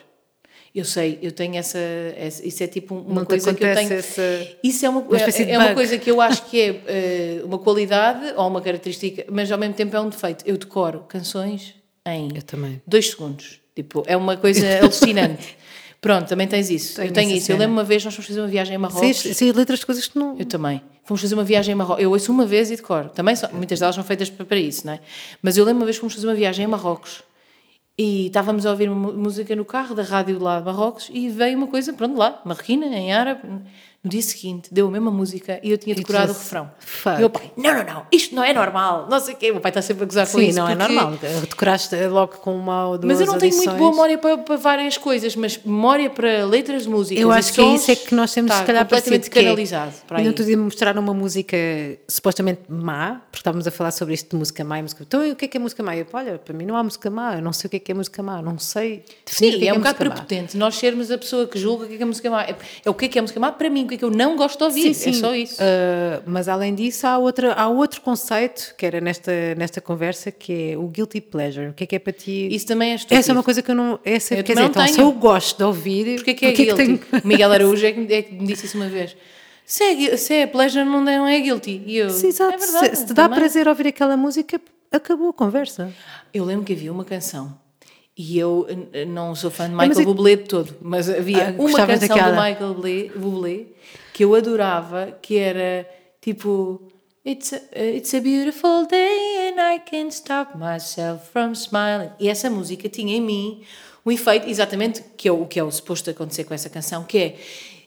[0.77, 1.79] Eu sei, eu tenho essa,
[2.15, 3.93] essa isso é tipo uma não coisa que eu tenho.
[3.93, 4.21] Essa,
[4.63, 7.57] isso é uma, uma é, é uma coisa que eu acho que é uh, uma
[7.57, 10.43] qualidade ou uma característica, mas ao mesmo tempo é um defeito.
[10.45, 11.73] Eu decoro canções
[12.05, 12.29] em
[12.85, 13.59] dois segundos.
[13.75, 15.57] Tipo, é uma coisa alucinante.
[15.99, 16.97] Pronto, também tens isso.
[16.97, 17.47] Tenho eu tenho isso.
[17.47, 17.57] Cena.
[17.57, 19.17] Eu lembro uma vez, nós fomos fazer uma viagem a Marrocos.
[19.17, 20.37] Sim, sim letras de coisas que não.
[20.37, 20.79] Eu também.
[21.05, 22.03] Fomos fazer uma viagem a Marrocos.
[22.03, 23.09] Eu ouço uma vez e decoro.
[23.09, 24.99] Também são, muitas delas são feitas para, para isso, não é?
[25.41, 27.23] Mas eu lembro uma vez que fomos fazer uma viagem a Marrocos
[27.97, 31.67] e estávamos a ouvir música no carro da rádio lá de Marrocos e veio uma
[31.67, 33.41] coisa, pronto, lá, marroquina, em árabe.
[34.03, 36.71] No dia seguinte, deu a mesma música e eu tinha decorado o refrão.
[36.79, 37.15] Fuck.
[37.15, 39.49] E meu pai, não, não, não, isto não é normal, não sei o quê.
[39.49, 40.53] O meu pai está sempre a gozar com Sim, isso.
[40.53, 41.13] Sim, não é normal.
[41.41, 43.59] Decoraste logo com uma ou duas Mas eu não audições.
[43.59, 47.19] tenho muito boa memória para, para, várias coisas, mas memória para letras de música.
[47.19, 49.93] Eu acho que é isso é que nós temos, tá, se calhar, completamente canalizado.
[50.11, 51.57] É, e não te mostrar uma música
[52.07, 55.03] supostamente má, porque estávamos a falar sobre isto de música má e música.
[55.03, 55.97] Então, o que é que é música má?
[55.97, 57.91] Eu, olha, para mim não há música má, eu não sei o que é que
[57.91, 61.11] é música má, não sei Sim, o que é, é um bocado prepotente nós sermos
[61.11, 62.43] a pessoa que julga o que é, que é música má.
[62.43, 62.55] É,
[62.85, 64.11] é o que é que é música má para mim, o que é que eu
[64.11, 64.93] não gosto de ouvir.
[64.93, 65.09] Sim, sim.
[65.09, 65.61] É só isso.
[65.61, 70.71] Uh, mas além disso, há, outra, há outro conceito que era nesta, nesta conversa que
[70.71, 71.69] é o guilty pleasure.
[71.69, 72.47] O que é que é para ti?
[72.51, 73.19] Isso também é estúpido.
[73.19, 73.99] Essa é uma coisa que eu não.
[74.05, 76.15] Essa, eu quer dizer, então, se eu gosto de ouvir.
[76.15, 76.81] Porquê que é guilty?
[76.81, 77.21] É que tenho...
[77.23, 79.15] Miguel Araújo é que, é que me disse isso uma vez.
[79.65, 81.83] Se é, se é pleasure, não é, não é guilty.
[81.85, 82.53] E eu, Sim, exato.
[82.53, 83.39] É verdade, se, se te dá também.
[83.39, 84.61] prazer ouvir aquela música,
[84.91, 85.91] acabou a conversa.
[86.33, 87.57] Eu lembro que havia uma canção
[88.17, 88.65] e eu
[89.07, 92.31] não sou fã de Michael é, Bublé de todo, mas havia ah, uma canção daquela...
[92.31, 93.65] do Michael Bublé, Bublé,
[94.13, 95.87] que eu adorava, que era
[96.19, 96.81] tipo
[97.25, 102.09] It's a, it's a beautiful day and I can't stop myself from smiling.
[102.19, 103.61] E essa música tinha em mim
[104.05, 107.17] um efeito exatamente que é o que é o suposto acontecer com essa canção, que
[107.17, 107.35] é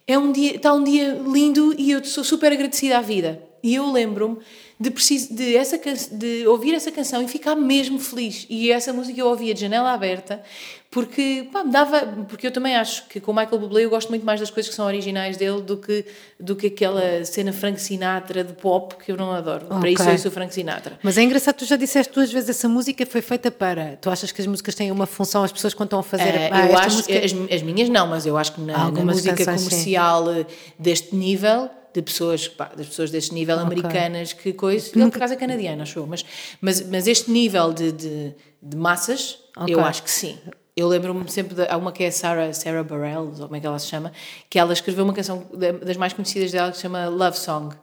[0.07, 3.43] é um dia, está um dia lindo e eu sou super agradecida à vida.
[3.62, 4.39] E eu lembro-me
[4.81, 5.78] de, preciso, de, essa,
[6.11, 8.47] de ouvir essa canção e ficar mesmo feliz.
[8.48, 10.43] E essa música eu ouvia de janela aberta,
[10.90, 12.01] porque pá, me dava.
[12.27, 14.70] Porque eu também acho que com o Michael Bublé eu gosto muito mais das coisas
[14.70, 16.07] que são originais dele do que,
[16.39, 19.66] do que aquela cena Frank Sinatra de pop que eu não adoro.
[19.66, 19.78] Okay.
[19.78, 20.98] Para isso eu sou Frank Sinatra.
[21.02, 23.98] Mas é engraçado, tu já disseste duas vezes essa música foi feita para.
[24.01, 26.24] Tu achas que as músicas têm uma função, as pessoas quando estão a fazer.
[26.24, 27.19] Uh, ah, eu acho, música...
[27.19, 30.47] as, as, minhas não, mas eu acho que na, na música comercial sim.
[30.78, 33.67] deste nível de pessoas, pá, das pessoas deste nível okay.
[33.67, 34.91] americanas que coisa.
[34.95, 36.07] Ele, por acaso, é canadiano, acho eu.
[36.07, 36.25] Mas,
[36.61, 39.75] mas, mas este nível de, de, de massas, okay.
[39.75, 40.39] eu acho que sim.
[40.77, 41.62] Eu lembro-me sempre de.
[41.69, 44.12] Há uma que é Sarah, Sarah Bareilles, ou como é que ela se chama,
[44.49, 45.47] que ela escreveu uma canção
[45.85, 47.75] das mais conhecidas dela que se chama Love Song.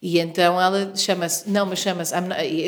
[0.00, 1.50] E então ela chama-se.
[1.50, 2.14] Não, mas chama-se.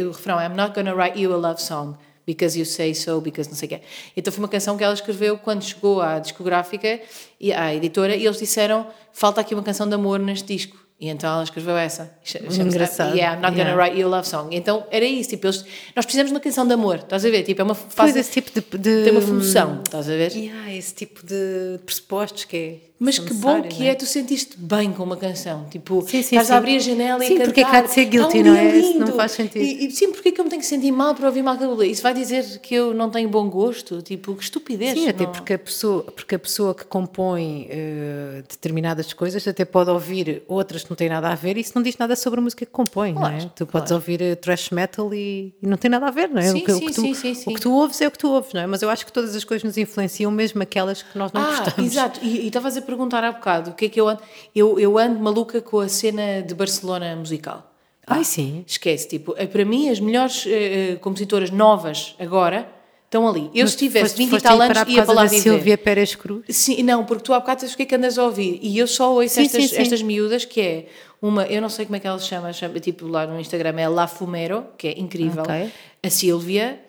[0.04, 1.96] O refrão é I'm not gonna write you a love song
[2.28, 3.80] because you say so, because não sei o quê.
[4.14, 7.00] Então foi uma canção que ela escreveu quando chegou à discográfica
[7.40, 10.76] e à editora e eles disseram falta aqui uma canção de amor neste disco.
[11.00, 12.12] E então ela escreveu essa.
[12.60, 13.14] Engraçado.
[13.16, 13.76] Yeah, I'm not gonna yeah.
[13.76, 14.54] write you a love song.
[14.54, 15.64] Então era isso, tipo, eles,
[15.94, 17.44] nós precisamos de uma canção de amor, estás a ver?
[17.44, 18.12] Tipo, é uma fase.
[18.12, 19.04] Pois esse tipo de, de.
[19.04, 20.32] Tem uma função, estás a ver?
[20.32, 22.87] Yeah, esse tipo de pressupostos que é.
[23.00, 25.66] Mas que bom que não é tu sentiste bem com uma canção.
[25.70, 26.52] Tipo, Sim, sim, estás sim.
[26.52, 28.42] a abrir a janela Sim, e a porque é que há de ser guilty, um
[28.44, 28.76] não é?
[28.78, 29.62] Isso não faz sentido.
[29.62, 31.70] E, e, sim, porque é que eu me tenho que sentir mal para ouvir Michael
[31.70, 31.86] Bublé?
[31.86, 34.02] Isso vai dizer que eu não tenho bom gosto?
[34.02, 34.94] Tipo, que estupidez.
[34.98, 39.64] Sim, até não- porque a pessoa, porque a pessoa que compõe eh, determinadas coisas até
[39.64, 42.40] pode ouvir outras que não têm nada a ver e isso não diz nada sobre
[42.40, 43.30] a música que compõe, não é?
[43.38, 43.94] Claro, Tu podes claro.
[43.94, 46.50] ouvir eh, thrash metal e, e não tem nada a ver, não é?
[46.50, 47.50] Sim, o, que, o sim, que tu, sim, sim, sim.
[47.50, 48.66] o que tu ouves é o que tu ouves, não é?
[48.66, 51.60] Mas eu acho que todas as coisas nos influenciam, mesmo aquelas que nós não Ah,
[51.62, 51.92] gostamos.
[51.92, 52.18] exato.
[52.24, 54.22] E e estavas a perguntar há bocado o que é que eu ando.
[54.54, 57.70] Eu, eu ando maluca com a cena de Barcelona musical.
[58.06, 58.64] Ai, sim.
[58.66, 62.66] Esquece, tipo, eh, para mim as melhores eh, compositoras novas agora
[63.04, 63.50] estão ali.
[63.54, 65.42] Eu se tivesse 20 e tal anos ia para lá viver.
[65.42, 66.44] Silvia Pérez Cruz.
[66.48, 68.78] Sim, não, porque tu há bocado sabes o que é que andas a ouvir e
[68.78, 69.82] eu só ouço Sim, estas, sim, sim.
[69.82, 70.86] estas miúdas que é
[71.20, 73.78] uma, eu não sei como é que ela se chama, chama tipo lá no Instagram
[73.78, 75.70] é La Fumero, que é incrível, Ok.
[76.02, 76.80] a Sílvia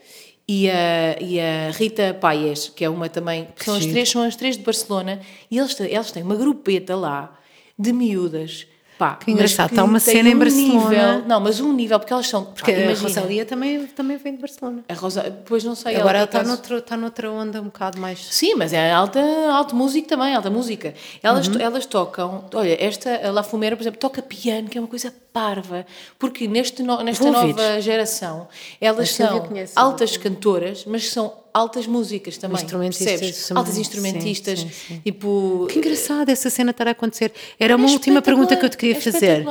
[0.51, 4.23] e a, e a Rita Paies, que é uma também, que são as três, são
[4.23, 5.19] as três de Barcelona
[5.51, 7.39] e eles, eles têm uma grupeta lá
[7.77, 8.65] de miúdas.
[8.99, 10.89] Pá, Que engraçado, mas está uma cena em um Barcelona.
[10.89, 12.43] nível- não, mas um nível, porque elas são.
[12.43, 14.83] Porque pá, a Rosalia também, também vem de Barcelona.
[14.89, 15.95] A Rosa, pois não sei.
[15.95, 18.19] Agora ela está acaso- noutro, está noutra onda um bocado mais.
[18.29, 19.21] Sim, mas é alta,
[19.53, 20.93] alta música também, alta música.
[21.23, 21.61] Elas, Uhum.
[21.61, 25.85] elas tocam, olha, esta, La Fumera, por exemplo, toca piano, que é uma coisa parva,
[26.19, 27.55] porque neste no- nesta Vou ouvir.
[27.55, 28.49] nova geração,
[28.81, 33.51] elas Sílvia são conhece, altas cantoras, mas são altas músicas também, Instrumentistas percebes?
[33.51, 34.99] Altas sim, instrumentistas, sim, sim.
[34.99, 35.67] tipo...
[35.69, 37.33] Que engraçado essa cena estar a acontecer.
[37.59, 39.45] Era uma É última pergunta que eu te queria é fazer.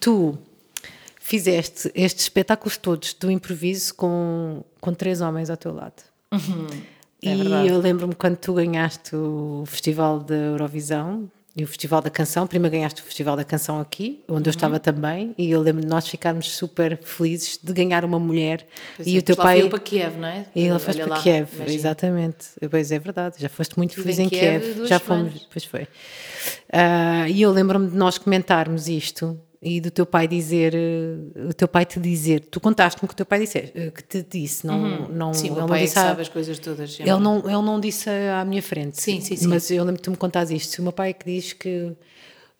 [0.00, 0.36] Tu
[1.18, 6.02] fizeste estes espetáculos todos do improviso com, com três homens ao teu lado.
[7.22, 12.10] é e eu lembro-me quando tu ganhaste o Festival da Eurovisão e o Festival da
[12.10, 12.46] Canção.
[12.46, 14.56] Primeiro ganhaste o Festival da Canção aqui, onde eu Uhum.
[14.56, 18.66] estava também, e eu lembro de nós ficarmos super felizes de ganhar uma mulher.
[18.96, 19.62] Pois e é, o teu pai.
[19.62, 20.44] eu para Kiev, não é?
[20.54, 21.74] E ele Olha foste para lá, Kiev, imagina.
[21.78, 22.46] exatamente.
[22.70, 24.86] Pois é verdade, já foste muito feliz em Kiev Kiev.
[24.86, 25.32] Já semanas.
[25.32, 25.88] fomos, pois foi.
[26.72, 31.54] Ah, e eu lembro-me de nós comentarmos isto e do teu pai dizer, eh, o
[31.54, 34.66] teu pai te dizer, tu contaste-me que o teu pai disse, eh, que te disse,
[34.66, 35.34] não, não, Uhum.
[35.34, 36.98] Sim, o ele não pai é disse à- sabe as coisas todas.
[37.00, 39.00] ele não, ele não disse à minha frente.
[39.00, 39.46] Sim, sim, sim.
[39.48, 40.70] Mas eu lembro que tu me contaste isto.
[40.72, 41.92] Se o meu pai é que diz que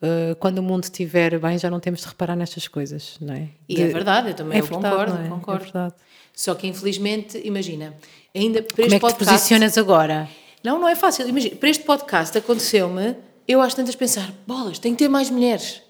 [0.01, 3.47] eh, quando o mundo estiver bem já não temos de reparar nestas coisas, não é?
[3.69, 5.29] E é De- verdade, eu também é eu verdade, concordo, não é?
[5.29, 5.61] concordo.
[5.61, 5.93] É verdade.
[6.33, 7.95] Só que infelizmente, imagina,
[8.35, 9.25] ainda para Como é que te podcast...
[9.33, 10.27] posicionas agora?
[10.63, 11.27] Não, não é fácil.
[11.27, 13.15] Imagina, para este podcast aconteceu-me,
[13.47, 15.81] eu às tantas pensar, bolas, tem que ter mais mulheres.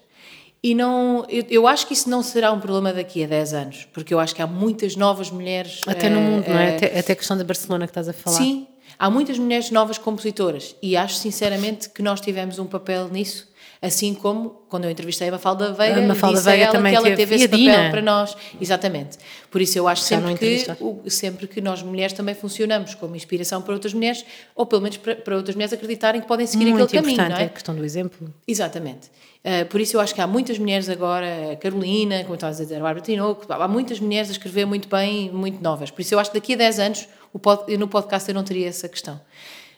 [0.62, 3.88] E não, eu, eu acho que isso não será um problema daqui a 10 anos,
[3.92, 5.82] porque eu acho que há muitas novas mulheres.
[5.86, 6.70] Até no eh, mundo, não é?
[6.70, 8.38] eh, Até, até a questão da Barcelona que estás a falar.
[8.38, 8.66] Sim,
[8.98, 13.47] há muitas mulheres novas compositoras e acho sinceramente que nós tivemos um papel nisso.
[13.80, 17.04] Assim como quando eu entrevistei a Mafalda Veiga, A Mafalda Veiga ela também que ela
[17.06, 17.16] teve.
[17.16, 18.36] teve esse papel para nós.
[18.60, 19.18] Exatamente.
[19.50, 23.14] Por isso eu acho Já sempre que, o- sempre que nós mulheres também funcionamos como
[23.14, 24.24] inspiração para outras mulheres,
[24.56, 27.36] ou pelo menos para, para outras mulheres acreditarem que podem seguir Muito aquele caminho, importante
[27.38, 27.46] não é?
[27.46, 28.34] a questão do exemplo.
[28.46, 29.08] Exatamente.
[29.44, 32.64] Uh, por isso eu acho que há muitas mulheres agora, a Carolina, como estavas a
[32.64, 35.90] dizer, a Bárbara Tinoco, há muitas mulheres a escrever muito bem, muito novas.
[35.92, 37.08] Por isso eu acho que daqui a 10 anos
[37.40, 39.20] pod, no podcast eu não teria essa questão.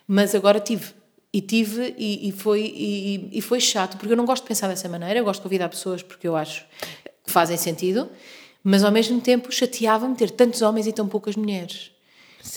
[0.09, 0.99] Mas agora tive.
[1.33, 4.67] E tive e, e foi, e, e foi chato, porque eu não gosto de pensar
[4.67, 6.67] dessa maneira, eu gosto de convidar pessoas porque eu acho
[7.25, 8.09] que fazem sentido,
[8.65, 11.93] mas ao mesmo tempo chateava-me ter tantos homens e tão poucas mulheres.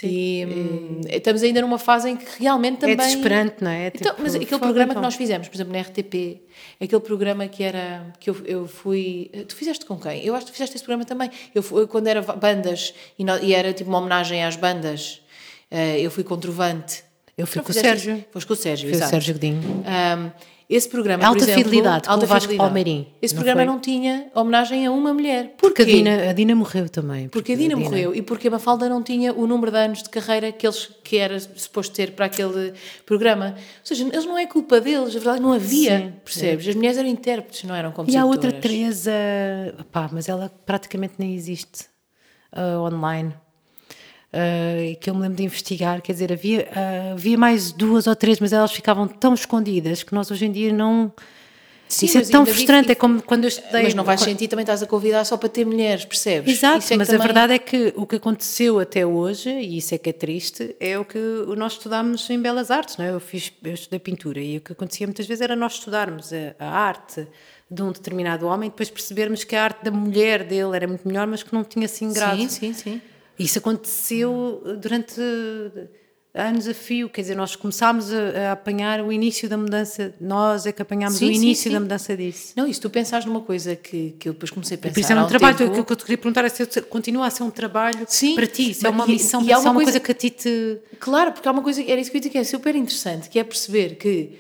[0.02, 2.94] E, hum, estamos ainda numa fase em que realmente também.
[2.94, 3.86] É desesperante, não é?
[3.86, 5.02] É Então, tipo, mas aquele fogo, programa então.
[5.02, 6.42] que nós fizemos, por exemplo, na RTP,
[6.80, 8.14] aquele programa que era.
[8.20, 9.30] que eu, eu fui.
[9.48, 10.26] Tu fizeste com quem?
[10.26, 11.30] Eu acho que tu fizeste esse programa também.
[11.54, 15.22] Eu fui, quando era bandas e, e era tipo uma homenagem às bandas,
[15.70, 17.04] eh, eu fui com Trovante.
[17.38, 18.24] Eu fui com o Sérgio.
[18.32, 19.12] Foste com o Sérgio, Foi o exato.
[19.12, 19.62] Sérgio Godinho.
[19.62, 20.32] Um,
[20.70, 23.74] esse programa, Alta por exemplo, Fidelidade, com o Vasco Palmeirim, Esse não programa foi?
[23.74, 25.56] não tinha homenagem a uma mulher.
[25.58, 25.98] Porque a Porquê?
[25.98, 27.28] Dina, a Dina morreu também.
[27.28, 30.10] Porque a Dina morreu e porque a Mafalda não tinha o número de anos de
[30.10, 32.74] carreira que, eles, que era suposto ter para aquele
[33.06, 33.56] programa.
[33.58, 36.68] Ou seja, eles não é culpa deles, a verdade não havia, Sim, percebes?
[36.68, 38.24] As mulheres eram intérpretes, não eram E compositoras.
[38.24, 39.12] há outra Teresa,
[39.92, 41.86] pá, mas ela praticamente nem existe
[42.52, 43.34] ah, online.
[44.36, 48.16] E que eu me lembro de investigar, quer dizer, havia, ah, havia mais duas ou
[48.16, 51.12] três, mas elas ficavam tão escondidas que nós hoje em dia não.
[51.88, 53.84] Sim, isso é tão frustrante, é como quando eu estudei.
[53.84, 56.52] Mas não vais sentir, também estás a convidar só para ter mulheres, percebes?
[56.58, 59.94] Exato, é mas a também- verdade é que o que aconteceu até hoje, e isso
[59.94, 61.20] é que é triste, é o que
[61.56, 63.12] nós estudámos em Belas Artes, não é?
[63.12, 66.56] Eu, fiz, eu estudei pintura e o que acontecia muitas vezes era nós estudarmos a,
[66.58, 67.28] a arte
[67.70, 71.08] de um determinado homem e depois percebermos que a arte da mulher dele era muito
[71.08, 72.38] melhor, mas que não tinha assim grado.
[72.40, 73.02] Sim, sim, sim.
[73.38, 75.20] Isso aconteceu durante
[76.36, 80.66] anos a fio, quer dizer, nós começámos a, a apanhar o início da mudança, nós
[80.66, 81.74] é que apanhámos Sim, o sim, início sim.
[81.74, 82.54] da mudança disso.
[82.56, 85.14] Não, e se tu pensares numa coisa que, que eu depois comecei a pensar isso
[85.14, 87.30] é há um trabalho, tempo, o que eu te queria perguntar é se continua a
[87.30, 89.70] ser um trabalho Sim, para ti, se é uma e- missão, e há é uma
[89.70, 90.80] uma coisa, coisa- que a ti te...
[91.00, 93.38] Claro, porque há uma coisa, era isso que eu digo, que é super interessante, que
[93.38, 94.32] é perceber que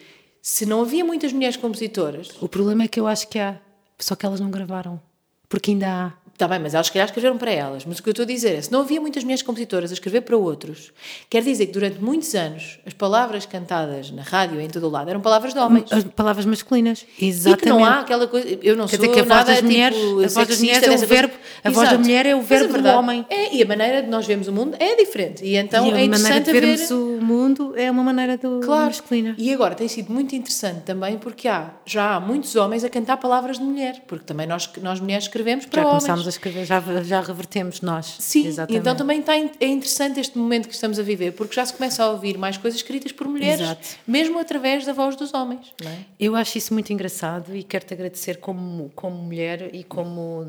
[0.41, 2.29] se não havia muitas mulheres compositoras.
[2.41, 3.59] O problema é que eu acho que há,
[3.99, 4.99] só que elas não gravaram.
[5.47, 6.22] Porque ainda há.
[6.33, 7.85] Está bem, mas elas se calhar escreveram para elas.
[7.85, 9.93] Mas o que eu estou a dizer é, se não havia muitas mulheres compositoras a
[9.93, 10.91] escrever para outros,
[11.29, 15.09] quer dizer que durante muitos anos as palavras cantadas na rádio em todo o lado
[15.11, 15.91] eram palavras de homens.
[15.91, 17.05] As palavras masculinas.
[17.21, 17.59] Exatamente.
[17.59, 18.47] E que não há aquela coisa.
[18.63, 20.01] Eu não Quer sou dizer que a voz nada das tipo, mulheres, a
[20.33, 21.21] voz das mulheres é o dessa coisa.
[21.21, 21.33] verbo,
[21.63, 21.99] a voz da Exato.
[22.03, 23.25] mulher é o a verbo do verdade homem.
[23.29, 25.45] É, e a maneira de nós vemos o mundo é diferente.
[25.45, 26.61] E então e é a maneira interessante de ver.
[26.61, 28.85] vermos o mundo é uma maneira do Claro.
[28.85, 29.35] masculina.
[29.37, 33.17] E agora tem sido muito interessante também porque há, já há muitos homens a cantar
[33.17, 36.23] palavras de mulher, porque também nós, nós mulheres escrevemos para Já homens.
[36.33, 38.15] Escrever, já, já revertemos nós.
[38.19, 38.79] Sim, Exatamente.
[38.81, 42.03] então também está, é interessante este momento que estamos a viver, porque já se começa
[42.03, 43.87] a ouvir mais coisas escritas por mulheres, Exato.
[44.07, 45.73] mesmo através da voz dos homens.
[45.85, 45.97] É?
[46.19, 50.45] Eu acho isso muito engraçado e quero-te agradecer como, como mulher e como,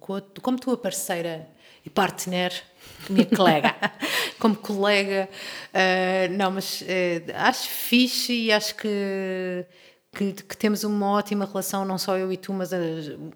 [0.00, 1.48] co- como tua parceira
[1.84, 2.52] e partner.
[3.10, 3.74] Minha colega.
[4.38, 5.28] como colega.
[5.72, 6.82] Ah, não, mas
[7.34, 9.64] ah, acho fixe e acho que,
[10.14, 12.82] que, que temos uma ótima relação, não só eu e tu, mas as,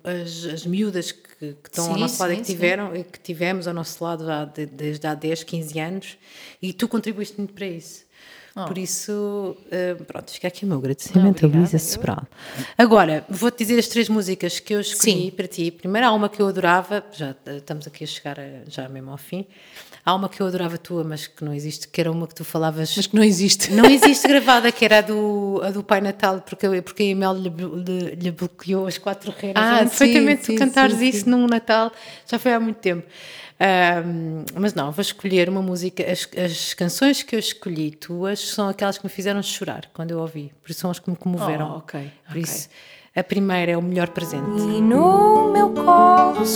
[0.05, 2.53] as, as miúdas que, que estão ao Sim, nosso lado e sim, que, sim.
[2.55, 4.25] tiveram, e que tivemos ao nosso lado
[4.73, 6.19] desde há 10, 15 anos
[6.63, 8.07] e tu contribuíste muito para isso.
[8.67, 12.27] Por isso, ah, pronto, fica aqui o meu agradecimento a Obrigada, Luísa Sobral.
[12.77, 15.31] Agora, vou-te dizer as três músicas que eu escolhi Sim.
[15.31, 15.71] para ti.
[15.71, 19.13] Primeiro, há uma que eu adorava, já eh, estamos aqui a chegar a- já mesmo
[19.13, 19.47] ao fim.
[20.09, 22.43] Há uma que eu adorava tua, mas que não existe, que era uma que tu
[22.43, 22.97] falavas.
[22.97, 23.71] Mas que não existe.
[23.71, 27.35] Não existe gravada, que era a do, a do Pai Natal, porque, porque a Emel
[27.35, 29.63] lhe, lhe, lhe bloqueou as quatro reinas.
[29.63, 31.93] Ah, sim, perfeitamente sim, tu cantares sim, isso num Natal,
[32.27, 33.07] já foi há muito tempo.
[33.61, 36.03] Ahm, mas não, vou escolher uma música.
[36.11, 40.21] As, as canções que eu escolhi tuas são aquelas que me fizeram chorar quando eu
[40.21, 41.71] ouvi, por isso são as que me comoveram.
[41.75, 42.43] Oh, ok, Por ok.
[42.43, 42.71] isso,
[43.15, 44.59] a primeira é o melhor presente.
[44.59, 46.47] E no meu colo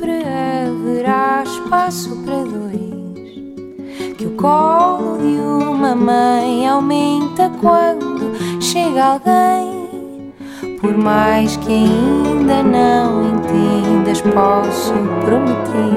[0.00, 4.16] sempre haverá espaço para dois.
[4.16, 8.32] Que o colo de uma mãe aumenta quando
[8.62, 10.32] chega alguém.
[10.80, 15.92] Por mais que ainda não entendas, posso prometer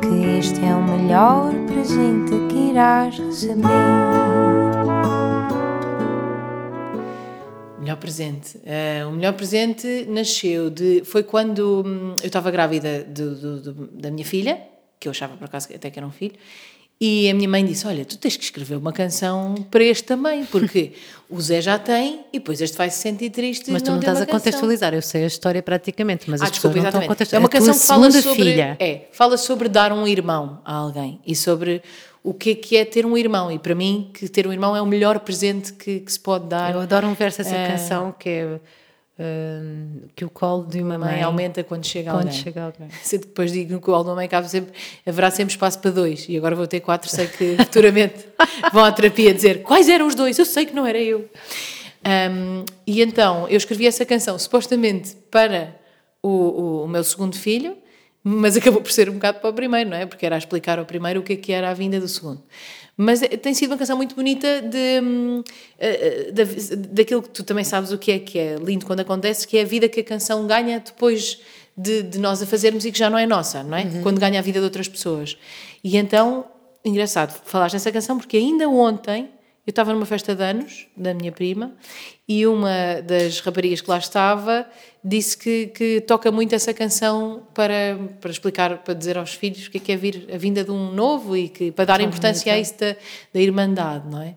[0.00, 4.55] que este é o melhor presente que irás receber.
[7.86, 8.58] Melhor presente.
[8.64, 11.02] Eh, o melhor presente nasceu de.
[11.04, 14.58] Foi quando hum, eu estava grávida do- do- do- da minha filha,
[14.98, 16.34] que eu achava por acaso até que era um filho,
[17.00, 20.44] e a minha mãe disse: Olha, tu tens que escrever uma canção para este também,
[20.46, 20.92] porque
[21.28, 23.70] o Zé já tem e depois este vai se sentir triste.
[23.70, 26.50] Mas tu não estás a canção." contextualizar, eu sei a história praticamente, mas Ah, as
[26.52, 27.08] desculpa, pessoas não estão a exatamente.
[27.08, 27.40] contextualizar.
[27.40, 28.50] É uma canção que fala segunda sobre.
[28.52, 28.76] filha.
[28.80, 31.82] É, fala sobre dar um irmão a alguém e sobre
[32.28, 33.50] o que é que é ter um irmão.
[33.50, 36.46] E para mim, que ter um irmão é o melhor presente que, que se pode
[36.46, 36.74] dar.
[36.74, 37.68] Eu adoro um verso dessa É.
[37.68, 38.60] canção que é
[39.18, 42.42] hum, que o colo de uma mãe mãe aumenta quando chega quando alguém.
[42.42, 42.88] chega alguém.
[43.08, 44.72] Que depois digo que o álbum mãe cabe sempre,
[45.06, 46.26] haverá sempre espaço para dois.
[46.28, 48.26] E agora vou ter quatro, sei que futuramente
[48.72, 51.28] vão à terapia dizer quais eram os dois, eu sei que não era eu.
[52.04, 55.74] Um, e então eu escrevi essa canção supostamente para
[56.22, 57.76] o, o, o meu segundo filho,
[58.28, 60.04] mas acabou por ser um bocado para o primeiro, não é?
[60.04, 62.42] Porque era a explicar ao primeiro o que é que era a vinda do segundo.
[62.96, 65.44] Mas é- tem sido uma canção muito bonita de, hum,
[65.78, 66.44] eh, eh, da-
[66.90, 69.62] daquilo que tu também sabes o que é, que é lindo quando acontece, que é
[69.62, 71.38] a vida que a canção ganha depois
[71.76, 73.84] de, de nós a fazermos e que já não é nossa, não é?
[74.02, 75.36] Quando ganha a vida de outras pessoas.
[75.84, 76.46] E então,
[76.84, 79.28] engraçado, falaste nessa canção porque ainda ontem
[79.66, 81.74] eu estava numa festa de anos da minha prima
[82.26, 84.66] e uma das raparigas que lá estava
[85.06, 89.70] disse que, que toca muito essa canção para, para explicar, para dizer aos filhos o
[89.70, 92.52] que é que é vir, a vinda de um novo e que, para dar importância
[92.52, 92.96] a isso da,
[93.32, 94.34] da irmandade, não é?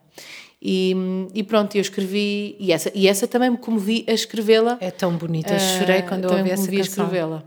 [0.61, 0.93] E,
[1.33, 4.77] e pronto, eu escrevi, e essa, e essa também me comovi a escrevê-la.
[4.81, 7.05] É tão bonita, eu Ah, chorei quando eu também ouvi me essa comovi a canção.
[7.05, 7.43] escrevê-la.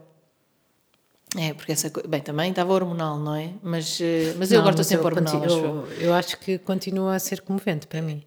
[1.38, 1.90] É, porque essa.
[2.08, 3.50] Bem, também estava hormonal, não é?
[3.62, 5.64] Mas, eh, mas eu Não, agora estou sempre eu hormonal, eu.
[5.64, 8.22] eu, eu acho que continua a ser comovente para mim.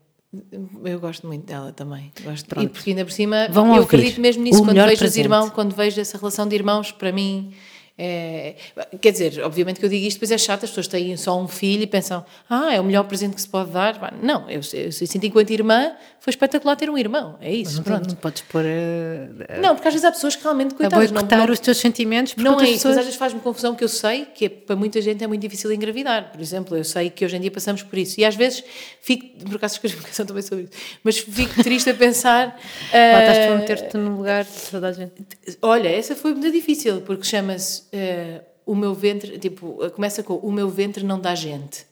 [0.83, 2.11] Eu gosto muito dela também.
[2.23, 2.47] Gosto.
[2.47, 2.65] Pronto.
[2.65, 5.23] E porque ainda por cima, Vão eu acredito mesmo nisso quando vejo os presente.
[5.23, 7.51] irmãos, quando vejo essa relação de irmãos, para mim.
[7.97, 8.55] É,
[8.99, 11.47] quer dizer, obviamente que eu digo isto, depois é chato, as pessoas têm só um
[11.47, 14.13] filho e pensam, ah, é o melhor presente que se pode dar.
[14.21, 14.89] Não, eu, eu,
[15.23, 18.09] enquanto irmã, foi espetacular ter um irmão, é isso, Não, pronto.
[18.09, 21.21] não podes pôr a, Não, porque às vezes há pessoas que realmente, a coitadas, não,
[21.21, 22.97] boicotar não, os teus sentimentos porque não é isso, mas pessoas...
[22.97, 25.71] às vezes faz-me confusão que eu sei que é- para muita gente é muito difícil
[25.71, 26.31] engravidar.
[26.31, 28.19] Por exemplo, eu sei que hoje em dia passamos por isso.
[28.19, 28.61] E às vezes
[29.01, 30.73] fico, por acaso escrevi uma canção também sobre isso,
[31.03, 32.59] mas fico triste a pensar.
[32.91, 35.13] Lá estás tu a meter-te no lugar de toda a gente.
[35.61, 40.35] Olha, essa foi muito difícil, porque chama-se eh, O meu ventre, tipo, eh, começa com
[40.35, 41.85] O meu ventre não dá gente.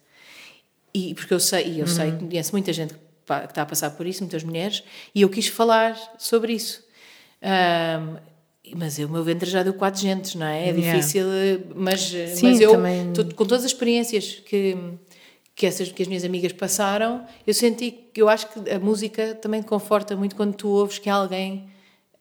[0.93, 2.99] E porque eu sei, e eu sei, conheço muita gente que
[3.49, 4.83] está a passar por isso, muitas mulheres,
[5.15, 6.83] e eu quis falar sobre isso.
[7.41, 8.17] Ahm,
[8.75, 10.69] mas o meu ventre já deu quatro gentes, não é?
[10.69, 10.81] É Yeah.
[10.99, 14.77] difícil, eh, mas, Sim, mas eu, também- to- com todas as experiências que,
[15.55, 19.35] que, essas, que as minhas amigas passaram, eu senti que eu acho que a música
[19.35, 21.69] também te conforta muito quando tu ouves que alguém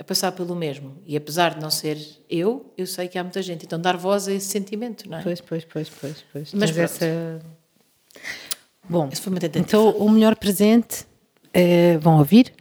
[0.02, 0.96] a passar pelo mesmo.
[1.06, 1.96] E apesar de não ser
[2.28, 3.64] eu, eu sei que há muita gente.
[3.64, 5.22] Então dar voz a esse sentimento, não é?
[5.22, 6.24] Pois, pois, pois, pois.
[6.32, 6.52] pois.
[6.52, 6.84] Mas pronto.
[6.84, 7.40] essa...
[8.88, 9.64] Bom, Esse foi uma tentativa.
[9.64, 11.06] então o melhor presente,
[11.54, 12.52] eh, vão ouvir,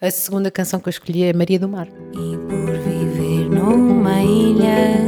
[0.00, 1.86] a segunda canção que eu escolhi é Maria do Mar.
[1.86, 4.98] E por viver numa ilha,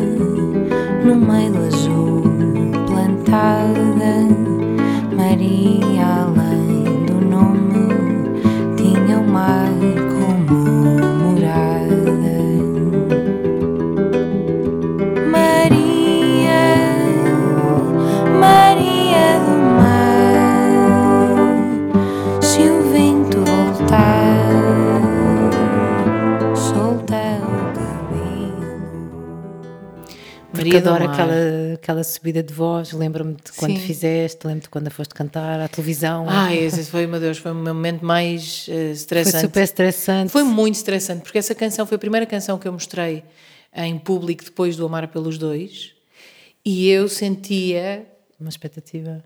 [1.04, 2.22] no meio azul
[2.86, 4.28] plantada,
[5.12, 8.40] Maria, além do nome,
[8.76, 9.68] tinha o mar
[30.74, 31.12] Maria do adoro Mar.
[31.14, 33.80] aquela, aquela subida de voz, lembro-me de quando Sim.
[33.80, 36.26] fizeste, lembro-me de quando a foste cantar à televisão.
[36.28, 39.40] Ai, esse foi, meu Deus, foi o meu momento mais Foi estressante.
[39.42, 40.32] super estressante.
[40.32, 43.22] Foi muito estressante, porque essa canção foi a primeira canção que eu mostrei
[43.74, 45.92] em público depois do Amar pelos Dois.
[46.64, 48.04] E eu sentia,
[48.40, 49.22] uma expectativa.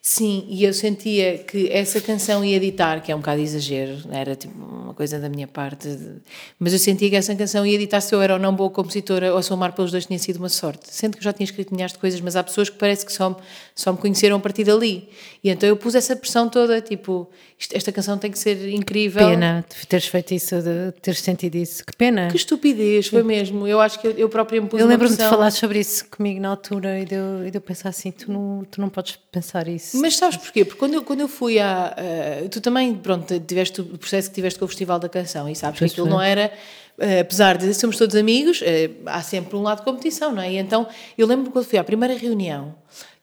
[0.00, 4.34] sim, e eu sentia que essa canção ia editar, que é um bocado exagero, era
[4.34, 6.20] tipo uma coisa da minha parte, de-
[6.58, 9.34] mas eu sentia que essa canção ia editar se eu era ou não boa compositora
[9.34, 10.86] ou se o Amar pelos Dois tinha sido uma sorte.
[10.90, 13.12] Sendo que eu já tinha escrito milhares de coisas, mas há pessoas que parece que
[13.12, 13.36] só,
[13.74, 15.08] só me conheceram a partir dali.
[15.44, 19.28] E então eu pus essa pressão toda, tipo, isto- esta canção tem que ser incrível.
[19.28, 21.84] Pena de teres feito isso, de teres sentido isso.
[21.84, 22.28] Que pena.
[22.30, 23.68] Que estupidez, foi mesmo.
[23.68, 26.40] Eu acho que eu, eu própria me pus Eu lembro-me de falar sobre isso comigo
[26.40, 29.18] na altura e de eu, e de eu pensar assim: tu não, tu não podes
[29.30, 29.98] pensar isso.
[30.00, 30.64] Mas sabes porquê?
[30.64, 31.92] Porque quando eu, quando eu fui a.
[31.98, 35.54] eh, tu também, pronto, tiveste o processo que tiveste com o Festival da Canção e
[35.54, 36.16] sabes Pois que aquilo foi.
[36.16, 36.50] não era.
[36.98, 40.52] eh, apesar de sermos todos amigos, eh, há sempre um lado de competição, não é?
[40.52, 40.86] E então
[41.18, 42.74] eu lembro quando fui à primeira reunião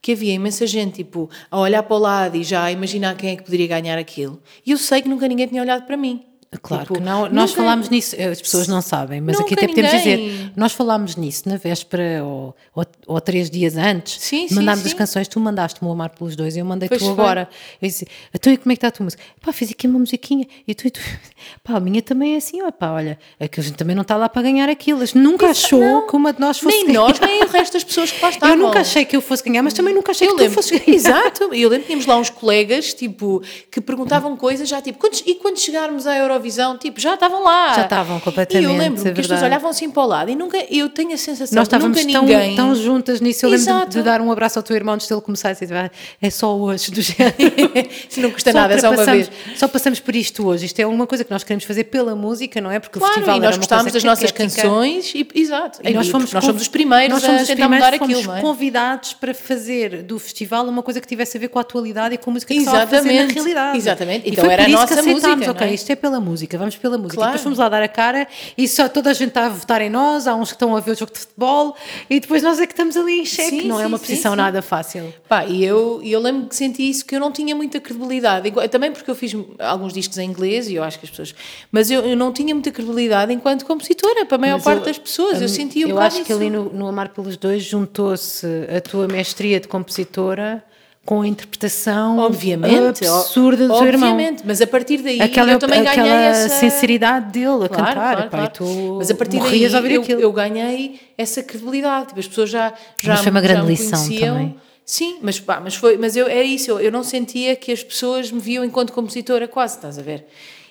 [0.01, 3.31] que havia imensa gente, tipo, a olhar para o lado e já a imaginar quem
[3.31, 4.41] é que poderia ganhar aquilo.
[4.65, 6.30] E eu sei que nunca ninguém tinha olhado para mim.
[6.61, 7.29] Claro Tipo, que não.
[7.29, 10.51] Nós nunca- falámos nisso, eh, as pessoas não sabem, mas aqui Nunca até podemos dizer:
[10.53, 14.19] nós falámos nisso na véspera ou, ou, ou três dias antes.
[14.21, 14.97] Sim, sim, mandámos as sim.
[14.97, 17.13] canções, tu mandaste-me o Amar pelos dois, eu mandei Pois tu foi.
[17.13, 17.47] agora.
[17.81, 18.05] Eu disse:
[18.35, 19.23] então e como é que está a tua música?
[19.41, 20.99] Pá, fiz aqui uma musiquinha e tu e tu.
[21.63, 24.01] Pá, a minha também é assim, ó, pá, olha, é que a gente também não
[24.01, 24.99] está lá para ganhar aquilo.
[25.15, 26.05] Nunca achou não.
[26.07, 26.99] que uma de nós fosse Nem ganhar.
[26.99, 28.55] nós, nem o resto das pessoas que lá estavam.
[28.57, 30.63] Eu nunca achei que eu fosse ganhar, mas também nunca achei Eu que lembro, tu
[30.63, 30.95] fosses ganhar.
[30.97, 33.41] exato, e eu lembro que tínhamos lá uns colegas, tipo,
[33.71, 37.73] que perguntavam coisas já, tipo, quando, e quando chegarmos à Eurovisão, tipo, já estavam lá.
[37.75, 40.31] Já estavam completamente, E eu lembro é que as pessoas olhavam assim para o lado
[40.31, 42.55] e nunca, eu tenho a sensação Nós que nunca tão, ninguém...
[42.55, 43.45] tão juntas nisso.
[43.45, 45.73] Eu lembro de, de dar um abraço ao teu irmão antes dele começar a dizer:
[45.75, 45.91] "Ah,
[46.21, 47.35] é só hoje, do género.
[48.17, 49.57] Não custa Só nada, é só uma passamos- vez.
[49.59, 50.65] Só passamos por isto hoje.
[50.65, 52.79] Isto é uma coisa que nós queremos fazer pela música, não é?
[52.79, 56.31] Porque o Claro, festival e nós gostávamos das nossas canções e, exato, E nós fomos,
[56.33, 58.41] nós somos os primeiros nós fomos a tentar mudar fomos aquilo, não é?
[58.41, 62.17] convidados para fazer do festival uma coisa que tivesse a ver com a atualidade e
[62.17, 63.77] com a música que se estava a fazer na Exatamente, realidade.
[63.77, 64.27] exatamente.
[64.27, 65.75] E Então foi era por a isso nossa que aceitámos, música, ok, não é?
[65.75, 67.15] isto é pela música, vamos pela música.
[67.15, 67.31] Claro.
[67.31, 68.27] Depois fomos lá dar a cara
[68.57, 70.79] e só toda a gente está a votar em nós, há uns que estão a
[70.79, 71.75] ver o jogo de futebol
[72.09, 74.05] e depois nós é que estamos ali em xeque, Sim, não é sim, uma sim,
[74.05, 74.37] posição sim.
[74.37, 75.13] nada fácil.
[75.27, 78.51] Pá, e eu, eu lembro que senti isso, que eu não tinha muita credibilidade.
[78.69, 81.35] Também porque eu fiz alguns discos em inglês e eu acho que as pessoas.
[81.71, 84.85] Mas eu, eu não tinha muita credibilidade enquanto compositora, para a maior Mas parte eu-
[84.85, 85.39] das pessoas.
[85.41, 86.33] Eu hum, sentia um Eu acho que isso.
[86.33, 88.45] ali no, no Amar pelos Dois juntou-se
[88.75, 90.63] a tua mestria de compositora
[91.03, 94.11] com a interpretação Obviamente, absurda do teu irmão.
[94.11, 97.93] obviamente, mas a partir daí Aquela, eu também ganhei essa sinceridade dele a Claro, cantar,
[97.93, 98.95] claro, e claro.
[98.97, 99.63] mas a partir daí
[99.93, 102.09] eu, eu ganhei essa credibilidade.
[102.09, 104.55] Tipo, as pessoas já já Mas foi uma já grande lição também.
[104.85, 106.71] Sim, mas pá, mas foi, mas eu é isso.
[106.71, 110.25] Eu, eu não sentia que as pessoas me viam enquanto compositora quase, estás a ver?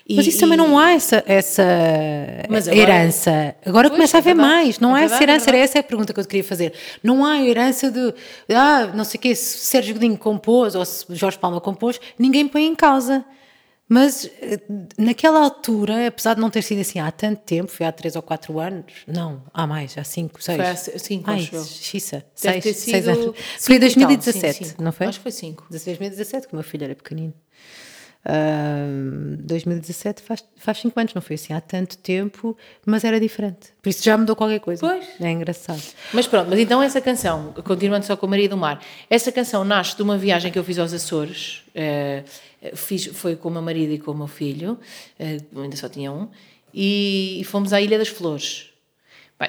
[0.07, 1.63] E- Mas isso também e- não há essa, essa
[2.43, 3.55] agora- herança.
[3.65, 4.55] Agora Pois, começa a é haver verdade.
[4.55, 4.79] mais.
[4.79, 5.43] Não É há essa é herança.
[5.49, 5.63] Era verdade.
[5.63, 6.73] essa a pergunta que eu te queria fazer.
[7.03, 8.13] Não há herança de,
[8.53, 12.47] ah, não sei o quê, se Sérgio Godinho compôs ou se Jorge Palma compôs, ninguém
[12.47, 13.23] põe em causa.
[13.93, 14.57] Mas eh,
[14.97, 18.21] naquela altura, apesar de não ter sido assim há tanto tempo, foi há 3 ou
[18.21, 20.55] 4 anos, não, há mais, há 5, 6.
[20.55, 21.63] Foi há cinco, Ai, acho eu.
[21.65, 23.35] xiça, Deve 6, ter 6 sido anos.
[23.59, 25.07] Foi e tal, 2017, sim, não foi?
[25.07, 25.65] Acho que foi cinco.
[25.69, 27.33] 2017, que o meu filho era pequenino.
[28.23, 33.69] Ahm, 2017 faz, faz 5 anos, não foi assim há tanto tempo, mas era diferente.
[33.81, 34.79] Por isso já mudou qualquer coisa.
[34.79, 35.05] Pois.
[35.19, 35.81] É engraçado.
[36.13, 38.79] Mas pronto, mas então essa canção, continuando só com Maria do Mar,
[39.09, 42.23] essa canção nasce de uma viagem que eu fiz aos Açores, eh,
[42.75, 44.77] fiz, foi com o meu marido e com o meu filho,
[45.19, 46.27] eh, ainda só tinha um,
[46.71, 48.67] e, e fomos à Ilha das Flores.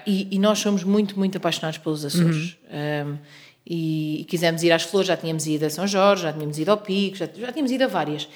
[0.07, 2.57] E, e nós somos muito, muito apaixonados pelos Açores.
[3.07, 3.19] Um,
[3.67, 6.71] e, e quisemos ir às Flores, já tínhamos ido a São Jorge, já tínhamos ido
[6.71, 8.29] ao Pico, já, já tínhamos ido a várias.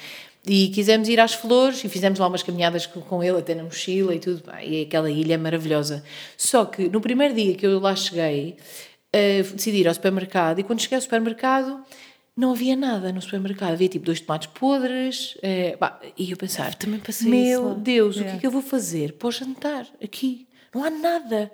[0.45, 4.15] E quisemos ir às Flores e fizemos lá umas caminhadas com, ele, até na mochila
[4.15, 4.43] e tudo.
[4.63, 6.03] E aquela ilha é maravilhosa.
[6.37, 8.55] Só que no primeiro dia que eu lá cheguei,
[9.11, 11.81] eh, decidi ir ao supermercado e quando cheguei ao supermercado
[12.35, 13.71] não havia nada no supermercado.
[13.73, 15.37] Havia tipo dois tomates podres.
[15.41, 18.47] eh, pá, e eu pensar, Também passei meu isso lá." Deus, o que é que
[18.47, 20.47] eu vou fazer para o jantar aqui?
[20.73, 21.51] Não há nada.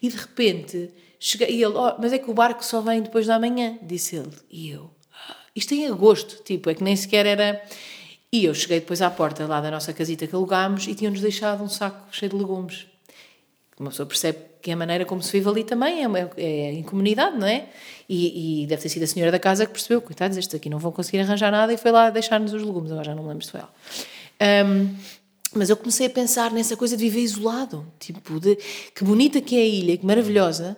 [0.00, 0.90] E de repente,
[1.20, 4.16] cheguei, e ele, "Oh, mas é que o barco só vem depois da manhã, disse
[4.16, 4.30] ele.
[4.50, 4.90] E eu,
[5.28, 7.62] "Ah, isto em agosto, tipo, é que nem sequer era.
[8.32, 11.62] E eu cheguei depois à porta lá da nossa casita que alugámos e tinham-nos deixado
[11.62, 12.86] um saco cheio de legumes.
[13.78, 16.72] Uma pessoa percebe que é a maneira como se vive ali também é, uma- é
[16.72, 17.66] em comunidade, não é?
[18.08, 20.78] E, e deve ter sido a senhora da casa que percebeu, coitados, estes aqui não
[20.78, 23.44] vão conseguir arranjar nada e foi lá deixar-nos os legumes, agora já não me lembro
[23.44, 23.72] se foi ela.
[24.40, 24.94] Ahm,
[25.54, 28.56] mas eu comecei a pensar nessa coisa de viver isolado, tipo, de
[28.94, 30.76] que bonita que é a ilha, que maravilhosa,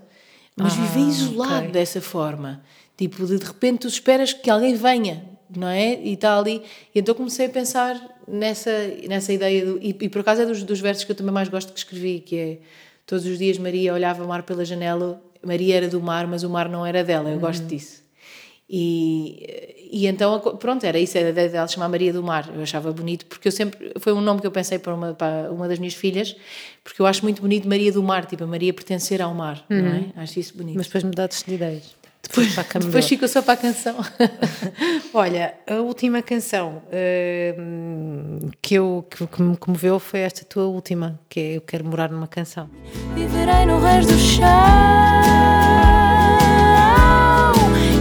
[0.56, 1.70] mas viver isolado ok.
[1.72, 2.64] dessa forma,
[2.96, 5.24] tipo, de de repente tu esperas que alguém venha,
[5.58, 6.00] não é?
[6.02, 6.62] E está ali.
[6.94, 8.70] E então comecei a pensar nessa,
[9.08, 11.48] nessa ideia, do, e, e por acaso é dos, dos versos que eu também mais
[11.48, 12.58] gosto que escrevi, que é
[13.06, 16.50] todos os dias Maria olhava o mar pela janela, Maria era do mar, mas o
[16.50, 18.04] mar não era dela, eu gosto disso.
[18.68, 22.50] E, e então, pronto, era isso, era a ideia dela chamar Maria do Mar.
[22.54, 23.92] Eu achava bonito, porque eu sempre.
[24.00, 26.34] Foi um nome que eu pensei para uma, para uma das minhas filhas,
[26.82, 29.88] porque eu acho muito bonito Maria do Mar, tipo a Maria pertencer ao mar, não
[30.16, 30.22] é?
[30.22, 30.76] Acho isso bonito.
[30.76, 31.94] Mas depois mudaste de ideias.
[32.28, 33.96] Depois, para a cama Depois ficou só para a canção.
[35.12, 36.82] Olha, a última canção
[37.58, 41.84] hum, que, eu, que, que me comoveu foi esta tua última, que é Eu Quero
[41.84, 42.68] Morar numa Canção.
[43.14, 44.44] Viverei no resto do chão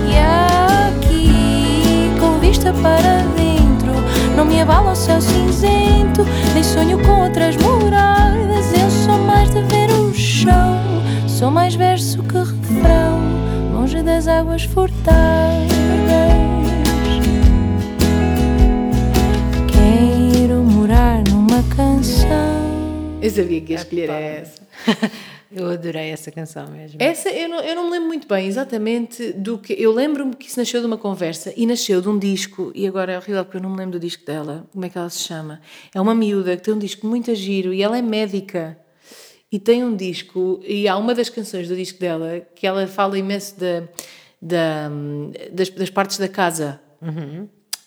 [0.09, 0.17] E
[0.87, 3.93] aqui com vista para dentro
[4.35, 6.23] Não me abala o céu cinzento
[6.53, 10.81] Nem sonho com outras moradas Eu sou mais de ver o chão
[11.27, 13.12] Sou mais verso que refrão
[13.93, 15.71] Longe das águas furtadas
[19.71, 24.61] Quero morar numa canção Eu sabia que ia escolher essa.
[25.55, 26.97] Eu adorei essa canção mesmo.
[26.99, 29.73] Essa eu não, eu não me lembro muito bem exatamente do que.
[29.73, 33.11] Eu lembro-me que isso nasceu de uma conversa e nasceu de um disco, e agora
[33.11, 35.19] é horrível porque eu não me lembro do disco dela, como é que ela se
[35.19, 35.61] chama?
[35.93, 38.75] É uma miúda que tem um disco muito a giro e ela é médica
[39.53, 43.19] e tem um disco, e há uma das canções do disco dela que ela fala
[43.19, 43.87] imenso da,
[44.41, 44.89] da,
[45.51, 46.81] das, das partes da casa.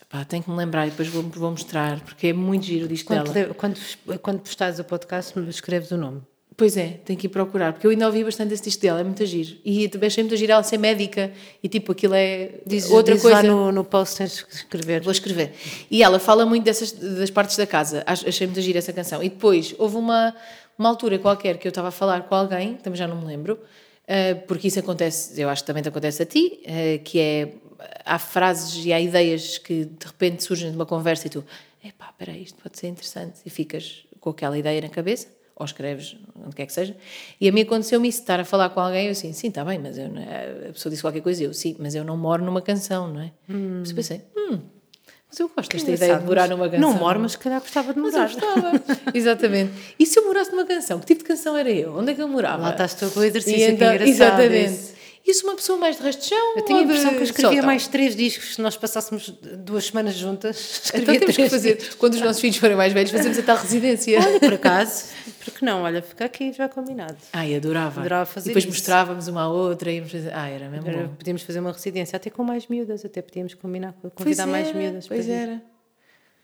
[0.08, 2.88] Pá, tenho que me lembrar e depois vou, vou mostrar, porque é muito giro o
[2.88, 3.52] disco Quando, dela.
[3.52, 3.80] quando,
[4.22, 6.22] quando postares o podcast, escreves o nome.
[6.56, 9.04] Pois é, tenho que ir procurar, porque eu ainda ouvi bastante esse disco dela, é
[9.04, 9.58] muito giro.
[9.62, 11.30] E também achei muito giro ela ser médica
[11.62, 13.36] e tipo, aquilo é Diz, outra diz coisa.
[13.36, 15.02] lá no, no post tens que escrever.
[15.02, 15.52] Vou escrever.
[15.90, 18.02] E ela fala muito dessas das partes da casa.
[18.06, 19.22] Ach- Achei muito gira essa canção.
[19.22, 20.34] E depois houve uma,
[20.78, 23.58] uma altura qualquer que eu estava a falar com alguém, também já não me lembro,
[24.06, 27.52] eh, porque isso acontece, eu acho que também te acontece a ti, eh, que é
[28.02, 31.44] há frases e há ideias que de repente surgem de uma conversa e tu,
[31.84, 35.28] epá, peraí, isto pode ser interessante, e ficas com aquela ideia na cabeça.
[35.58, 36.94] Ou escreves, onde quer que seja.
[37.40, 39.78] E a mim aconteceu-me isso, estar a falar com alguém, eu assim, sim, está bem,
[39.78, 42.60] mas eu, não- a pessoa disse qualquer coisa, eu, sim, mas eu não moro numa
[42.60, 43.30] canção, não é?
[43.48, 44.58] Mas eu pensei, hum,
[45.28, 46.80] mas eu gosto desta ideia de morar numa canção.
[46.92, 48.34] Não moro, mas se calhar gostava de Mas eu morar.
[48.34, 48.82] gostava.
[49.14, 49.72] Exatamente.
[49.98, 51.00] E se eu morasse numa canção?
[51.00, 51.96] Que tipo de canção era eu?
[51.96, 52.62] Onde é que eu morava?
[52.62, 54.64] Lá estás tu com o exercício, E que então- engraçado Exatamente.
[54.74, 54.94] esse.
[55.34, 56.56] Se uma pessoa mais de resto de chão?
[56.56, 57.66] Eu tenho a impressão que eu escrevia sótão?
[57.66, 59.28] mais três discos se nós passássemos
[59.58, 60.90] duas semanas juntas.
[60.94, 61.94] Então temos que fazer, discos.
[61.96, 64.18] quando os nossos filhos forem mais velhos, fazemos a tal residência.
[64.24, 65.04] Olha, por acaso,
[65.44, 65.82] porque não?
[65.82, 67.16] Olha, fica aqui já combinado.
[67.32, 68.00] Ai, adorava.
[68.00, 68.72] Adorava fazer e depois isso.
[68.72, 70.32] mostrávamos uma à outra, íamos fazer.
[70.32, 71.14] Ai, era mesmo Era- bom.
[71.16, 74.78] podíamos fazer uma residência até com mais miúdas, até podíamos combinar, Pois convidar mais era,
[74.78, 75.06] miúdas.
[75.08, 75.38] Pois para ir.
[75.38, 75.62] era.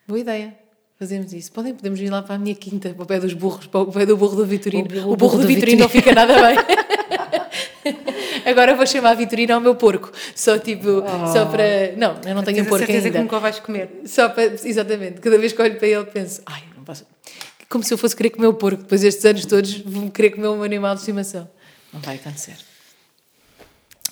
[0.06, 0.54] Boa ideia.
[0.98, 1.50] Fazemos isso.
[1.50, 3.90] Podem, podemos ir lá para a minha quinta, para o pé dos burros, para o
[3.92, 4.84] pé do burro do Vitorino.
[4.84, 6.56] O O, burro burro, do do Vitorino não fica nada bem.
[8.46, 10.10] Agora vou chamar a Vitorino ao meu porco.
[10.34, 11.02] Só tipo,
[11.32, 11.92] só para.
[11.96, 13.18] Não, eu não tenho um Tens a porco certeza ainda.
[13.18, 13.90] que nunca o vais comer.
[14.06, 17.06] Só para, exatamente, cada vez que olho para ele penso, ai, não posso.
[17.68, 20.48] Como se eu fosse querer comer o porco, depois destes anos todos vou querer comer
[20.48, 21.48] um animal de estimação.
[21.92, 22.56] Não vai acontecer.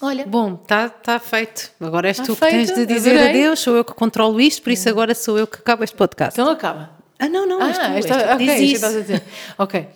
[0.02, 1.70] Olha, Bom, está tá feito.
[1.78, 3.28] Agora és Tá tu feito, que tens de dizer adorei.
[3.30, 6.40] adeus, sou eu que controlo isto, por isso agora sou eu que acabo este podcast.
[6.40, 6.90] então acaba.
[7.18, 9.22] Ah, não, não, és tu, Ah, és esta, tu que ok, dizes isto isso.
[9.58, 9.86] ok.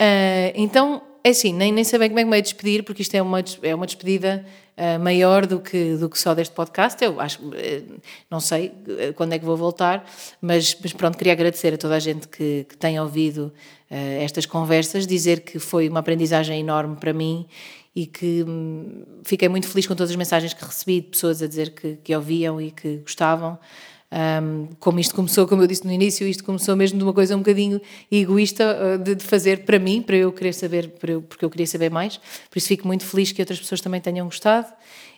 [0.00, 3.02] Ah, então, é assim, nem, nem sei bem como é que me ia despedir, porque
[3.02, 4.44] isto é uma, é uma despedida
[4.76, 7.02] ah, maior do que, do que só deste podcast.
[7.04, 7.82] Eu acho, eh,
[8.30, 10.04] não sei eh, quando é que vou voltar,
[10.40, 13.52] mas, mas pronto, queria agradecer a toda a gente que, que tem ouvido
[13.90, 17.46] eh, estas conversas, dizer que foi uma aprendizagem enorme para mim
[17.94, 21.46] e que hum, fiquei muito feliz com todas as mensagens que recebi de pessoas a
[21.46, 23.58] dizer que, que ouviam e que gostavam.
[24.14, 27.34] Um, como isto começou, como eu disse no início, isto começou mesmo de uma coisa
[27.34, 27.80] um bocadinho
[28.10, 31.48] egoísta uh, de, de fazer para mim, para eu querer saber, para eu- porque eu
[31.48, 32.18] queria saber mais.
[32.50, 34.66] Por isso fico muito feliz que outras pessoas também tenham gostado.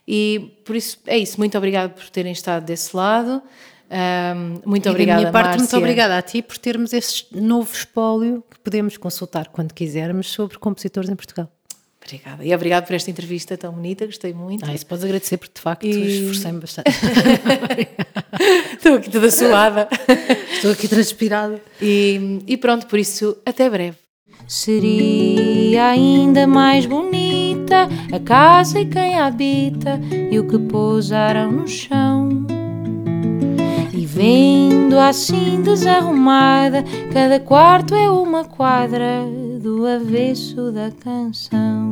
[0.06, 1.38] E por isso é isso.
[1.38, 3.42] Muito obrigada por terem estado desse lado.
[3.90, 5.78] Um, muito E obrigada, da minha parte, muito Márcia.
[5.78, 11.10] obrigada a ti por termos este novo espólio que podemos consultar quando quisermos sobre compositores
[11.10, 11.50] em Portugal.
[12.04, 12.44] Obrigada.
[12.44, 14.64] E obrigado por esta entrevista tão bonita, gostei muito.
[14.68, 16.90] Ah, isso podes agradecer porque de facto E- esforcei-me bastante.
[18.76, 19.88] Estou aqui toda suada.
[20.52, 21.60] Estou aqui transpirada.
[21.80, 23.96] e, e pronto, por isso, até breve.
[24.46, 29.98] Seria ainda mais bonita a casa e quem a habita
[30.30, 32.46] e o que pousaram no chão.
[33.94, 39.24] E vendo assim desarrumada, cada quarto é uma quadra
[39.60, 41.83] do avesso da canção.